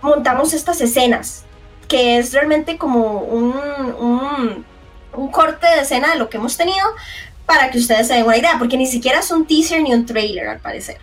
montamos 0.02 0.52
estas 0.52 0.80
escenas, 0.80 1.44
que 1.86 2.18
es 2.18 2.32
realmente 2.32 2.76
como 2.76 3.20
un, 3.20 3.54
un, 3.98 4.64
un 5.12 5.30
corte 5.30 5.66
de 5.66 5.80
escena 5.80 6.12
de 6.12 6.18
lo 6.18 6.28
que 6.28 6.36
hemos 6.36 6.56
tenido, 6.56 6.86
para 7.46 7.70
que 7.70 7.78
ustedes 7.78 8.08
se 8.08 8.14
den 8.14 8.24
una 8.24 8.36
idea, 8.36 8.56
porque 8.58 8.76
ni 8.76 8.86
siquiera 8.86 9.20
es 9.20 9.30
un 9.30 9.46
teaser 9.46 9.82
ni 9.82 9.94
un 9.94 10.04
trailer, 10.04 10.48
al 10.48 10.60
parecer. 10.60 10.98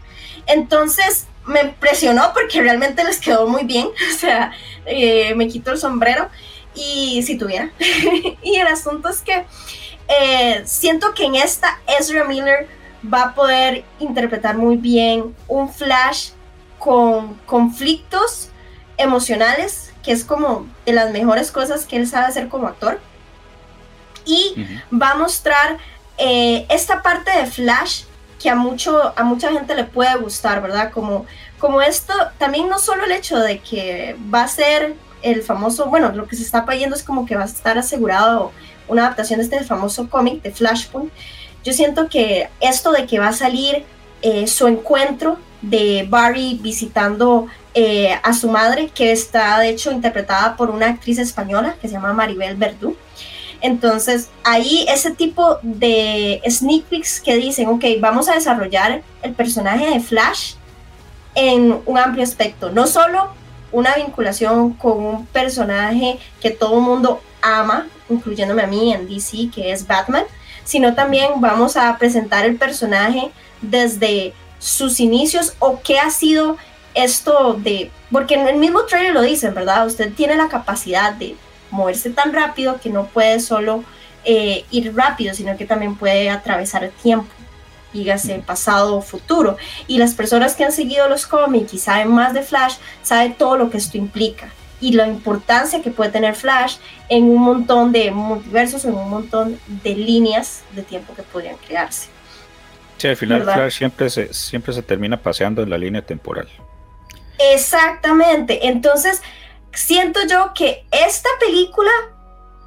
Entonces, 0.46 1.28
me 1.46 1.62
impresionó 1.62 2.32
porque 2.34 2.62
realmente 2.62 3.04
les 3.04 3.20
quedó 3.20 3.48
muy 3.48 3.64
bien, 3.64 3.88
o 4.14 4.18
sea, 4.18 4.52
eh, 4.86 5.34
me 5.36 5.48
quito 5.48 5.72
el 5.72 5.78
sombrero 5.78 6.30
y 6.74 7.24
si 7.24 7.38
tuviera. 7.38 7.72
y 8.42 8.56
el 8.56 8.68
asunto 8.68 9.10
es 9.10 9.22
que 9.22 9.46
eh, 10.08 10.62
siento 10.66 11.14
que 11.14 11.26
en 11.26 11.36
esta 11.36 11.80
Ezra 12.00 12.26
Miller 12.26 12.68
va 13.12 13.24
a 13.24 13.36
poder 13.36 13.84
interpretar 14.00 14.58
muy 14.58 14.78
bien 14.78 15.36
un 15.48 15.72
Flash 15.72 16.30
con 16.80 17.36
conflictos 17.46 18.50
emocionales, 18.98 19.94
que 20.04 20.12
es 20.12 20.24
como 20.24 20.68
de 20.86 20.94
las 20.94 21.12
mejores 21.12 21.52
cosas 21.52 21.86
que 21.86 21.98
él 21.98 22.08
sabe 22.08 22.28
hacer 22.28 22.48
como 22.48 22.68
actor. 22.68 23.00
Y 24.26 24.56
va 24.92 25.12
a 25.12 25.16
mostrar 25.16 25.78
eh, 26.18 26.66
esta 26.70 27.04
parte 27.04 27.32
de 27.32 27.46
Flash 27.46 28.04
que 28.40 28.50
a, 28.50 28.56
mucho, 28.56 29.14
a 29.16 29.24
mucha 29.24 29.52
gente 29.52 29.76
le 29.76 29.86
puede 29.86 30.16
gustar, 30.18 30.62
¿verdad? 30.62 30.92
Como, 30.92 31.26
como 31.60 31.82
esto, 31.82 32.14
también 32.38 32.70
no 32.70 32.80
solo 32.80 33.06
el 33.06 33.12
hecho 33.12 33.40
de 33.40 33.60
que 33.60 34.16
va 34.34 34.44
a 34.44 34.48
ser 34.48 34.96
el 35.22 35.42
famoso, 35.42 35.88
bueno, 35.88 36.12
lo 36.12 36.28
que 36.28 36.36
se 36.36 36.44
está 36.44 36.66
pidiendo 36.66 36.96
es 36.96 37.04
como 37.04 37.26
que 37.26 37.36
va 37.36 37.44
a 37.44 37.46
estar 37.46 37.78
asegurado 37.78 38.52
una 38.88 39.04
adaptación 39.04 39.40
de 39.40 39.46
este 39.46 39.64
famoso 39.64 40.10
cómic 40.10 40.42
de 40.44 40.52
Flashpoint. 40.52 41.12
Yo 41.64 41.74
siento 41.74 42.10
que 42.10 42.50
esto 42.60 42.92
de 42.92 43.08
que 43.08 43.20
va 43.20 43.30
a 43.30 43.34
salir 43.34 43.86
eh, 44.22 44.46
su 44.48 44.68
encuentro 44.68 45.40
de 45.62 46.06
Barry 46.08 46.60
visitando 46.62 47.48
eh, 47.74 48.18
a 48.22 48.34
su 48.34 48.50
madre, 48.50 48.90
que 48.94 49.12
está 49.12 49.60
de 49.60 49.70
hecho 49.70 49.92
interpretada 49.92 50.56
por 50.56 50.70
una 50.70 50.88
actriz 50.88 51.18
española 51.18 51.76
que 51.82 51.88
se 51.88 51.96
llama 51.96 52.14
Maribel 52.14 52.56
Verdú. 52.56 52.96
Entonces, 53.66 54.30
ahí 54.44 54.86
ese 54.88 55.10
tipo 55.10 55.58
de 55.64 56.40
sneak 56.48 56.84
peeks 56.84 57.20
que 57.20 57.36
dicen, 57.36 57.68
ok, 57.68 57.84
vamos 58.00 58.30
a 58.30 58.36
desarrollar 58.36 59.02
el 59.24 59.34
personaje 59.34 59.90
de 59.90 60.00
Flash 60.00 60.54
en 61.34 61.82
un 61.88 61.98
amplio 61.98 62.24
aspecto, 62.24 62.70
no 62.70 62.86
solo 62.86 63.30
una 63.72 63.96
vinculación 63.96 64.74
con 64.74 65.04
un 65.04 65.26
personaje 65.26 66.20
que 66.40 66.52
todo 66.52 66.76
el 66.76 66.84
mundo 66.84 67.24
ama, 67.42 67.88
incluyéndome 68.08 68.62
a 68.62 68.68
mí 68.68 68.94
en 68.94 69.10
DC, 69.10 69.50
que 69.50 69.72
es 69.72 69.88
Batman, 69.88 70.26
sino 70.64 70.94
también 70.94 71.32
vamos 71.38 71.76
a 71.76 71.98
presentar 71.98 72.46
el 72.46 72.58
personaje 72.58 73.32
desde 73.64 74.36
sus 74.60 75.00
inicios 75.00 75.56
o 75.58 75.82
qué 75.82 75.98
ha 75.98 76.12
sido 76.12 76.58
esto 76.94 77.56
de, 77.56 77.90
porque 78.12 78.36
en 78.36 78.48
el 78.48 78.58
mismo 78.58 78.84
trailer 78.84 79.16
lo 79.16 79.24
dicen, 79.24 79.56
¿verdad? 79.56 79.88
Usted 79.88 80.14
tiene 80.14 80.36
la 80.36 80.50
capacidad 80.50 81.14
de 81.14 81.36
moverse 81.76 82.10
tan 82.10 82.34
rápido 82.34 82.80
que 82.82 82.90
no 82.90 83.06
puede 83.08 83.40
solo 83.40 83.84
eh, 84.24 84.66
ir 84.72 84.96
rápido, 84.96 85.34
sino 85.34 85.56
que 85.58 85.66
también 85.66 85.96
puede 85.96 86.30
atravesar 86.30 86.84
el 86.84 86.92
tiempo, 86.92 87.28
dígase 87.94 88.40
pasado 88.40 88.98
o 88.98 89.02
futuro. 89.02 89.58
Y 89.88 89.98
las 89.98 90.14
personas 90.14 90.56
que 90.56 90.64
han 90.64 90.72
seguido 90.72 91.08
los 91.08 91.28
cómics 91.28 91.74
y 91.74 91.78
saben 91.78 92.10
más 92.10 92.34
de 92.34 92.42
Flash, 92.42 92.76
saben 93.04 93.36
todo 93.36 93.58
lo 93.58 93.70
que 93.70 93.78
esto 93.78 93.98
implica 93.98 94.50
y 94.82 94.92
la 94.94 95.08
importancia 95.08 95.82
que 95.82 95.92
puede 95.92 96.12
tener 96.12 96.36
Flash 96.36 96.78
en 97.10 97.26
un 97.26 97.42
montón 97.42 97.92
de 97.92 98.12
multiversos, 98.12 98.86
en 98.86 98.94
un 98.94 99.10
montón 99.10 99.60
de 99.68 99.96
líneas 99.96 100.64
de 100.74 100.84
tiempo 100.84 101.14
que 101.16 101.24
podrían 101.24 101.56
crearse. 101.58 102.10
Sí, 102.98 103.08
al 103.08 103.18
final 103.18 103.44
Flash 103.44 103.78
siempre 103.78 104.10
se, 104.10 104.34
siempre 104.34 104.74
se 104.74 104.82
termina 104.82 105.18
paseando 105.18 105.62
en 105.62 105.70
la 105.70 105.78
línea 105.78 106.02
temporal. 106.02 106.48
Exactamente, 107.38 108.68
entonces 108.68 109.22
siento 109.76 110.22
yo 110.30 110.54
que 110.54 110.86
esta 110.92 111.30
película 111.40 111.92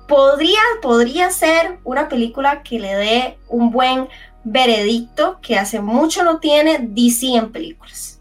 podría, 0.07 0.61
podría 0.81 1.31
ser 1.31 1.79
una 1.85 2.09
película 2.09 2.63
que 2.63 2.79
le 2.79 2.95
dé 2.95 3.39
un 3.49 3.71
buen 3.71 4.09
veredicto 4.45 5.39
que 5.43 5.57
hace 5.57 5.81
mucho 5.81 6.25
no 6.25 6.39
tiene 6.41 6.79
DC 6.81 7.35
en 7.35 7.53
películas. 7.53 8.21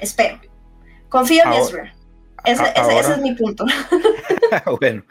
Espero. 0.00 0.40
Confío 1.08 1.44
en 1.44 1.52
Ezra. 1.52 1.94
Ese, 2.44 2.72
es 2.98 3.18
mi 3.18 3.34
punto. 3.34 3.64
bueno, 4.80 5.04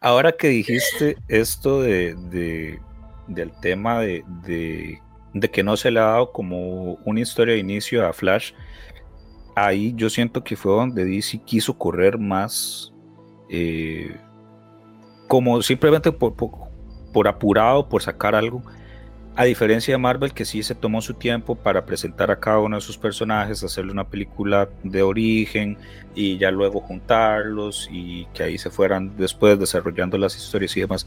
ahora 0.00 0.32
que 0.32 0.48
dijiste 0.48 1.16
esto 1.28 1.82
de, 1.82 2.80
del 3.28 3.52
tema 3.60 4.00
de, 4.00 4.24
de, 4.42 5.50
que 5.50 5.62
no 5.62 5.76
se 5.76 5.90
le 5.90 6.00
ha 6.00 6.04
dado 6.04 6.32
como 6.32 6.94
una 7.04 7.20
historia 7.20 7.54
de 7.54 7.60
inicio 7.60 8.04
a 8.04 8.12
Flash, 8.12 8.52
ahí 9.54 9.92
yo 9.96 10.08
siento 10.10 10.42
que 10.42 10.56
fue 10.56 10.72
donde 10.72 11.04
DC 11.04 11.38
quiso 11.44 11.76
correr 11.76 12.18
más, 12.18 12.92
eh, 13.48 14.16
como 15.28 15.62
simplemente 15.62 16.12
por, 16.12 17.28
apurado, 17.28 17.88
por 17.88 18.02
sacar 18.02 18.34
algo. 18.34 18.62
A 19.34 19.44
diferencia 19.44 19.94
de 19.94 19.98
Marvel, 19.98 20.34
que 20.34 20.44
sí 20.44 20.62
se 20.62 20.74
tomó 20.74 21.00
su 21.00 21.14
tiempo 21.14 21.54
para 21.54 21.86
presentar 21.86 22.30
a 22.30 22.38
cada 22.38 22.58
uno 22.58 22.76
de 22.76 22.82
sus 22.82 22.98
personajes, 22.98 23.64
hacerle 23.64 23.92
una 23.92 24.04
película 24.04 24.68
de 24.82 25.02
origen 25.02 25.78
y 26.14 26.36
ya 26.36 26.50
luego 26.50 26.80
juntarlos 26.80 27.88
y 27.90 28.26
que 28.34 28.42
ahí 28.42 28.58
se 28.58 28.68
fueran 28.68 29.16
después 29.16 29.58
desarrollando 29.58 30.18
las 30.18 30.36
historias 30.36 30.76
y 30.76 30.80
demás. 30.80 31.06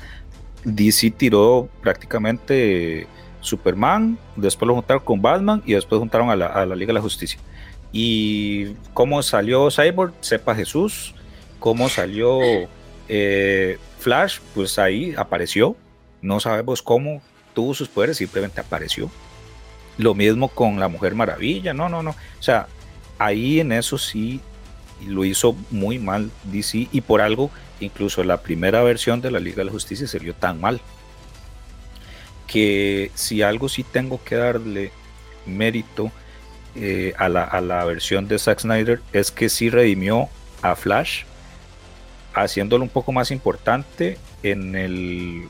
DC 0.63 1.11
tiró 1.11 1.69
prácticamente 1.83 3.05
Superman, 3.41 4.17
después 4.35 4.67
lo 4.67 4.73
juntaron 4.73 5.03
con 5.03 5.21
Batman 5.21 5.61
y 5.63 5.73
después 5.73 5.99
juntaron 5.99 6.31
a 6.31 6.35
la 6.35 6.75
Liga 6.75 6.87
de 6.87 6.93
la 6.93 7.01
Justicia. 7.01 7.39
Y 7.97 8.73
cómo 8.93 9.23
salió 9.23 9.69
Cyborg, 9.71 10.13
sepa 10.19 10.53
Jesús. 10.53 11.15
Cómo 11.59 11.87
salió 11.87 12.41
eh, 13.07 13.77
Flash, 13.99 14.39
pues 14.53 14.77
ahí 14.77 15.15
apareció. 15.17 15.77
No 16.21 16.41
sabemos 16.41 16.81
cómo 16.81 17.21
tuvo 17.53 17.73
sus 17.73 17.87
poderes, 17.87 18.17
simplemente 18.17 18.59
apareció. 18.59 19.09
Lo 19.97 20.13
mismo 20.13 20.49
con 20.49 20.77
la 20.77 20.89
Mujer 20.89 21.15
Maravilla, 21.15 21.73
no, 21.73 21.87
no, 21.87 22.03
no. 22.03 22.09
O 22.09 22.43
sea, 22.43 22.67
ahí 23.17 23.61
en 23.61 23.71
eso 23.71 23.97
sí 23.97 24.41
lo 25.07 25.23
hizo 25.23 25.55
muy 25.71 25.97
mal 25.97 26.29
DC 26.43 26.89
y 26.91 26.99
por 26.99 27.21
algo 27.21 27.49
incluso 27.79 28.25
la 28.25 28.41
primera 28.41 28.83
versión 28.83 29.21
de 29.21 29.31
la 29.31 29.39
Liga 29.39 29.57
de 29.59 29.65
la 29.65 29.71
Justicia 29.71 30.05
se 30.05 30.19
vio 30.19 30.33
tan 30.33 30.59
mal. 30.59 30.81
Que 32.45 33.09
si 33.15 33.41
algo 33.41 33.69
sí 33.69 33.83
tengo 33.83 34.21
que 34.21 34.35
darle 34.35 34.91
mérito 35.45 36.11
eh, 36.78 37.13
a, 37.17 37.30
la, 37.30 37.86
versión 37.86 38.28
de 38.28 38.38
Zack 38.38 38.59
Snyder 38.59 39.01
es 39.13 39.32
que 39.32 39.47
sí 39.47 39.69
redimió 39.69 40.28
a 40.61 40.76
Flash, 40.76 41.23
haciéndolo 42.34 42.84
un 42.84 42.89
poco 42.89 43.13
más 43.13 43.32
importante 43.32 44.17
en 44.43 44.76
el, 44.76 45.47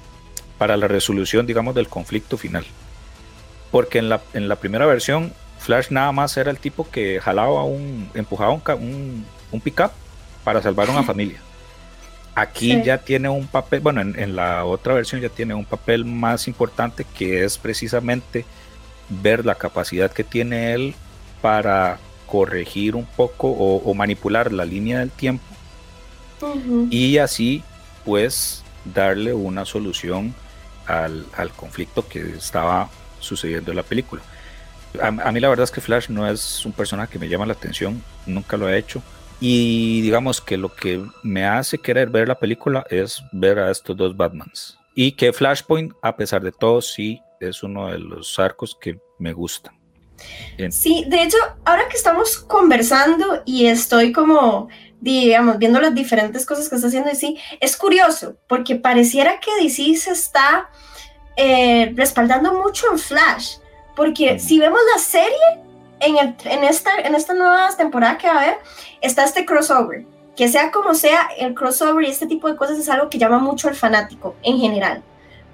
para 0.59 0.78
la 0.78 0.88
resolución, 0.88 1.47
digamos, 1.47 1.73
del 1.73 1.88
conflicto 1.88 2.38
final. 2.38 2.63
Porque 3.71 3.97
en 3.97 4.09
la, 4.09 4.21
en 4.34 4.47
la 4.47 4.57
primera 4.57 4.86
versión, 4.86 5.34
Flash 5.59 5.88
nada 5.89 6.11
más 6.11 6.38
era 6.38 6.51
el 6.51 6.59
tipo 6.59 6.88
que 6.89 7.19
jalaba 7.19 7.63
un, 7.63 8.09
empujaba 8.13 8.51
un, 8.51 9.26
un, 9.51 9.61
pickup 9.61 9.91
para 10.43 10.61
salvar 10.61 10.89
a 10.89 10.91
una 10.91 11.03
familia. 11.03 11.39
Aquí 12.36 12.84
ya 12.84 12.99
tiene 12.99 13.30
un 13.30 13.47
papel, 13.47 13.80
bueno, 13.80 14.01
en, 14.01 14.19
en, 14.19 14.36
la 14.36 14.65
otra 14.65 14.93
versión 14.93 15.21
ya 15.21 15.30
tiene 15.30 15.55
un 15.55 15.65
papel 15.65 16.05
más 16.05 16.47
importante 16.47 17.05
que 17.17 17.43
es 17.43 17.57
precisamente 17.57 18.45
ver 19.09 19.45
la 19.45 19.55
capacidad 19.55 20.11
que 20.11 20.23
tiene 20.23 20.73
él 20.73 20.95
para 21.45 21.99
corregir 22.25 22.95
un 22.95 23.05
poco 23.05 23.51
o, 23.51 23.93
manipular 23.93 24.51
la 24.51 24.65
línea 24.65 24.97
del 24.97 25.11
tiempo 25.11 25.45
y 26.89 27.19
así 27.19 27.61
pues 28.03 28.63
darle 28.83 29.31
una 29.31 29.63
solución 29.63 30.33
al, 30.87 31.23
conflicto 31.55 32.07
que 32.07 32.31
estaba 32.31 32.89
sucediendo 33.19 33.69
en 33.69 33.77
la 33.77 33.83
película. 33.83 34.23
A, 34.99 35.09
a, 35.09 35.31
mí 35.31 35.39
la 35.39 35.49
verdad 35.49 35.65
es 35.65 35.71
que 35.71 35.81
Flash 35.81 36.09
no 36.09 36.27
es 36.27 36.65
un 36.65 36.71
personaje 36.71 37.11
que 37.11 37.19
me 37.19 37.29
llama 37.29 37.45
la 37.45 37.53
atención, 37.53 38.01
nunca 38.25 38.57
lo 38.57 38.67
he 38.67 38.79
hecho. 38.79 39.03
Y 39.39 40.01
digamos 40.01 40.41
que 40.41 40.57
lo 40.57 40.73
que 40.73 41.05
me 41.21 41.45
hace 41.45 41.77
querer 41.77 42.09
ver 42.09 42.27
la 42.27 42.39
película 42.39 42.87
es 42.89 43.21
ver 43.31 43.59
a 43.59 43.69
estos 43.69 43.95
dos 43.95 44.17
Batmans. 44.17 44.79
Y 44.95 45.11
que 45.11 45.31
Flashpoint, 45.31 45.93
a 46.01 46.17
pesar 46.17 46.41
de 46.41 46.51
todo, 46.51 46.81
sí 46.81 47.21
es 47.39 47.61
uno 47.61 47.91
de 47.91 47.99
los 47.99 48.39
arcos 48.39 48.75
que 48.81 48.97
me 49.19 49.31
gusta. 49.31 49.75
Bien. 50.57 50.72
Sí, 50.72 51.05
de 51.07 51.24
hecho, 51.24 51.38
ahora 51.66 51.88
que 51.89 51.97
estamos 51.97 52.38
conversando 52.38 53.41
y 53.45 53.66
estoy 53.68 54.11
como, 54.11 54.70
digamos, 55.01 55.57
viendo 55.57 55.80
las 55.82 55.93
diferentes 55.93 56.45
cosas 56.45 56.70
que 56.70 56.76
está 56.76 56.88
haciendo 56.88 57.09
DC, 57.09 57.36
es 57.59 57.78
curioso, 57.78 58.38
porque 58.47 58.76
pareciera 58.76 59.39
que 59.39 59.51
DC 59.61 59.95
se 59.95 60.11
está 60.11 60.70
eh, 61.36 61.91
respaldando 61.95 62.53
mucho 62.53 62.88
en 62.91 62.99
Flash, 62.99 63.57
porque 63.95 64.39
si 64.39 64.59
vemos 64.59 64.80
la 64.93 65.01
serie, 65.01 65.66
en, 65.99 66.18
el, 66.18 66.36
en, 66.45 66.63
esta, 66.63 66.95
en 66.99 67.16
esta 67.16 67.34
nueva 67.34 67.70
temporada 67.76 68.18
que 68.18 68.28
va 68.28 68.36
a 68.36 68.41
haber, 68.41 68.57
está 69.01 69.24
este 69.24 69.45
crossover. 69.45 70.05
Que 70.36 70.49
sea 70.49 70.70
como 70.72 70.93
sea, 70.95 71.30
el 71.38 71.53
crossover 71.53 72.05
y 72.05 72.11
este 72.11 72.28
tipo 72.28 72.49
de 72.49 72.57
cosas 72.57 72.78
es 72.78 72.89
algo 72.89 73.09
que 73.09 73.18
llama 73.18 73.39
mucho 73.39 73.70
al 73.70 73.76
fanático 73.76 74.36
en 74.43 74.57
general. 74.57 75.03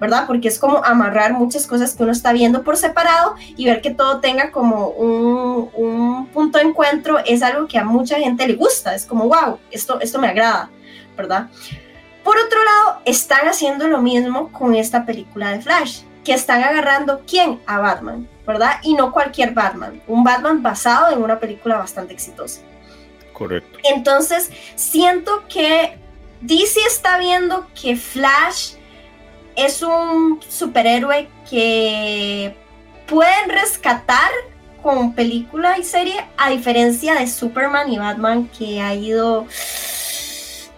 ¿Verdad? 0.02 0.24
Porque 0.26 0.48
es 0.48 0.58
como 0.58 0.84
amarrar 0.84 1.32
muchas 1.32 1.64
cosas 1.64 1.94
que 1.94 2.02
uno 2.02 2.10
está 2.10 2.32
viendo 2.32 2.64
por 2.64 2.76
separado 2.76 3.36
y 3.56 3.66
ver 3.66 3.80
que 3.80 3.94
todo 3.94 4.18
tenga 4.18 4.50
como 4.50 4.88
un, 4.88 5.70
un, 5.74 6.26
punto 6.26 6.58
de 6.58 6.64
encuentro 6.64 7.20
es 7.24 7.40
algo 7.40 7.68
que 7.68 7.78
a 7.78 7.84
mucha 7.84 8.18
gente 8.18 8.48
le 8.48 8.54
gusta, 8.54 8.96
es 8.96 9.06
como, 9.06 9.28
wow, 9.28 9.60
esto, 9.70 10.00
esto 10.00 10.18
me 10.18 10.26
agrada, 10.26 10.70
¿verdad? 11.16 11.46
Por 12.24 12.36
otro 12.36 12.58
lado, 12.64 13.00
están 13.04 13.46
haciendo 13.46 13.86
lo 13.86 14.02
mismo 14.02 14.50
con 14.50 14.74
esta 14.74 15.06
película 15.06 15.52
de 15.52 15.60
Flash, 15.60 16.00
que 16.24 16.34
están 16.34 16.64
agarrando 16.64 17.22
quién? 17.24 17.60
A 17.66 17.78
Batman, 17.78 18.28
¿verdad? 18.44 18.80
Y 18.82 18.94
no 18.94 19.12
cualquier 19.12 19.54
Batman, 19.54 20.02
un 20.08 20.24
Batman 20.24 20.64
basado 20.64 21.12
en 21.12 21.22
una 21.22 21.38
película 21.38 21.76
bastante 21.78 22.12
exitosa. 22.12 22.60
Correcto. 23.32 23.78
Entonces, 23.84 24.50
siento 24.74 25.44
que 25.48 25.96
DC 26.40 26.80
está 26.88 27.18
viendo 27.18 27.68
que 27.80 27.94
Flash 27.94 28.81
es 29.56 29.82
un 29.82 30.40
superhéroe 30.48 31.28
que 31.48 32.56
pueden 33.06 33.50
rescatar 33.50 34.30
con 34.82 35.14
película 35.14 35.78
y 35.78 35.84
serie, 35.84 36.26
a 36.36 36.50
diferencia 36.50 37.14
de 37.14 37.26
Superman 37.26 37.92
y 37.92 37.98
Batman, 37.98 38.48
que 38.48 38.80
ha 38.80 38.94
ido 38.94 39.46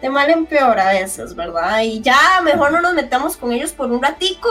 de 0.02 0.10
mal 0.10 0.28
en 0.28 0.44
peor 0.44 0.78
a 0.78 0.90
veces, 0.92 1.34
¿verdad? 1.34 1.80
Y 1.80 2.02
ya 2.02 2.40
mejor 2.42 2.72
no 2.72 2.82
nos 2.82 2.92
metamos 2.92 3.36
con 3.36 3.52
ellos 3.52 3.72
por 3.72 3.90
un 3.90 4.02
ratico, 4.02 4.50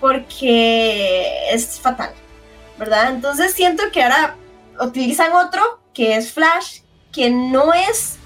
porque 0.00 1.48
es 1.50 1.80
fatal, 1.80 2.12
¿verdad? 2.78 3.10
Entonces 3.10 3.54
siento 3.54 3.84
que 3.90 4.02
ahora 4.02 4.36
utilizan 4.80 5.32
otro, 5.32 5.80
que 5.94 6.16
es 6.16 6.32
Flash, 6.32 6.80
que 7.12 7.30
no 7.30 7.72
es 7.72 8.16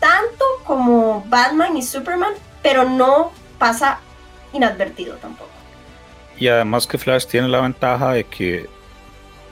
tanto 0.00 0.44
como 0.64 1.24
Batman 1.26 1.76
y 1.76 1.82
Superman, 1.82 2.32
pero 2.62 2.88
no 2.88 3.32
pasa 3.58 4.00
inadvertido 4.54 5.16
tampoco. 5.16 5.50
Y 6.38 6.48
además 6.48 6.86
que 6.86 6.98
Flash 6.98 7.26
tiene 7.26 7.48
la 7.48 7.60
ventaja 7.60 8.12
de 8.12 8.24
que 8.24 8.68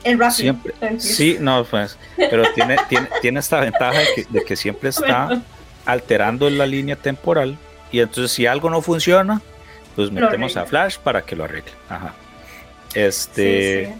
el 0.03 0.19
rápido. 0.19 0.31
Siempre, 0.31 0.73
sí, 0.99 1.37
no, 1.39 1.63
pues, 1.63 1.97
pero 2.17 2.43
tiene, 2.53 2.77
tiene, 2.89 3.07
tiene 3.21 3.39
esta 3.39 3.59
ventaja 3.59 3.99
de 3.99 4.07
que, 4.15 4.25
de 4.29 4.43
que 4.43 4.55
siempre 4.55 4.89
está 4.89 5.27
bueno. 5.27 5.43
alterando 5.85 6.49
la 6.49 6.65
línea 6.65 6.95
temporal 6.95 7.57
y 7.91 7.99
entonces 7.99 8.31
si 8.31 8.45
algo 8.47 8.69
no 8.69 8.81
funciona, 8.81 9.39
pues 9.95 10.11
metemos 10.11 10.57
a 10.57 10.65
Flash 10.65 10.97
para 10.97 11.21
que 11.21 11.35
lo 11.35 11.43
arregle. 11.43 11.71
Ajá. 11.87 12.13
Este. 12.93 13.85
Sí, 13.85 13.91
sí. 13.93 13.99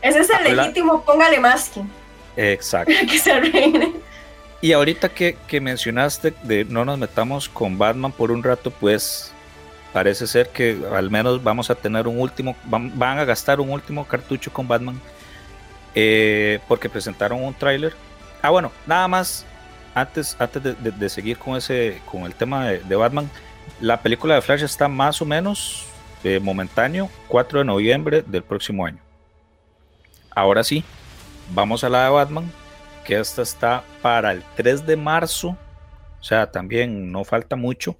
Ese 0.00 0.18
es 0.20 0.30
el 0.30 0.36
habla... 0.36 0.62
legítimo, 0.62 1.04
póngale 1.04 1.38
masking. 1.38 1.90
Exacto. 2.36 2.92
Para 2.92 3.06
que 3.10 3.18
se 3.18 3.32
arregle. 3.32 3.92
Y 4.60 4.72
ahorita 4.72 5.10
que, 5.10 5.36
que 5.46 5.60
mencionaste 5.60 6.32
de 6.42 6.64
no 6.64 6.84
nos 6.84 6.98
metamos 6.98 7.48
con 7.48 7.78
Batman 7.78 8.12
por 8.12 8.32
un 8.32 8.42
rato, 8.42 8.70
pues 8.70 9.32
parece 9.92 10.26
ser 10.26 10.50
que 10.50 10.80
al 10.92 11.10
menos 11.10 11.42
vamos 11.42 11.70
a 11.70 11.74
tener 11.74 12.06
un 12.06 12.20
último, 12.20 12.56
van, 12.64 13.18
a 13.18 13.24
gastar 13.24 13.60
un 13.60 13.70
último 13.70 14.06
cartucho 14.06 14.52
con 14.52 14.68
Batman, 14.68 15.00
eh, 15.94 16.60
porque 16.68 16.88
presentaron 16.88 17.42
un 17.42 17.54
tráiler. 17.54 17.94
Ah, 18.42 18.50
bueno, 18.50 18.70
nada 18.86 19.08
más, 19.08 19.44
antes, 19.94 20.36
antes 20.38 20.62
de, 20.62 21.08
seguir 21.08 21.38
con, 21.38 21.56
ese, 21.56 22.00
con 22.10 22.22
el 22.22 22.34
tema 22.34 22.68
de, 22.68 22.80
de, 22.80 22.96
Batman, 22.96 23.30
la 23.80 24.00
película 24.00 24.34
de 24.34 24.42
Flash 24.42 24.62
está 24.62 24.88
más 24.88 25.20
o 25.22 25.24
menos 25.24 25.86
eh, 26.24 26.40
momentáneo, 26.40 27.10
4 27.28 27.60
de 27.60 27.64
noviembre 27.64 28.24
del 28.26 28.42
próximo 28.42 28.84
año. 28.84 28.98
Ahora 30.30 30.62
sí, 30.62 30.84
vamos 31.54 31.82
a 31.84 31.88
la 31.88 32.04
de 32.04 32.10
Batman, 32.10 32.52
que 33.04 33.18
esta 33.18 33.42
está 33.42 33.84
para 34.02 34.32
el 34.32 34.42
3 34.56 34.86
de 34.86 34.96
marzo, 34.96 35.56
o 36.20 36.24
sea, 36.24 36.50
también 36.50 37.10
no 37.10 37.24
falta 37.24 37.56
mucho 37.56 37.96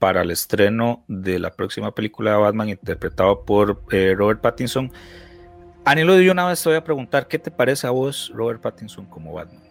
para 0.00 0.22
el 0.22 0.30
estreno 0.30 1.04
de 1.06 1.38
la 1.38 1.50
próxima 1.50 1.94
película 1.94 2.32
de 2.32 2.38
Batman 2.38 2.70
interpretado 2.70 3.44
por 3.44 3.82
eh, 3.92 4.14
Robert 4.16 4.40
Pattinson. 4.40 4.90
Anilo, 5.84 6.14
de 6.14 6.30
una 6.30 6.46
vez 6.46 6.62
te 6.62 6.70
voy 6.70 6.78
a 6.78 6.82
preguntar, 6.82 7.28
¿qué 7.28 7.38
te 7.38 7.50
parece 7.50 7.86
a 7.86 7.90
vos 7.90 8.32
Robert 8.34 8.62
Pattinson 8.62 9.04
como 9.04 9.34
Batman? 9.34 9.62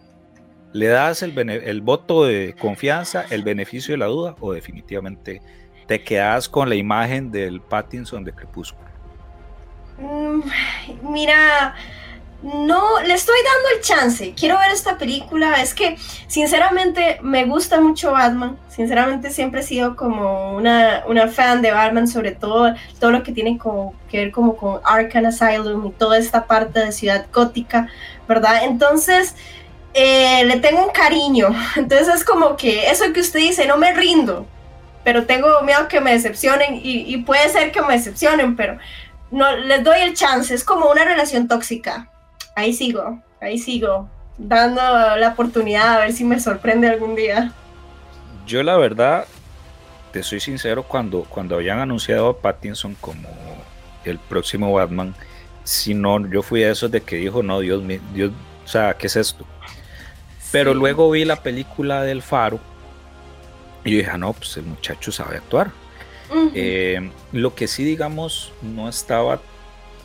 ¿Le 0.72 0.86
das 0.86 1.24
el, 1.24 1.80
voto 1.80 2.24
de 2.24 2.54
confianza, 2.56 3.26
el 3.30 3.42
beneficio 3.42 3.92
de 3.92 3.98
la 3.98 4.06
duda 4.06 4.36
o 4.38 4.52
definitivamente 4.52 5.42
te 5.88 6.04
quedas 6.04 6.48
con 6.48 6.68
la 6.68 6.76
imagen 6.76 7.32
del 7.32 7.60
Pattinson 7.60 8.22
de 8.22 8.32
Crepúsculo? 8.32 8.88
Mm, 9.98 10.42
mira, 11.12 11.74
no, 12.42 13.00
le 13.02 13.12
estoy 13.12 13.36
dando 13.44 13.68
el 13.76 13.80
chance. 13.82 14.34
Quiero 14.34 14.58
ver 14.58 14.70
esta 14.70 14.96
película. 14.96 15.60
Es 15.60 15.74
que, 15.74 15.96
sinceramente, 16.26 17.18
me 17.22 17.44
gusta 17.44 17.80
mucho 17.80 18.12
Batman. 18.12 18.58
Sinceramente, 18.68 19.30
siempre 19.30 19.60
he 19.60 19.62
sido 19.62 19.94
como 19.94 20.56
una, 20.56 21.04
una 21.06 21.28
fan 21.28 21.60
de 21.60 21.70
Batman, 21.70 22.08
sobre 22.08 22.32
todo 22.32 22.74
todo 22.98 23.10
lo 23.10 23.22
que 23.22 23.32
tiene 23.32 23.58
como, 23.58 23.94
que 24.10 24.18
ver 24.18 24.30
como 24.32 24.56
con 24.56 24.80
Arkham 24.84 25.26
Asylum 25.26 25.86
y 25.86 25.90
toda 25.90 26.16
esta 26.16 26.46
parte 26.46 26.80
de 26.80 26.92
Ciudad 26.92 27.26
Gótica, 27.32 27.88
¿verdad? 28.26 28.64
Entonces, 28.64 29.34
eh, 29.92 30.44
le 30.44 30.56
tengo 30.60 30.82
un 30.84 30.92
cariño. 30.92 31.48
Entonces, 31.76 32.08
es 32.08 32.24
como 32.24 32.56
que 32.56 32.90
eso 32.90 33.12
que 33.12 33.20
usted 33.20 33.40
dice, 33.40 33.66
no 33.66 33.76
me 33.76 33.92
rindo, 33.92 34.46
pero 35.04 35.26
tengo 35.26 35.60
miedo 35.60 35.88
que 35.88 36.00
me 36.00 36.12
decepcionen 36.12 36.80
y, 36.82 37.18
puede 37.18 37.50
ser 37.50 37.70
que 37.70 37.82
me 37.82 37.94
decepcionen, 37.94 38.56
pero 38.56 38.78
no 39.30 39.54
les 39.56 39.84
doy 39.84 40.00
el 40.00 40.14
chance. 40.14 40.54
Es 40.54 40.64
como 40.64 40.90
una 40.90 41.04
relación 41.04 41.46
tóxica 41.46 42.08
ahí 42.60 42.72
sigo, 42.72 43.22
ahí 43.40 43.58
sigo, 43.58 44.08
dando 44.38 44.80
la 45.16 45.28
oportunidad 45.28 45.96
a 45.96 45.98
ver 46.00 46.12
si 46.12 46.24
me 46.24 46.38
sorprende 46.38 46.88
algún 46.88 47.14
día. 47.14 47.52
Yo 48.46 48.62
la 48.62 48.76
verdad, 48.76 49.26
te 50.12 50.22
soy 50.22 50.40
sincero, 50.40 50.82
cuando, 50.82 51.22
cuando 51.22 51.56
habían 51.56 51.78
anunciado 51.78 52.28
a 52.28 52.38
Pattinson 52.38 52.96
como 53.00 53.28
el 54.04 54.18
próximo 54.18 54.72
Batman, 54.72 55.14
si 55.64 55.94
no, 55.94 56.26
yo 56.30 56.42
fui 56.42 56.62
a 56.64 56.70
esos 56.70 56.90
de 56.90 57.00
que 57.00 57.16
dijo, 57.16 57.42
no, 57.42 57.60
Dios 57.60 57.82
mío, 57.82 58.00
Dios, 58.14 58.32
o 58.64 58.68
sea, 58.68 58.94
¿qué 58.94 59.06
es 59.06 59.16
esto? 59.16 59.44
Pero 60.52 60.72
sí. 60.72 60.78
luego 60.78 61.10
vi 61.10 61.24
la 61.24 61.36
película 61.36 62.02
del 62.02 62.22
Faro 62.22 62.58
y 63.84 63.96
dije, 63.96 64.10
ah, 64.12 64.18
no, 64.18 64.32
pues 64.32 64.56
el 64.56 64.64
muchacho 64.64 65.12
sabe 65.12 65.36
actuar. 65.36 65.70
Uh 66.30 66.34
-huh. 66.34 66.52
eh, 66.54 67.10
lo 67.32 67.54
que 67.54 67.66
sí, 67.66 67.84
digamos, 67.84 68.52
no 68.62 68.88
estaba 68.88 69.40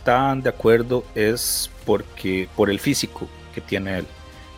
tan 0.03 0.41
de 0.41 0.49
acuerdo 0.49 1.03
es 1.15 1.69
porque 1.85 2.49
por 2.55 2.69
el 2.69 2.79
físico 2.79 3.27
que 3.53 3.61
tiene 3.61 3.99
él. 3.99 4.07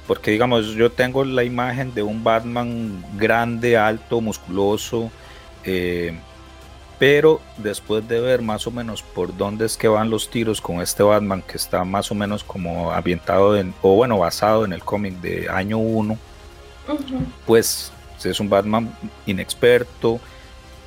Porque 0.08 0.32
digamos, 0.32 0.68
yo 0.68 0.92
tengo 0.92 1.26
la 1.26 1.44
imagen 1.44 1.94
de 1.94 2.02
un 2.02 2.24
Batman 2.24 3.04
grande, 3.18 3.76
alto, 3.78 4.22
musculoso, 4.22 5.12
eh, 5.66 6.18
pero 6.98 7.42
después 7.58 8.08
de 8.08 8.20
ver 8.20 8.42
más 8.42 8.66
o 8.66 8.72
menos 8.72 9.04
por 9.04 9.36
dónde 9.36 9.66
es 9.66 9.78
que 9.78 9.88
van 9.88 10.10
los 10.10 10.30
tiros 10.30 10.62
con 10.62 10.82
este 10.82 11.04
Batman 11.04 11.44
que 11.46 11.58
está 11.58 11.84
más 11.84 12.10
o 12.10 12.16
menos 12.16 12.44
como 12.44 12.92
ambientado 12.92 13.58
en, 13.58 13.74
o 13.82 13.96
bueno, 13.96 14.18
basado 14.18 14.66
en 14.66 14.74
el 14.74 14.84
cómic 14.84 15.16
de 15.22 15.48
año 15.50 15.78
1, 15.78 16.14
uh 16.14 16.92
-huh. 16.92 17.26
pues 17.46 17.92
es 18.24 18.40
un 18.40 18.50
Batman 18.50 18.92
inexperto, 19.26 20.20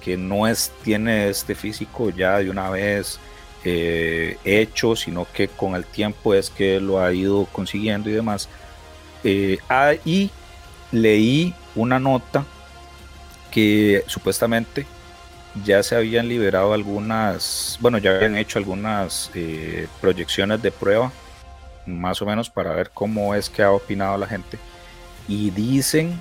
que 0.02 0.16
no 0.16 0.48
es, 0.48 0.72
tiene 0.82 1.28
este 1.28 1.54
físico 1.54 2.10
ya 2.10 2.38
de 2.38 2.50
una 2.50 2.70
vez 2.70 3.20
eh, 3.64 4.38
hecho, 4.44 4.96
sino 4.96 5.26
que 5.32 5.48
con 5.48 5.74
el 5.74 5.84
tiempo 5.84 6.34
es 6.34 6.50
que 6.50 6.80
lo 6.80 7.00
ha 7.00 7.12
ido 7.12 7.46
consiguiendo 7.46 8.08
y 8.08 8.12
demás. 8.12 8.48
Eh, 9.22 9.58
ahí 9.68 10.30
leí 10.92 11.54
una 11.74 11.98
nota 11.98 12.44
que 13.50 14.04
supuestamente 14.06 14.86
ya 15.64 15.82
se 15.82 15.96
habían 15.96 16.28
liberado 16.28 16.72
algunas, 16.72 17.76
bueno, 17.80 17.98
ya 17.98 18.12
habían 18.12 18.36
hecho 18.36 18.58
algunas 18.58 19.30
eh, 19.34 19.88
proyecciones 20.00 20.62
de 20.62 20.70
prueba, 20.70 21.12
más 21.86 22.22
o 22.22 22.26
menos 22.26 22.48
para 22.48 22.72
ver 22.72 22.90
cómo 22.90 23.34
es 23.34 23.50
que 23.50 23.62
ha 23.62 23.72
opinado 23.72 24.16
la 24.16 24.26
gente. 24.26 24.58
Y 25.28 25.50
dicen 25.50 26.18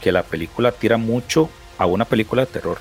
que 0.00 0.12
la 0.12 0.22
película 0.22 0.72
tira 0.72 0.96
mucho 0.96 1.48
a 1.78 1.86
una 1.86 2.04
película 2.04 2.44
de 2.44 2.52
terror. 2.52 2.78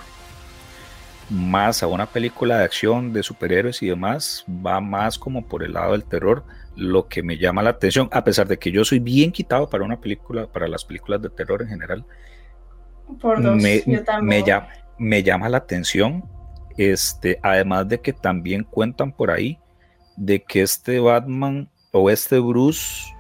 Más 1.30 1.84
a 1.84 1.88
una 1.88 2.05
película 2.05 2.57
de 2.57 2.63
acción 2.63 3.13
de 3.13 3.24
superhéroes 3.24 3.82
y 3.82 3.88
demás, 3.88 4.45
va 4.47 4.80
más 4.80 5.17
como 5.17 5.45
por 5.45 5.63
el 5.63 5.74
lado 5.74 5.93
del 5.93 6.03
terror, 6.03 6.43
lo 6.76 7.07
que 7.07 7.24
me 7.24 7.38
llama 7.38 7.61
la 7.61 7.71
atención, 7.71 8.09
a 8.11 8.24
pesar 8.24 8.47
de 8.47 8.57
que 8.57 8.71
yo 8.71 8.84
soy 8.84 8.99
bien 8.99 9.32
quitado 9.32 9.69
para 9.69 9.84
una 9.84 9.99
película, 9.99 10.47
para 10.47 10.67
las 10.67 10.86
películas 10.86 11.21
de 11.21 11.30
terror 11.30 11.61
en 11.61 11.69
general. 11.69 12.05
Por 13.21 13.41
dos, 13.41 13.61
me, 13.61 13.84
yo 13.86 14.03
también. 14.03 14.41
me 14.41 14.47
llama, 14.47 14.67
me 14.97 15.24
llama 15.24 15.49
la 15.49 15.57
atención, 15.57 16.24
este, 16.78 17.39
además 17.41 17.88
de 17.88 18.01
que 18.01 18.13
también 18.13 18.63
cuentan 18.63 19.11
por 19.11 19.30
ahí 19.30 19.59
de 20.15 20.43
que 20.43 20.61
este 20.61 20.99
Batman 20.99 21.69
o 21.91 22.09
este 22.09 22.39
Bruce 22.39 23.13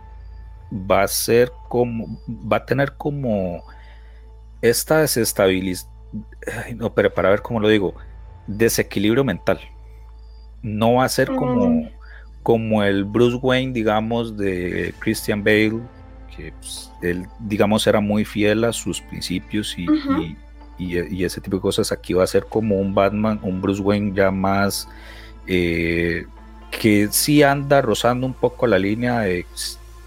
va 0.71 1.03
a 1.03 1.07
ser 1.07 1.51
como, 1.69 2.19
va 2.27 2.57
a 2.57 2.65
tener 2.65 2.93
como 2.93 3.63
esta 4.61 5.05
no, 6.75 6.93
pero 6.93 7.13
para 7.13 7.29
ver 7.29 7.41
cómo 7.41 7.59
lo 7.59 7.67
digo, 7.67 7.95
desequilibrio 8.47 9.23
mental. 9.23 9.59
No 10.61 10.95
va 10.95 11.05
a 11.05 11.09
ser 11.09 11.27
como, 11.27 11.67
Mm. 11.67 11.89
como 12.41 12.83
el 12.83 13.03
Bruce 13.05 13.37
Wayne, 13.41 13.73
digamos, 13.73 14.37
de 14.37 14.93
Christian 14.99 15.43
Bale, 15.43 15.79
que 16.35 16.51
pues, 16.59 16.91
él, 17.01 17.25
digamos, 17.39 17.85
era 17.87 17.99
muy 17.99 18.25
fiel 18.25 18.63
a 18.63 18.73
sus 18.73 19.01
principios 19.01 19.77
y, 19.77 19.83
y- 19.83 20.37
y- 20.77 21.15
y 21.17 21.23
ese 21.25 21.39
tipo 21.41 21.57
de 21.57 21.61
cosas. 21.61 21.91
Aquí 21.91 22.13
va 22.13 22.23
a 22.23 22.27
ser 22.27 22.45
como 22.45 22.75
un 22.77 22.93
Batman, 22.95 23.39
un 23.43 23.61
Bruce 23.61 23.81
Wayne 23.81 24.13
ya 24.15 24.31
más 24.31 24.87
eh, 25.47 26.25
que 26.71 27.09
sí 27.11 27.43
anda 27.43 27.81
rozando 27.81 28.25
un 28.25 28.33
poco 28.33 28.65
la 28.65 28.79
línea 28.79 29.19
de 29.19 29.45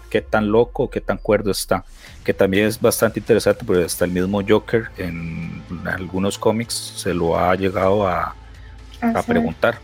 qué 0.09 0.19
tan 0.21 0.51
loco, 0.51 0.89
qué 0.89 0.99
tan 0.99 1.17
cuerdo 1.17 1.51
está, 1.51 1.85
que 2.27 2.33
también 2.33 2.67
es 2.67 2.77
bastante 2.81 3.21
interesante 3.21 3.63
porque 3.63 3.85
hasta 3.85 4.03
el 4.03 4.11
mismo 4.11 4.41
Joker 4.45 4.89
en 4.97 5.63
algunos 5.85 6.37
cómics 6.37 6.73
se 6.97 7.13
lo 7.13 7.39
ha 7.39 7.55
llegado 7.55 8.05
a, 8.05 8.35
a 8.99 9.23
preguntar. 9.23 9.79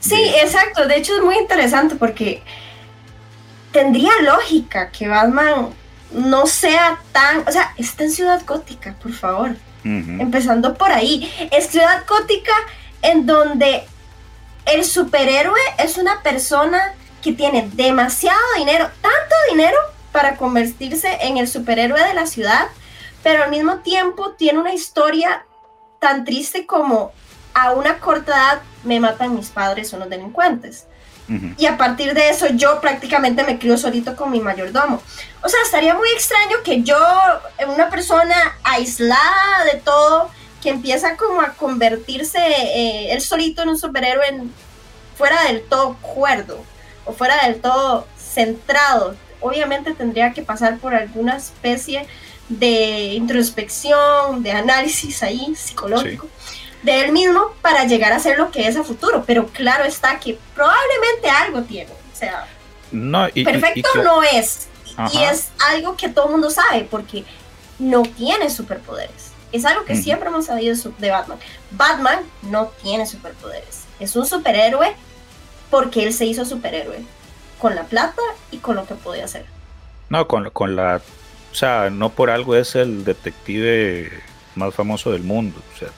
Sí, 0.00 0.16
De- 0.16 0.40
exacto. 0.40 0.88
De 0.88 0.96
hecho, 0.96 1.14
es 1.14 1.22
muy 1.22 1.36
interesante 1.36 1.94
porque 1.96 2.42
tendría 3.70 4.12
lógica 4.22 4.88
que 4.88 5.06
Batman 5.06 5.68
no 6.10 6.46
sea 6.46 6.98
tan. 7.12 7.46
O 7.46 7.52
sea, 7.52 7.74
está 7.76 8.04
en 8.04 8.10
Ciudad 8.10 8.40
Gótica, 8.46 8.94
por 9.02 9.12
favor. 9.12 9.50
Empezando 9.84 10.72
por 10.72 10.90
ahí. 10.90 11.30
Es 11.52 11.66
Ciudad 11.66 12.02
Gótica 12.08 12.54
en 13.02 13.26
donde 13.26 13.84
el 14.64 14.82
superhéroe 14.86 15.60
es 15.78 15.98
una 15.98 16.22
persona 16.22 16.94
que 17.22 17.34
tiene 17.34 17.68
demasiado 17.74 18.40
dinero, 18.56 18.88
tanto 19.02 19.34
dinero 19.50 19.76
para 20.14 20.36
convertirse 20.36 21.08
en 21.22 21.38
el 21.38 21.48
superhéroe 21.48 22.00
de 22.00 22.14
la 22.14 22.26
ciudad, 22.28 22.68
pero 23.24 23.42
al 23.42 23.50
mismo 23.50 23.78
tiempo 23.78 24.30
tiene 24.38 24.60
una 24.60 24.72
historia 24.72 25.44
tan 25.98 26.24
triste 26.24 26.66
como 26.66 27.10
a 27.52 27.72
una 27.72 27.98
corta 27.98 28.32
edad 28.32 28.62
me 28.84 29.00
matan 29.00 29.34
mis 29.34 29.48
padres 29.48 29.92
unos 29.92 30.08
delincuentes. 30.08 30.86
Ujú. 31.28 31.54
Y 31.58 31.66
a 31.66 31.76
partir 31.76 32.14
de 32.14 32.28
eso 32.28 32.46
yo 32.50 32.80
prácticamente 32.80 33.42
me 33.42 33.58
crío 33.58 33.76
solito 33.76 34.14
con 34.14 34.30
mi 34.30 34.38
mayordomo. 34.38 35.02
O 35.42 35.48
sea, 35.48 35.58
estaría 35.64 35.94
muy 35.94 36.08
extraño 36.10 36.58
que 36.64 36.84
yo, 36.84 36.96
una 37.66 37.90
persona 37.90 38.36
aislada 38.62 39.64
de 39.72 39.80
todo, 39.80 40.30
que 40.62 40.70
empieza 40.70 41.16
como 41.16 41.40
a 41.40 41.54
convertirse 41.54 42.38
eh, 42.38 43.12
él 43.12 43.20
solito 43.20 43.62
en 43.62 43.70
un 43.70 43.78
superhéroe 43.78 44.28
en- 44.28 44.52
fuera 45.18 45.42
del 45.44 45.62
todo 45.64 45.96
cuerdo 46.00 46.62
o 47.04 47.12
fuera 47.12 47.46
del 47.46 47.60
todo 47.60 48.06
centrado. 48.16 49.16
Obviamente 49.44 49.92
tendría 49.94 50.32
que 50.32 50.42
pasar 50.42 50.78
por 50.78 50.94
alguna 50.94 51.36
especie 51.36 52.06
de 52.48 53.14
introspección, 53.14 54.42
de 54.42 54.52
análisis 54.52 55.22
ahí 55.22 55.54
psicológico 55.56 56.26
de 56.82 57.00
él 57.04 57.12
mismo 57.12 57.52
para 57.62 57.84
llegar 57.84 58.12
a 58.12 58.18
ser 58.18 58.36
lo 58.38 58.50
que 58.50 58.66
es 58.68 58.76
a 58.76 58.84
futuro. 58.84 59.24
Pero 59.26 59.46
claro 59.48 59.84
está 59.84 60.18
que 60.20 60.38
probablemente 60.54 61.28
algo 61.30 61.62
tiene. 61.62 61.90
O 61.90 62.16
sea, 62.16 62.46
No, 62.90 63.26
y- 63.28 63.32
y- 63.34 63.40
y 63.40 63.44
perfecto 63.44 63.88
no 64.04 64.22
es. 64.22 64.68
Y 65.12 65.18
es 65.22 65.48
algo 65.72 65.96
que 65.96 66.08
todo 66.08 66.26
el 66.26 66.32
mundo 66.32 66.50
sabe 66.50 66.86
porque 66.90 67.24
no 67.78 68.02
tiene 68.02 68.48
superpoderes. 68.50 69.32
Es 69.50 69.64
algo 69.64 69.84
que 69.84 69.94
siempre 70.02 70.28
hemos 70.28 70.46
sabido 70.46 70.76
de 70.98 71.10
Batman. 71.10 71.38
Batman 71.70 72.20
no 72.42 72.66
tiene 72.82 73.06
superpoderes. 73.06 73.84
Es 74.00 74.14
un 74.16 74.26
superhéroe 74.26 74.94
porque 75.70 76.04
él 76.04 76.12
se 76.12 76.26
hizo 76.26 76.44
superhéroe. 76.44 77.04
Con 77.64 77.76
la 77.76 77.84
plata 77.84 78.20
y 78.50 78.58
con 78.58 78.76
lo 78.76 78.86
que 78.86 78.94
podía 78.94 79.24
hacer. 79.24 79.46
No, 80.10 80.28
con, 80.28 80.50
con 80.50 80.76
la. 80.76 81.00
O 81.50 81.54
sea, 81.54 81.88
no 81.88 82.10
por 82.10 82.28
algo 82.28 82.54
es 82.56 82.74
el 82.74 83.06
detective 83.06 84.10
más 84.54 84.74
famoso 84.74 85.12
del 85.12 85.22
mundo. 85.22 85.62
O 85.74 85.78
sea, 85.78 85.88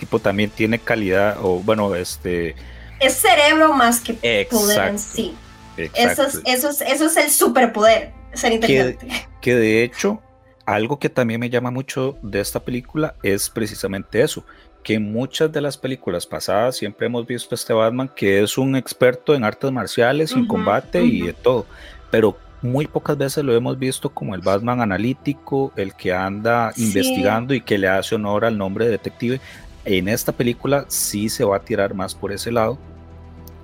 tipo 0.00 0.18
también 0.18 0.50
tiene 0.50 0.80
calidad, 0.80 1.36
o 1.40 1.60
bueno, 1.60 1.94
este. 1.94 2.56
Es 2.98 3.14
cerebro 3.14 3.74
más 3.74 4.00
que 4.00 4.14
poder 4.50 4.88
en 4.88 4.94
Exacto. 4.96 4.98
sí. 4.98 5.36
Eso 5.76 6.24
es, 6.24 6.40
eso, 6.44 6.70
es, 6.70 6.80
eso 6.80 7.06
es 7.06 7.16
el 7.16 7.30
superpoder, 7.30 8.12
ser 8.32 8.54
inteligente. 8.54 9.06
Que 9.40 9.54
de 9.54 9.84
hecho, 9.84 10.20
algo 10.66 10.98
que 10.98 11.10
también 11.10 11.38
me 11.38 11.48
llama 11.48 11.70
mucho 11.70 12.18
de 12.22 12.40
esta 12.40 12.58
película 12.58 13.14
es 13.22 13.48
precisamente 13.50 14.20
eso. 14.20 14.44
Que 14.82 14.94
en 14.94 15.12
muchas 15.12 15.52
de 15.52 15.60
las 15.60 15.76
películas 15.76 16.26
pasadas 16.26 16.76
siempre 16.76 17.06
hemos 17.06 17.26
visto 17.26 17.54
a 17.54 17.56
este 17.56 17.72
Batman 17.72 18.10
que 18.14 18.42
es 18.42 18.56
un 18.56 18.76
experto 18.76 19.34
en 19.34 19.44
artes 19.44 19.70
marciales, 19.70 20.32
en 20.32 20.46
combate 20.46 21.02
y 21.04 21.22
de 21.22 21.32
todo. 21.32 21.66
Pero 22.10 22.38
muy 22.62 22.86
pocas 22.86 23.16
veces 23.16 23.44
lo 23.44 23.54
hemos 23.54 23.78
visto 23.78 24.08
como 24.10 24.34
el 24.34 24.40
Batman 24.40 24.80
analítico, 24.80 25.72
el 25.76 25.94
que 25.94 26.12
anda 26.12 26.72
Sí. 26.72 26.86
investigando 26.86 27.54
y 27.54 27.60
que 27.60 27.78
le 27.78 27.88
hace 27.88 28.14
honor 28.14 28.44
al 28.44 28.56
nombre 28.56 28.86
de 28.86 28.92
detective. 28.92 29.40
En 29.84 30.08
esta 30.08 30.32
película 30.32 30.84
sí 30.88 31.28
se 31.28 31.44
va 31.44 31.56
a 31.56 31.60
tirar 31.60 31.94
más 31.94 32.14
por 32.14 32.32
ese 32.32 32.50
lado 32.50 32.78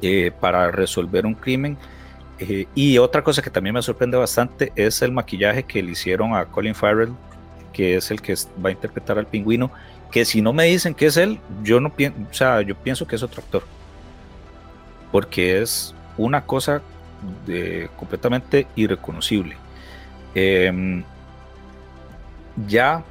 eh, 0.02 0.30
para 0.40 0.70
resolver 0.70 1.24
un 1.26 1.34
crimen. 1.34 1.78
Eh, 2.38 2.66
y 2.74 2.98
otra 2.98 3.22
cosa 3.22 3.40
que 3.40 3.50
también 3.50 3.74
me 3.74 3.82
sorprende 3.82 4.16
bastante 4.16 4.72
es 4.76 5.00
el 5.02 5.12
maquillaje 5.12 5.62
que 5.62 5.82
le 5.82 5.92
hicieron 5.92 6.34
a 6.34 6.44
Colin 6.46 6.74
Farrell, 6.74 7.12
que 7.72 7.96
es 7.96 8.10
el 8.10 8.20
que 8.20 8.34
va 8.64 8.68
a 8.68 8.72
interpretar 8.72 9.18
al 9.18 9.26
pingüino, 9.26 9.70
que 10.14 10.24
si 10.24 10.40
no 10.40 10.52
me 10.52 10.62
dicen 10.66 10.94
que 10.94 11.06
es 11.06 11.16
él, 11.16 11.40
yo 11.64 11.80
no 11.80 11.92
pienso, 11.92 12.16
o 12.30 12.32
sea, 12.32 12.62
yo 12.62 12.76
pienso 12.76 13.04
que 13.04 13.16
es 13.16 13.22
otro 13.24 13.42
actor. 13.42 13.64
Porque 15.10 15.60
es 15.60 15.92
una 16.16 16.42
cosa 16.46 16.82
completamente 17.96 18.68
irreconocible. 18.76 19.56
Em, 20.36 21.02
ya 22.68 23.02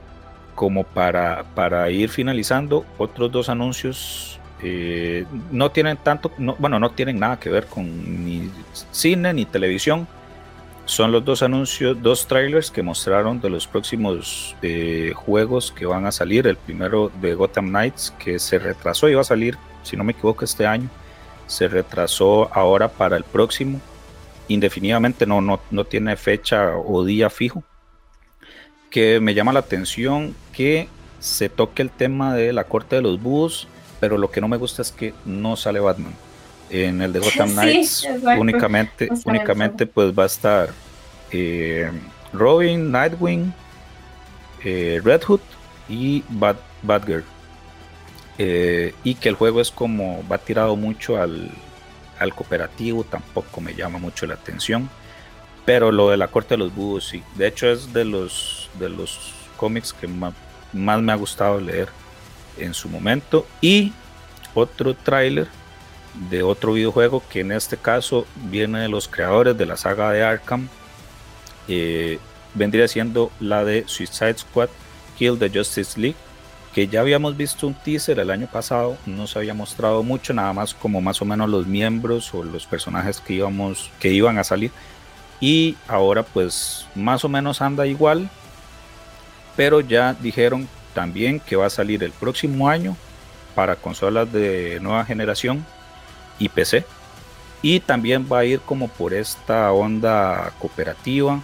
como 0.55 0.85
para, 0.85 1.43
para 1.55 1.89
ir 1.89 2.09
finalizando, 2.09 2.85
otros 2.97 3.29
dos 3.33 3.49
anuncios 3.49 4.39
eh, 4.61 5.25
no 5.51 5.71
tienen 5.71 5.97
tanto, 5.97 6.31
no- 6.37 6.55
bueno, 6.57 6.79
no 6.79 6.91
tienen 6.91 7.19
nada 7.19 7.37
que 7.37 7.49
ver 7.49 7.65
con 7.65 7.85
ni 8.25 8.49
cine 8.91 9.33
ni 9.33 9.43
televisión. 9.43 10.07
Son 10.85 11.13
los 11.13 11.23
dos 11.23 11.41
anuncios, 11.43 12.01
dos 12.01 12.27
trailers 12.27 12.69
que 12.69 12.83
mostraron 12.83 13.39
de 13.39 13.49
los 13.49 13.67
próximos 13.67 14.55
eh, 14.61 15.13
juegos 15.15 15.71
que 15.71 15.85
van 15.85 16.05
a 16.05 16.11
salir. 16.11 16.45
El 16.45 16.57
primero 16.57 17.09
de 17.21 17.35
Gotham 17.35 17.69
Knights, 17.69 18.13
que 18.19 18.37
se 18.37 18.59
retrasó, 18.59 19.07
iba 19.07 19.21
a 19.21 19.23
salir, 19.25 19.57
si 19.83 19.95
no 19.95 20.03
me 20.03 20.11
equivoco, 20.11 20.43
este 20.43 20.67
año. 20.67 20.89
Se 21.47 21.69
retrasó 21.69 22.53
ahora 22.53 22.89
para 22.89 23.15
el 23.15 23.23
próximo. 23.23 23.79
Indefinidamente 24.49 25.25
no, 25.25 25.39
no, 25.39 25.61
no 25.71 25.85
tiene 25.85 26.17
fecha 26.17 26.75
o 26.77 27.05
día 27.05 27.29
fijo. 27.29 27.63
Que 28.89 29.21
me 29.21 29.33
llama 29.33 29.53
la 29.53 29.59
atención 29.59 30.35
que 30.51 30.89
se 31.19 31.47
toque 31.47 31.81
el 31.81 31.89
tema 31.91 32.35
de 32.35 32.51
la 32.51 32.65
corte 32.65 32.97
de 32.97 33.01
los 33.01 33.21
búhos, 33.21 33.69
pero 34.01 34.17
lo 34.17 34.29
que 34.29 34.41
no 34.41 34.49
me 34.49 34.57
gusta 34.57 34.81
es 34.81 34.91
que 34.91 35.13
no 35.23 35.55
sale 35.55 35.79
Batman. 35.79 36.13
En 36.73 37.01
el 37.01 37.13
de 37.13 37.19
Gotham 37.25 37.51
Knights 37.51 38.07
únicamente, 38.37 39.07
No 39.07 39.17
únicamente 39.25 39.85
pues 39.85 40.11
va 40.17 40.23
a 40.23 40.25
estar 40.25 40.69
eh, 41.31 41.89
Robin, 42.33 42.91
Nightwing, 42.91 43.53
eh, 44.63 44.99
Red 45.03 45.21
Hood 45.23 45.41
y 45.87 46.23
Bat, 46.29 46.57
Batgirl. 46.81 47.23
Eh, 48.39 48.95
y 49.03 49.13
que 49.15 49.29
el 49.29 49.35
juego 49.35 49.61
es 49.61 49.69
como 49.69 50.23
va 50.27 50.39
tirado 50.39 50.75
mucho 50.75 51.21
al, 51.21 51.51
al 52.19 52.33
cooperativo, 52.33 53.03
tampoco 53.03 53.61
me 53.61 53.75
llama 53.75 53.99
mucho 53.99 54.25
la 54.25 54.33
atención. 54.33 54.89
Pero 55.65 55.91
lo 55.91 56.09
de 56.09 56.17
la 56.17 56.27
corte 56.27 56.55
de 56.55 56.57
los 56.57 56.73
búhos, 56.75 57.07
sí. 57.07 57.23
De 57.35 57.47
hecho, 57.47 57.67
es 57.69 57.93
de 57.93 58.03
los, 58.03 58.69
de 58.79 58.89
los 58.89 59.33
cómics 59.55 59.93
que 59.93 60.07
ma- 60.07 60.33
más, 60.73 61.01
me 61.01 61.11
ha 61.11 61.15
gustado 61.15 61.61
leer 61.61 61.87
en 62.57 62.73
su 62.73 62.89
momento. 62.89 63.45
Y 63.61 63.93
otro 64.55 64.93
tráiler 64.95 65.47
de 66.29 66.43
otro 66.43 66.73
videojuego 66.73 67.23
que 67.29 67.41
en 67.41 67.51
este 67.51 67.77
caso 67.77 68.25
viene 68.49 68.79
de 68.79 68.89
los 68.89 69.07
creadores 69.07 69.57
de 69.57 69.65
la 69.65 69.77
saga 69.77 70.11
de 70.11 70.23
Arkham. 70.23 70.67
eh, 71.67 72.19
vendría 72.53 72.87
siendo 72.87 73.31
la 73.39 73.63
de 73.63 73.83
Suicide 73.87 74.37
Squad 74.37 74.69
Kill 75.17 75.39
the 75.39 75.49
Justice 75.49 75.99
League. 75.99 76.17
Que 76.73 76.87
ya 76.87 77.01
habíamos 77.01 77.37
visto 77.37 77.67
un 77.67 77.75
teaser 77.75 78.17
el 78.17 78.31
año 78.31 78.47
pasado, 78.47 78.97
no 79.05 79.27
se 79.27 79.37
había 79.37 79.53
mostrado 79.53 80.01
mucho, 80.01 80.33
nada 80.33 80.53
más 80.53 80.73
como 80.73 81.01
más 81.01 81.21
o 81.21 81.25
menos 81.25 81.47
los 81.47 81.67
miembros 81.67 82.33
o 82.33 82.43
los 82.43 82.65
personajes 82.65 83.19
que, 83.19 83.33
íbamos, 83.33 83.91
que 83.99 84.09
iban 84.11 84.39
a 84.39 84.43
salir 84.43 84.71
y 85.43 85.75
ahora 85.89 86.23
pues 86.23 86.87
más 86.95 87.25
o 87.25 87.29
menos 87.29 87.61
anda 87.61 87.85
igual 87.85 88.29
pero 89.57 89.81
ya 89.81 90.13
dijeron 90.13 90.69
también 90.93 91.41
que 91.41 91.57
va 91.57 91.65
a 91.65 91.69
salir 91.69 92.01
el 92.01 92.11
próximo 92.11 92.69
año 92.69 92.95
para 93.53 93.75
consolas 93.75 94.31
de 94.31 94.79
nueva 94.81 95.03
generación 95.03 95.65
y 96.39 96.49
PC. 96.49 96.85
Y 97.61 97.79
también 97.79 98.27
va 98.31 98.39
a 98.39 98.45
ir 98.45 98.59
como 98.59 98.87
por 98.89 99.13
esta 99.13 99.71
onda 99.71 100.51
cooperativa. 100.59 101.41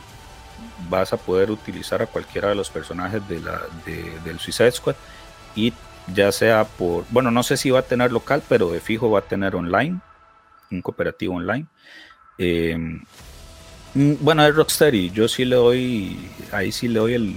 Vas 0.89 1.13
a 1.13 1.17
poder 1.17 1.51
utilizar 1.51 2.01
a 2.01 2.07
cualquiera 2.07 2.49
de 2.49 2.55
los 2.55 2.69
personajes 2.69 3.25
de 3.27 3.39
la, 3.39 3.61
del 3.85 4.39
Suicide 4.39 4.71
Squad. 4.71 4.95
Y 5.55 5.73
ya 6.13 6.31
sea 6.31 6.65
por, 6.65 7.05
bueno, 7.09 7.31
no 7.31 7.43
sé 7.43 7.57
si 7.57 7.69
va 7.69 7.79
a 7.79 7.83
tener 7.83 8.11
local, 8.11 8.43
pero 8.47 8.71
de 8.71 8.79
fijo 8.79 9.09
va 9.09 9.19
a 9.19 9.23
tener 9.23 9.55
online, 9.55 9.99
un 10.71 10.81
cooperativo 10.81 11.35
online. 11.35 11.65
Em, 12.37 13.01
mm, 13.93 14.13
bueno, 14.21 14.45
es 14.45 14.55
Rocksteady, 14.55 15.11
yo 15.11 15.27
sí 15.27 15.45
le 15.45 15.55
doy, 15.55 16.31
ahí 16.51 16.71
sí 16.71 16.87
le 16.87 16.99
doy 16.99 17.13
el, 17.13 17.35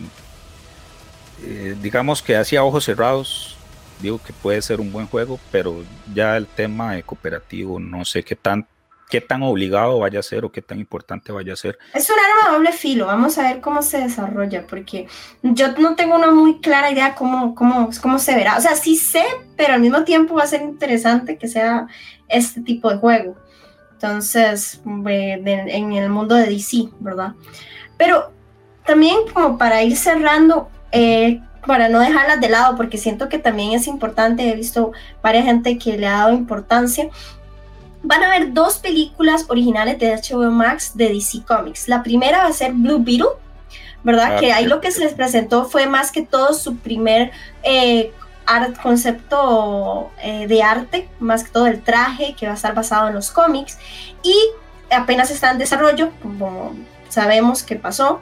eh, 1.44 1.76
digamos 1.80 2.22
que 2.22 2.36
hacia 2.36 2.64
ojos 2.64 2.84
cerrados, 2.84 3.56
digo 4.02 4.20
que 4.22 4.32
puede 4.32 4.60
ser 4.60 4.80
un 4.80 4.92
buen 4.92 5.06
juego, 5.06 5.38
pero 5.50 5.84
ya 6.12 6.36
el 6.36 6.46
tema 6.46 6.94
de 6.94 7.02
cooperativo, 7.02 7.78
no 7.78 8.04
sé 8.04 8.22
qué 8.24 8.36
tan, 8.36 8.66
qué 9.08 9.20
tan 9.20 9.42
obligado 9.42 10.00
vaya 10.00 10.18
a 10.18 10.22
ser 10.22 10.44
o 10.44 10.52
qué 10.52 10.60
tan 10.60 10.78
importante 10.80 11.32
vaya 11.32 11.52
a 11.52 11.56
ser. 11.56 11.78
Es 11.94 12.10
un 12.10 12.16
arma 12.18 12.56
doble 12.56 12.72
filo, 12.72 13.06
vamos 13.06 13.38
a 13.38 13.42
ver 13.42 13.60
cómo 13.60 13.82
se 13.82 13.98
desarrolla, 13.98 14.66
porque 14.66 15.06
yo 15.42 15.72
no 15.78 15.94
tengo 15.94 16.16
una 16.16 16.30
muy 16.30 16.60
clara 16.60 16.90
idea 16.90 17.14
cómo, 17.14 17.54
cómo, 17.54 17.90
cómo 18.00 18.18
se 18.18 18.34
verá. 18.34 18.56
O 18.58 18.60
sea, 18.60 18.74
sí 18.74 18.96
sé, 18.96 19.24
pero 19.56 19.74
al 19.74 19.80
mismo 19.80 20.04
tiempo 20.04 20.34
va 20.34 20.42
a 20.42 20.46
ser 20.48 20.62
interesante 20.62 21.38
que 21.38 21.48
sea 21.48 21.86
este 22.28 22.60
tipo 22.60 22.90
de 22.90 22.98
juego. 22.98 23.36
Entonces, 23.92 24.80
en 24.84 25.92
el 25.92 26.08
mundo 26.10 26.34
de 26.34 26.46
DC, 26.46 26.88
¿verdad? 26.98 27.34
Pero 27.96 28.32
también 28.84 29.18
como 29.32 29.56
para 29.58 29.82
ir 29.82 29.96
cerrando, 29.96 30.68
eh, 30.90 31.40
para 31.66 31.88
no 31.88 32.00
dejarlas 32.00 32.40
de 32.40 32.48
lado, 32.48 32.76
porque 32.76 32.98
siento 32.98 33.28
que 33.28 33.38
también 33.38 33.72
es 33.72 33.86
importante, 33.86 34.50
he 34.50 34.56
visto 34.56 34.92
varias 35.22 35.44
gente 35.44 35.78
que 35.78 35.96
le 35.96 36.06
ha 36.06 36.18
dado 36.18 36.32
importancia. 36.32 37.08
Van 38.02 38.22
a 38.22 38.26
haber 38.26 38.52
dos 38.52 38.78
películas 38.78 39.46
originales 39.48 39.98
de 39.98 40.14
HBO 40.16 40.50
Max 40.50 40.96
de 40.96 41.08
DC 41.08 41.42
Comics. 41.46 41.86
La 41.86 42.02
primera 42.02 42.38
va 42.38 42.48
a 42.48 42.52
ser 42.52 42.72
Blue 42.72 42.98
Beetle, 42.98 43.28
¿verdad? 44.02 44.36
Ah, 44.36 44.40
que 44.40 44.52
ahí 44.52 44.66
lo 44.66 44.80
que 44.80 44.90
se 44.90 45.00
les 45.00 45.14
presentó 45.14 45.66
fue 45.66 45.86
más 45.86 46.10
que 46.10 46.22
todo 46.22 46.52
su 46.54 46.76
primer 46.76 47.30
eh, 47.62 48.12
art, 48.46 48.76
concepto 48.82 50.10
eh, 50.20 50.46
de 50.48 50.62
arte, 50.62 51.08
más 51.20 51.44
que 51.44 51.50
todo 51.50 51.66
el 51.66 51.80
traje 51.80 52.34
que 52.34 52.46
va 52.46 52.52
a 52.52 52.56
estar 52.56 52.74
basado 52.74 53.08
en 53.08 53.14
los 53.14 53.30
cómics 53.30 53.78
y 54.24 54.34
apenas 54.90 55.30
está 55.30 55.52
en 55.52 55.58
desarrollo, 55.58 56.10
como 56.22 56.74
sabemos 57.08 57.62
que 57.62 57.76
pasó. 57.76 58.20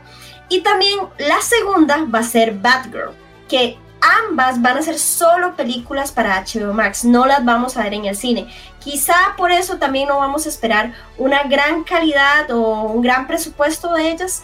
Y 0.49 0.63
también 0.63 0.99
la 1.19 1.41
segunda 1.41 2.05
va 2.13 2.19
a 2.21 2.25
ser 2.25 2.53
Batgirl, 2.53 3.15
que 3.51 3.77
ambas 4.01 4.63
van 4.63 4.79
a 4.79 4.83
ser 4.83 4.99
solo 4.99 5.57
películas 5.57 6.13
para 6.13 6.43
HBO 6.43 6.73
Max, 6.73 7.05
no 7.05 7.27
las 7.27 7.45
vamos 7.45 7.77
a 7.77 7.83
ver 7.83 7.95
en 7.95 8.07
el 8.07 8.17
cine. 8.17 8.49
Quizá 8.79 9.35
por 9.37 9.51
eso 9.51 9.77
también 9.77 10.09
no 10.09 10.19
vamos 10.19 10.47
a 10.47 10.49
esperar 10.49 10.95
una 11.19 11.43
gran 11.43 11.85
calidad 11.85 12.51
o 12.51 12.85
un 12.85 13.03
gran 13.03 13.27
presupuesto 13.27 13.93
de 13.93 14.11
ellas, 14.11 14.43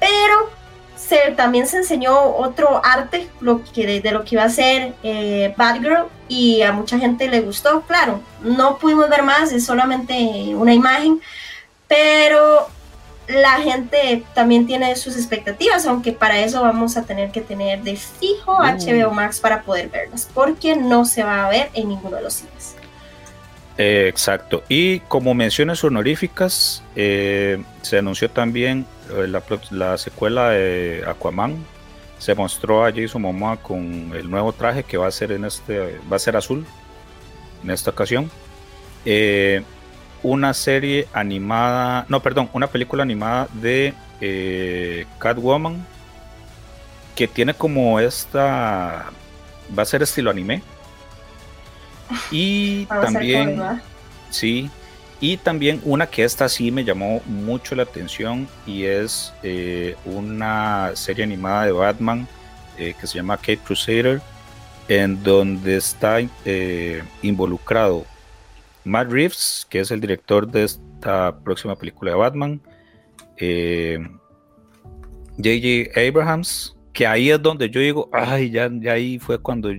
pero 0.00 0.50
también 1.36 1.68
se 1.68 1.76
enseñó 1.76 2.18
otro 2.36 2.80
arte 2.84 3.28
lo 3.40 3.62
que, 3.62 4.00
de, 4.00 4.10
lo 4.10 4.24
que 4.24 4.34
iba 4.34 4.42
a 4.42 4.48
ser 4.48 4.94
eh, 5.04 5.54
Bad 5.56 5.76
Girl 5.76 6.06
y 6.26 6.62
a 6.62 6.72
mucha 6.72 6.98
gente 6.98 7.28
le 7.28 7.42
gustó, 7.42 7.82
claro, 7.82 8.20
no 8.42 8.78
pudimos 8.78 9.08
ver 9.08 9.22
más, 9.22 9.52
es 9.52 9.64
solamente 9.64 10.14
una 10.56 10.74
imagen, 10.74 11.20
pero 11.86 12.68
la 13.28 13.60
gente 13.60 14.22
también 14.34 14.66
tiene 14.66 14.94
sus 14.96 15.16
expectativas, 15.16 15.86
aunque 15.86 16.12
para 16.12 16.40
eso 16.40 16.62
vamos 16.62 16.96
a 16.96 17.02
tener 17.02 17.30
que 17.30 17.40
tener 17.40 17.82
de 17.82 17.96
fijo 17.96 18.58
HBO 18.58 19.08
uh. 19.08 19.14
Max 19.14 19.40
para 19.40 19.62
poder 19.62 19.88
verlas, 19.88 20.28
porque 20.32 20.76
no 20.76 21.04
se 21.04 21.22
va 21.24 21.46
a 21.46 21.48
ver 21.48 21.70
en 21.74 21.88
ninguno 21.88 22.16
de 22.16 22.22
los 22.22 22.34
cines. 22.34 22.76
Eh, 23.78 24.06
exacto. 24.08 24.62
Y 24.68 25.00
como 25.00 25.34
menciones 25.34 25.82
honoríficas, 25.84 26.82
eh, 26.94 27.62
se 27.82 27.98
anunció 27.98 28.30
también 28.30 28.86
eh, 29.10 29.26
la, 29.70 29.98
secuela 29.98 30.50
de 30.50 31.04
Aquaman. 31.06 31.56
Se 32.18 32.34
mostró 32.34 32.86
a 32.86 32.92
Jason 32.92 33.20
Momoa 33.20 33.58
con 33.58 34.12
el 34.14 34.30
nuevo 34.30 34.52
traje 34.52 34.82
que 34.82 34.96
va 34.96 35.08
a 35.08 35.10
ser 35.10 35.32
en 35.32 35.44
este, 35.44 36.00
va 36.10 36.16
a 36.16 36.18
ser 36.18 36.36
azul 36.36 36.64
en 37.62 37.70
esta 37.70 37.90
ocasión. 37.90 38.30
Una 40.22 40.54
serie 40.54 41.06
animada, 41.12 42.06
no, 42.08 42.20
perdón, 42.20 42.48
una 42.52 42.66
película 42.66 43.02
animada 43.02 43.48
de 43.54 43.94
Catwoman 45.18 45.84
que 47.16 47.26
tiene 47.26 47.54
como 47.54 47.98
esta, 47.98 49.06
va 49.76 49.82
a 49.82 49.86
ser 49.86 50.02
estilo 50.02 50.30
anime. 50.30 50.62
Y 52.30 52.84
también, 52.86 53.80
sí, 54.30 54.70
y 55.18 55.38
también 55.38 55.80
una 55.84 56.06
que 56.06 56.22
esta 56.22 56.48
sí 56.48 56.70
me 56.70 56.84
llamó 56.84 57.22
mucho 57.24 57.74
la 57.74 57.84
atención 57.84 58.46
y 58.66 58.84
es 58.84 59.32
eh, 59.42 59.96
una 60.04 60.90
serie 60.94 61.24
animada 61.24 61.64
de 61.64 61.72
Batman 61.72 62.28
eh, 62.76 62.94
que 63.00 63.06
se 63.06 63.14
llama 63.14 63.38
Kate 63.38 63.58
Crusader, 63.58 64.20
en 64.88 65.22
donde 65.22 65.78
está 65.78 66.18
eh, 66.44 67.02
involucrado 67.22 68.04
Matt 68.86 69.10
Reeves, 69.10 69.66
que 69.68 69.80
es 69.80 69.90
el 69.90 70.00
director 70.00 70.48
de 70.48 70.64
esta 70.64 71.38
próxima 71.40 71.76
película 71.76 72.12
de 72.12 72.16
Batman, 72.16 72.60
J.J. 75.36 75.90
Abrahams, 76.00 76.76
que 76.92 77.06
ahí 77.06 77.30
es 77.30 77.42
donde 77.42 77.68
yo 77.68 77.80
digo, 77.80 78.08
ay, 78.12 78.50
ya, 78.50 78.70
ahí 78.90 79.18
fue 79.18 79.38
cuando 79.38 79.70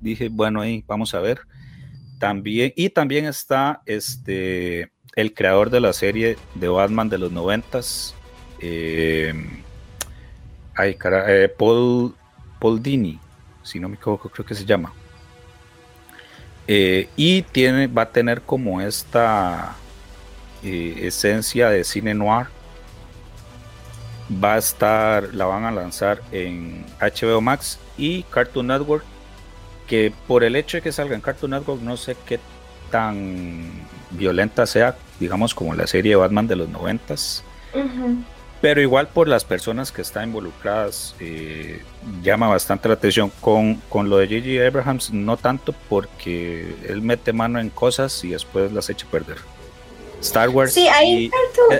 dije, 0.00 0.28
bueno, 0.28 0.60
ahí 0.60 0.84
vamos 0.86 1.14
a 1.14 1.20
ver. 1.20 1.40
También, 2.18 2.72
y 2.76 2.90
también 2.90 3.26
está 3.26 3.82
este, 3.86 4.90
el 5.14 5.32
creador 5.32 5.70
de 5.70 5.80
la 5.80 5.92
serie 5.92 6.36
de 6.54 6.68
Batman 6.68 7.08
de 7.08 7.18
los 7.18 7.30
noventas, 7.30 8.14
eh, 8.60 9.32
eh, 10.78 11.54
Paul, 11.56 12.14
Paul 12.58 12.82
Dini, 12.82 13.18
si 13.62 13.78
no 13.78 13.88
me 13.88 13.94
equivoco, 13.96 14.28
creo 14.28 14.44
que 14.44 14.54
se 14.54 14.64
llama. 14.64 14.92
Eh, 16.68 17.08
y 17.16 17.42
tiene, 17.42 17.86
va 17.86 18.02
a 18.02 18.10
tener 18.10 18.42
como 18.42 18.80
esta 18.80 19.76
esencia 20.62 21.70
de 21.70 21.84
cine 21.84 22.14
noir. 22.14 22.46
Va 24.42 24.54
a 24.54 24.58
estar, 24.58 25.32
la 25.34 25.44
van 25.44 25.64
a 25.64 25.70
lanzar 25.70 26.20
en 26.32 26.84
HBO 27.00 27.40
Max 27.40 27.78
y 27.96 28.24
Cartoon 28.24 28.66
Network 28.66 29.04
que 29.86 30.12
por 30.26 30.44
el 30.44 30.56
hecho 30.56 30.76
de 30.76 30.82
que 30.82 30.92
salga 30.92 31.14
en 31.14 31.20
Cartoon 31.20 31.52
Network 31.52 31.80
no 31.80 31.96
sé 31.96 32.16
qué 32.26 32.40
tan 32.90 33.70
violenta 34.10 34.66
sea, 34.66 34.96
digamos 35.18 35.54
como 35.54 35.74
la 35.74 35.86
serie 35.86 36.16
Batman 36.16 36.46
de 36.46 36.56
los 36.56 36.68
noventas. 36.68 37.44
Pero 38.60 38.80
igual 38.80 39.08
por 39.08 39.28
las 39.28 39.44
personas 39.44 39.92
que 39.92 40.02
están 40.02 40.28
involucradas 40.28 41.14
eh, 41.20 41.82
llama 42.22 42.48
bastante 42.48 42.88
la 42.88 42.94
atención. 42.94 43.30
Con, 43.40 43.76
con 43.88 44.08
lo 44.08 44.16
de 44.18 44.26
J.J. 44.26 44.66
Abrahams 44.66 45.12
no 45.12 45.36
tanto 45.36 45.74
porque 45.88 46.74
él 46.88 47.02
mete 47.02 47.32
mano 47.32 47.60
en 47.60 47.70
cosas 47.70 48.24
y 48.24 48.30
después 48.30 48.72
las 48.72 48.88
echa 48.88 49.06
a 49.06 49.10
perder. 49.10 49.36
Star 50.20 50.48
Wars. 50.48 50.72
Sí, 50.72 50.88
ahí 50.88 51.30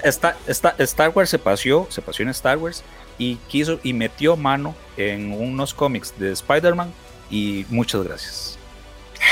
está, 0.02 0.36
Star 0.46 1.10
Wars 1.14 1.30
se 1.30 1.38
paseó, 1.38 1.86
se 1.90 2.02
paseó 2.02 2.24
en 2.24 2.30
Star 2.30 2.58
Wars 2.58 2.82
y 3.18 3.36
quiso 3.48 3.80
y 3.82 3.92
metió 3.92 4.36
mano 4.36 4.74
en 4.96 5.32
unos 5.32 5.74
cómics 5.74 6.14
de 6.18 6.32
Spider-Man 6.32 6.92
y 7.30 7.64
muchas 7.70 8.02
gracias. 8.04 8.55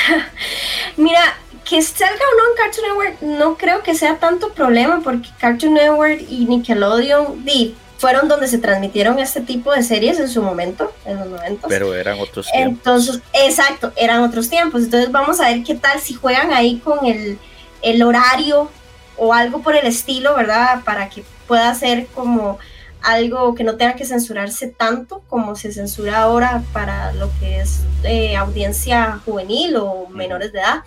Mira, 0.96 1.36
que 1.64 1.80
salga 1.82 2.14
o 2.14 2.36
no 2.36 2.50
en 2.50 2.56
Cartoon 2.56 2.86
Network 2.88 3.22
no 3.22 3.56
creo 3.56 3.82
que 3.82 3.94
sea 3.94 4.16
tanto 4.18 4.52
problema 4.52 5.00
porque 5.02 5.30
Cartoon 5.38 5.74
Network 5.74 6.20
y 6.28 6.44
Nickelodeon 6.44 7.44
fueron 7.98 8.28
donde 8.28 8.48
se 8.48 8.58
transmitieron 8.58 9.18
este 9.18 9.40
tipo 9.40 9.72
de 9.72 9.82
series 9.82 10.18
en 10.20 10.28
su 10.28 10.42
momento, 10.42 10.92
en 11.06 11.18
los 11.18 11.28
90. 11.28 11.68
Pero 11.68 11.94
eran 11.94 12.20
otros 12.20 12.50
tiempos. 12.50 12.76
Entonces, 12.76 13.22
exacto, 13.32 13.92
eran 13.96 14.22
otros 14.22 14.50
tiempos. 14.50 14.82
Entonces 14.82 15.10
vamos 15.10 15.40
a 15.40 15.48
ver 15.48 15.62
qué 15.62 15.74
tal 15.74 16.00
si 16.00 16.12
juegan 16.12 16.52
ahí 16.52 16.80
con 16.80 17.06
el, 17.06 17.38
el 17.80 18.02
horario 18.02 18.70
o 19.16 19.32
algo 19.32 19.62
por 19.62 19.74
el 19.74 19.86
estilo, 19.86 20.34
¿verdad? 20.34 20.82
Para 20.84 21.08
que 21.08 21.24
pueda 21.46 21.74
ser 21.74 22.06
como 22.08 22.58
algo 23.04 23.54
que 23.54 23.64
no 23.64 23.76
tenga 23.76 23.94
que 23.94 24.06
censurarse 24.06 24.68
tanto 24.68 25.22
como 25.28 25.54
se 25.56 25.72
censura 25.72 26.22
ahora 26.22 26.62
para 26.72 27.12
lo 27.12 27.30
que 27.38 27.60
es 27.60 27.80
eh, 28.02 28.34
audiencia 28.36 29.20
juvenil 29.24 29.76
o 29.76 30.08
menores 30.08 30.52
de 30.52 30.60
edad. 30.60 30.82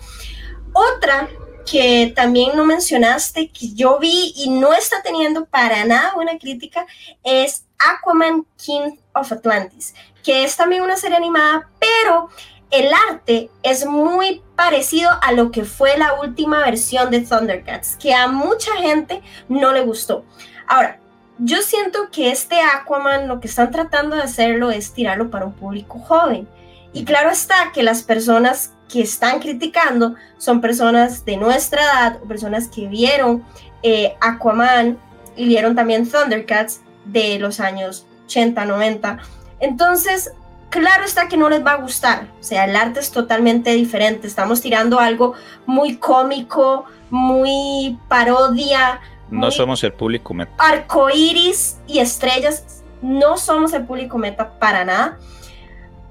Otra 0.72 1.28
que 1.70 2.12
también 2.16 2.56
no 2.56 2.64
mencionaste, 2.64 3.50
que 3.50 3.74
yo 3.74 3.98
vi 3.98 4.32
y 4.36 4.50
no 4.50 4.72
está 4.72 5.02
teniendo 5.02 5.44
para 5.44 5.84
nada 5.84 6.14
buena 6.14 6.38
crítica, 6.38 6.86
es 7.22 7.66
Aquaman 7.78 8.46
King 8.56 8.96
of 9.14 9.30
Atlantis, 9.30 9.94
que 10.22 10.44
es 10.44 10.56
también 10.56 10.82
una 10.82 10.96
serie 10.96 11.18
animada, 11.18 11.68
pero 11.78 12.30
el 12.70 12.90
arte 13.10 13.50
es 13.62 13.86
muy 13.86 14.42
parecido 14.56 15.10
a 15.22 15.32
lo 15.32 15.50
que 15.50 15.64
fue 15.64 15.96
la 15.98 16.14
última 16.14 16.60
versión 16.60 17.10
de 17.10 17.20
Thundercats, 17.20 17.96
que 17.96 18.14
a 18.14 18.28
mucha 18.28 18.74
gente 18.76 19.22
no 19.48 19.72
le 19.72 19.82
gustó. 19.82 20.24
Ahora, 20.66 20.98
yo 21.38 21.62
siento 21.62 22.10
que 22.10 22.30
este 22.30 22.60
Aquaman 22.60 23.28
lo 23.28 23.40
que 23.40 23.48
están 23.48 23.70
tratando 23.70 24.16
de 24.16 24.22
hacerlo 24.22 24.70
es 24.70 24.92
tirarlo 24.92 25.30
para 25.30 25.46
un 25.46 25.52
público 25.52 25.98
joven. 25.98 26.48
Y 26.92 27.04
claro 27.04 27.30
está 27.30 27.70
que 27.72 27.82
las 27.82 28.02
personas 28.02 28.72
que 28.88 29.02
están 29.02 29.38
criticando 29.40 30.14
son 30.38 30.60
personas 30.60 31.24
de 31.24 31.36
nuestra 31.36 31.82
edad, 31.82 32.18
personas 32.20 32.68
que 32.68 32.88
vieron 32.88 33.44
eh, 33.82 34.16
Aquaman 34.20 34.98
y 35.36 35.46
vieron 35.46 35.76
también 35.76 36.10
Thundercats 36.10 36.80
de 37.04 37.38
los 37.38 37.60
años 37.60 38.06
80, 38.26 38.64
90. 38.64 39.18
Entonces, 39.60 40.32
claro 40.70 41.04
está 41.04 41.28
que 41.28 41.36
no 41.36 41.48
les 41.48 41.64
va 41.64 41.72
a 41.72 41.76
gustar. 41.76 42.28
O 42.40 42.42
sea, 42.42 42.64
el 42.64 42.74
arte 42.74 43.00
es 43.00 43.10
totalmente 43.10 43.72
diferente. 43.72 44.26
Estamos 44.26 44.60
tirando 44.60 44.98
algo 44.98 45.34
muy 45.66 45.96
cómico, 45.96 46.86
muy 47.10 47.98
parodia. 48.08 49.00
No 49.30 49.50
somos 49.50 49.82
el 49.84 49.92
público 49.92 50.34
meta. 50.34 50.52
Arcoiris 50.58 51.78
y 51.86 51.98
estrellas. 51.98 52.84
No 53.02 53.36
somos 53.36 53.72
el 53.72 53.84
público 53.84 54.18
meta 54.18 54.58
para 54.58 54.84
nada. 54.84 55.18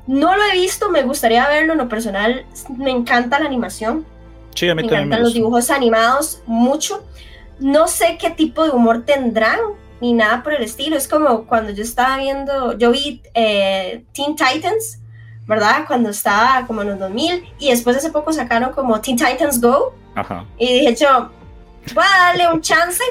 No 0.06 0.36
lo 0.36 0.44
he 0.44 0.54
visto, 0.54 0.90
me 0.90 1.04
gustaría 1.04 1.48
verlo 1.50 1.74
en 1.74 1.80
lo 1.80 1.90
personal. 1.90 2.46
Me 2.78 2.92
encanta 2.92 3.40
la 3.40 3.46
animación. 3.46 4.06
Sí, 4.56 4.70
a 4.70 4.74
mí 4.74 4.84
me 4.84 4.88
también 4.88 5.08
encantan 5.08 5.24
los 5.24 5.34
dibujos 5.34 5.70
animados 5.70 6.42
mucho. 6.46 7.04
No 7.60 7.88
sé 7.88 8.18
qué 8.20 8.30
tipo 8.30 8.64
de 8.64 8.72
humor 8.72 9.04
tendrán 9.06 9.60
ni 10.00 10.14
nada 10.14 10.44
por 10.44 10.54
el 10.54 10.64
estilo. 10.64 10.96
Es 10.96 11.08
como 11.08 11.46
cuando 11.46 11.72
yo 11.72 11.84
estaba 11.84 12.18
viendo, 12.18 12.78
yo 12.78 12.92
vi 12.92 13.22
eh, 13.34 14.04
Teen 14.14 14.36
Titans, 14.36 15.00
¿verdad? 15.46 15.86
Cuando 15.88 16.10
estaba 16.10 16.66
como 16.68 16.84
en 16.84 16.90
los 16.90 17.00
2000 17.00 17.44
y 17.60 17.70
después 17.70 17.98
hace 17.98 18.12
poco 18.12 18.32
sacaron 18.32 18.72
como 18.72 19.00
Teen 19.02 19.18
Titans 19.18 19.60
Go. 19.60 19.94
Ajá. 20.16 20.46
Y 20.58 20.80
dije 20.80 20.96
yo, 20.96 21.32
voy 21.94 22.04
a 22.04 22.26
darle 22.26 22.52
un 22.52 22.62
chance. 22.62 23.04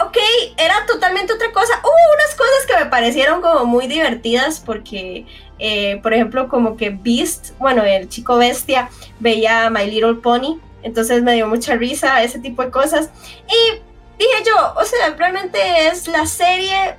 Ok, 0.00 0.16
era 0.56 0.86
totalmente 0.86 1.32
otra 1.32 1.50
cosa. 1.52 1.80
Hubo 1.82 2.14
unas 2.14 2.34
cosas 2.36 2.66
que 2.68 2.84
me 2.84 2.90
parecieron 2.90 3.40
como 3.40 3.64
muy 3.64 3.88
divertidas 3.88 4.62
porque, 4.64 5.26
eh, 5.58 5.98
por 6.02 6.14
ejemplo, 6.14 6.48
como 6.48 6.76
que 6.76 6.90
Beast, 6.90 7.58
bueno, 7.58 7.82
el 7.82 8.08
chico 8.08 8.36
bestia, 8.36 8.90
veía 9.18 9.70
My 9.70 9.90
Little 9.90 10.14
Pony. 10.14 10.60
Entonces 10.82 11.22
me 11.22 11.34
dio 11.34 11.48
mucha 11.48 11.74
risa 11.74 12.22
ese 12.22 12.38
tipo 12.38 12.62
de 12.62 12.70
cosas. 12.70 13.10
Y 13.48 13.78
dije 14.18 14.44
yo, 14.46 14.74
o 14.76 14.84
sea, 14.84 15.14
realmente 15.16 15.58
es 15.88 16.06
la 16.06 16.26
serie 16.26 16.94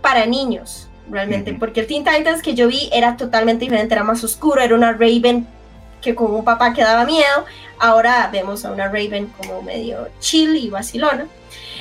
para 0.00 0.26
niños, 0.26 0.88
realmente, 1.08 1.52
porque 1.54 1.80
el 1.80 1.86
Teen 1.86 2.04
Titans 2.04 2.42
que 2.42 2.54
yo 2.54 2.68
vi 2.68 2.88
era 2.92 3.16
totalmente 3.16 3.64
diferente, 3.64 3.94
era 3.94 4.02
más 4.02 4.24
oscuro, 4.24 4.60
era 4.60 4.74
una 4.74 4.92
Raven 4.92 5.46
que 6.00 6.14
con 6.14 6.32
un 6.32 6.44
papá 6.44 6.72
que 6.72 6.82
daba 6.82 7.04
miedo, 7.04 7.44
ahora 7.78 8.28
vemos 8.32 8.64
a 8.64 8.72
una 8.72 8.86
Raven 8.86 9.26
como 9.36 9.62
medio 9.62 10.08
chill 10.20 10.56
y 10.56 10.70
vacilona. 10.70 11.26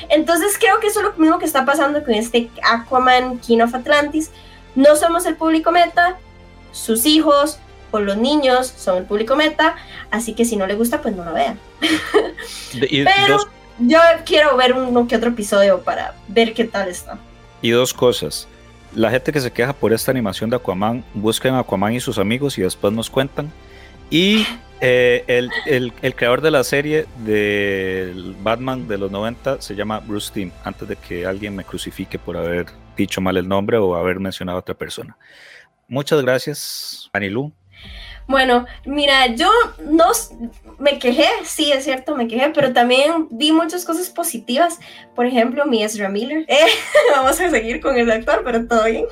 Entonces 0.10 0.58
creo 0.58 0.80
que 0.80 0.88
eso 0.88 1.00
es 1.00 1.06
lo 1.06 1.14
mismo 1.14 1.40
que 1.40 1.46
está 1.46 1.66
pasando 1.66 2.04
con 2.04 2.14
este 2.14 2.50
Aquaman 2.64 3.40
King 3.40 3.60
of 3.60 3.76
Atlantis. 3.76 4.32
No 4.76 4.96
somos 4.96 5.26
el 5.26 5.36
público 5.36 5.72
meta, 5.72 6.18
sus 6.72 7.06
hijos 7.06 7.60
o 7.92 8.00
los 8.00 8.18
niños 8.18 8.72
son 8.78 8.98
el 8.98 9.04
público 9.04 9.36
meta, 9.36 9.76
así 10.12 10.34
que 10.34 10.46
si 10.46 10.56
no 10.56 10.68
le 10.68 10.76
gusta, 10.76 11.02
pues 11.02 11.16
no 11.16 11.26
lo 11.26 11.34
vean. 11.34 11.60
Pero 12.80 13.40
yo 13.80 14.00
quiero 14.26 14.56
ver 14.58 14.74
uno 14.74 15.08
que 15.08 15.16
otro 15.16 15.30
episodio 15.30 15.82
para 15.82 16.14
ver 16.28 16.54
qué 16.54 16.66
tal 16.66 16.88
está. 16.88 17.18
Y 17.62 17.72
dos 17.72 17.94
cosas. 17.94 18.48
La 18.94 19.12
gente 19.12 19.32
que 19.32 19.40
se 19.40 19.52
queja 19.52 19.74
por 19.74 19.94
esta 19.94 20.12
animación 20.12 20.50
de 20.50 20.56
Aquaman, 20.56 21.04
busquen 21.14 21.54
a 21.54 21.60
Aquaman 21.60 21.94
y 21.94 22.00
sus 22.00 22.18
amigos 22.18 22.58
y 22.58 22.62
después 22.62 22.92
nos 22.94 23.10
cuentan. 23.10 23.52
Y 24.10 24.46
eh, 24.82 25.24
el, 25.28 25.52
el, 26.02 26.16
creador 26.16 26.42
de 26.42 26.52
la 26.52 26.64
serie 26.64 27.06
de 27.26 28.14
Batman 28.42 28.88
de 28.88 28.98
los 28.98 29.12
90 29.12 29.62
se 29.62 29.76
llama 29.76 30.00
Bruce 30.00 30.32
Timm, 30.34 30.52
antes 30.64 30.88
de 30.88 30.96
que 30.96 31.26
alguien 31.26 31.56
me 31.56 31.64
crucifique 31.64 32.18
por 32.18 32.38
haber 32.38 32.68
dicho 32.96 33.22
mal 33.22 33.38
el 33.38 33.48
nombre 33.48 33.78
o 33.78 33.96
haber 33.96 34.20
mencionado 34.20 34.58
a 34.58 34.62
otra 34.62 34.76
persona. 34.76 35.18
Muchas 35.88 36.22
gracias, 36.22 37.10
Anilú. 37.14 37.52
Bueno, 38.30 38.68
mira, 38.86 39.26
yo 39.34 39.50
no 39.90 40.12
me 40.78 41.00
quejé, 41.00 41.26
sí, 41.46 41.72
es 41.72 41.84
cierto, 41.84 42.16
me 42.16 42.28
quejé, 42.28 42.52
pero 42.52 42.72
también 42.74 43.28
vi 43.32 43.52
muchas 43.52 43.86
cosas 43.86 44.08
positivas. 44.10 44.80
Por 45.16 45.26
ejemplo, 45.26 45.66
mi 45.66 45.84
Ezra 45.84 46.10
Miller. 46.10 46.46
Eh, 46.48 46.68
vamos 47.12 47.42
a 47.42 47.50
seguir 47.50 47.82
con 47.82 47.98
el 47.98 48.12
actor, 48.12 48.44
pero 48.46 48.68
todo 48.68 48.86
bien. 48.86 49.06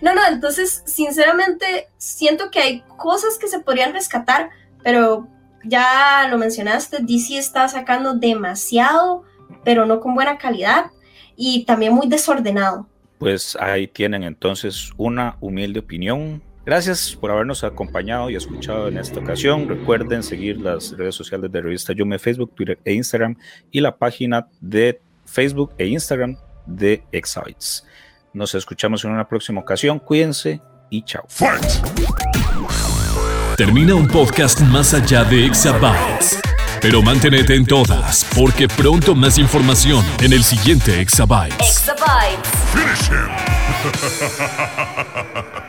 No, 0.00 0.12
no, 0.12 0.26
entonces, 0.26 0.82
sinceramente, 0.86 1.88
siento 1.98 2.50
que 2.50 2.58
hay 2.58 2.84
cosas 2.96 3.38
que 3.38 3.46
se 3.46 3.60
podrían 3.60 3.92
rescatar, 3.92 4.50
pero 4.82 5.28
ya 5.62 6.26
lo 6.28 6.36
mencionaste, 6.36 6.98
DC 7.00 7.38
está 7.38 7.68
sacando 7.68 8.14
demasiado, 8.14 9.22
pero 9.62 9.86
no 9.86 10.00
con 10.00 10.16
buena 10.16 10.36
calidad 10.36 10.86
y 11.36 11.64
también 11.64 11.94
muy 11.94 12.08
desordenado. 12.08 12.88
Pues 13.18 13.56
ahí 13.60 13.86
tienen 13.86 14.24
entonces 14.24 14.90
una 14.96 15.36
humilde 15.40 15.78
opinión 15.78 16.42
Gracias 16.64 17.16
por 17.20 17.30
habernos 17.30 17.64
acompañado 17.64 18.30
y 18.30 18.36
escuchado 18.36 18.86
en 18.88 18.96
esta 18.96 19.18
ocasión. 19.18 19.68
Recuerden 19.68 20.22
seguir 20.22 20.60
las 20.60 20.96
redes 20.96 21.14
sociales 21.14 21.50
de 21.50 21.60
Revista 21.60 21.92
Yume, 21.92 22.18
Facebook, 22.20 22.54
Twitter 22.54 22.78
e 22.84 22.92
Instagram 22.94 23.36
y 23.70 23.80
la 23.80 23.96
página 23.96 24.46
de 24.60 25.00
Facebook 25.26 25.72
e 25.76 25.86
Instagram 25.86 26.36
de 26.66 27.02
Excites. 27.10 27.84
Nos 28.32 28.54
escuchamos 28.54 29.04
en 29.04 29.10
una 29.10 29.28
próxima 29.28 29.60
ocasión. 29.60 29.98
Cuídense 29.98 30.62
y 30.88 31.02
chao. 31.02 31.26
Termina 33.56 33.94
un 33.94 34.06
podcast 34.06 34.60
más 34.60 34.94
allá 34.94 35.24
de 35.24 35.46
Exabytes. 35.46 36.40
Pero 36.80 37.02
manténete 37.02 37.54
en 37.54 37.64
todas, 37.64 38.26
porque 38.36 38.66
pronto 38.66 39.14
más 39.14 39.38
información 39.38 40.04
en 40.20 40.32
el 40.32 40.42
siguiente 40.42 41.00
Exabytes. 41.00 41.54
Exabytes. 41.60 42.50
Finish 42.72 43.10
him. 43.10 43.28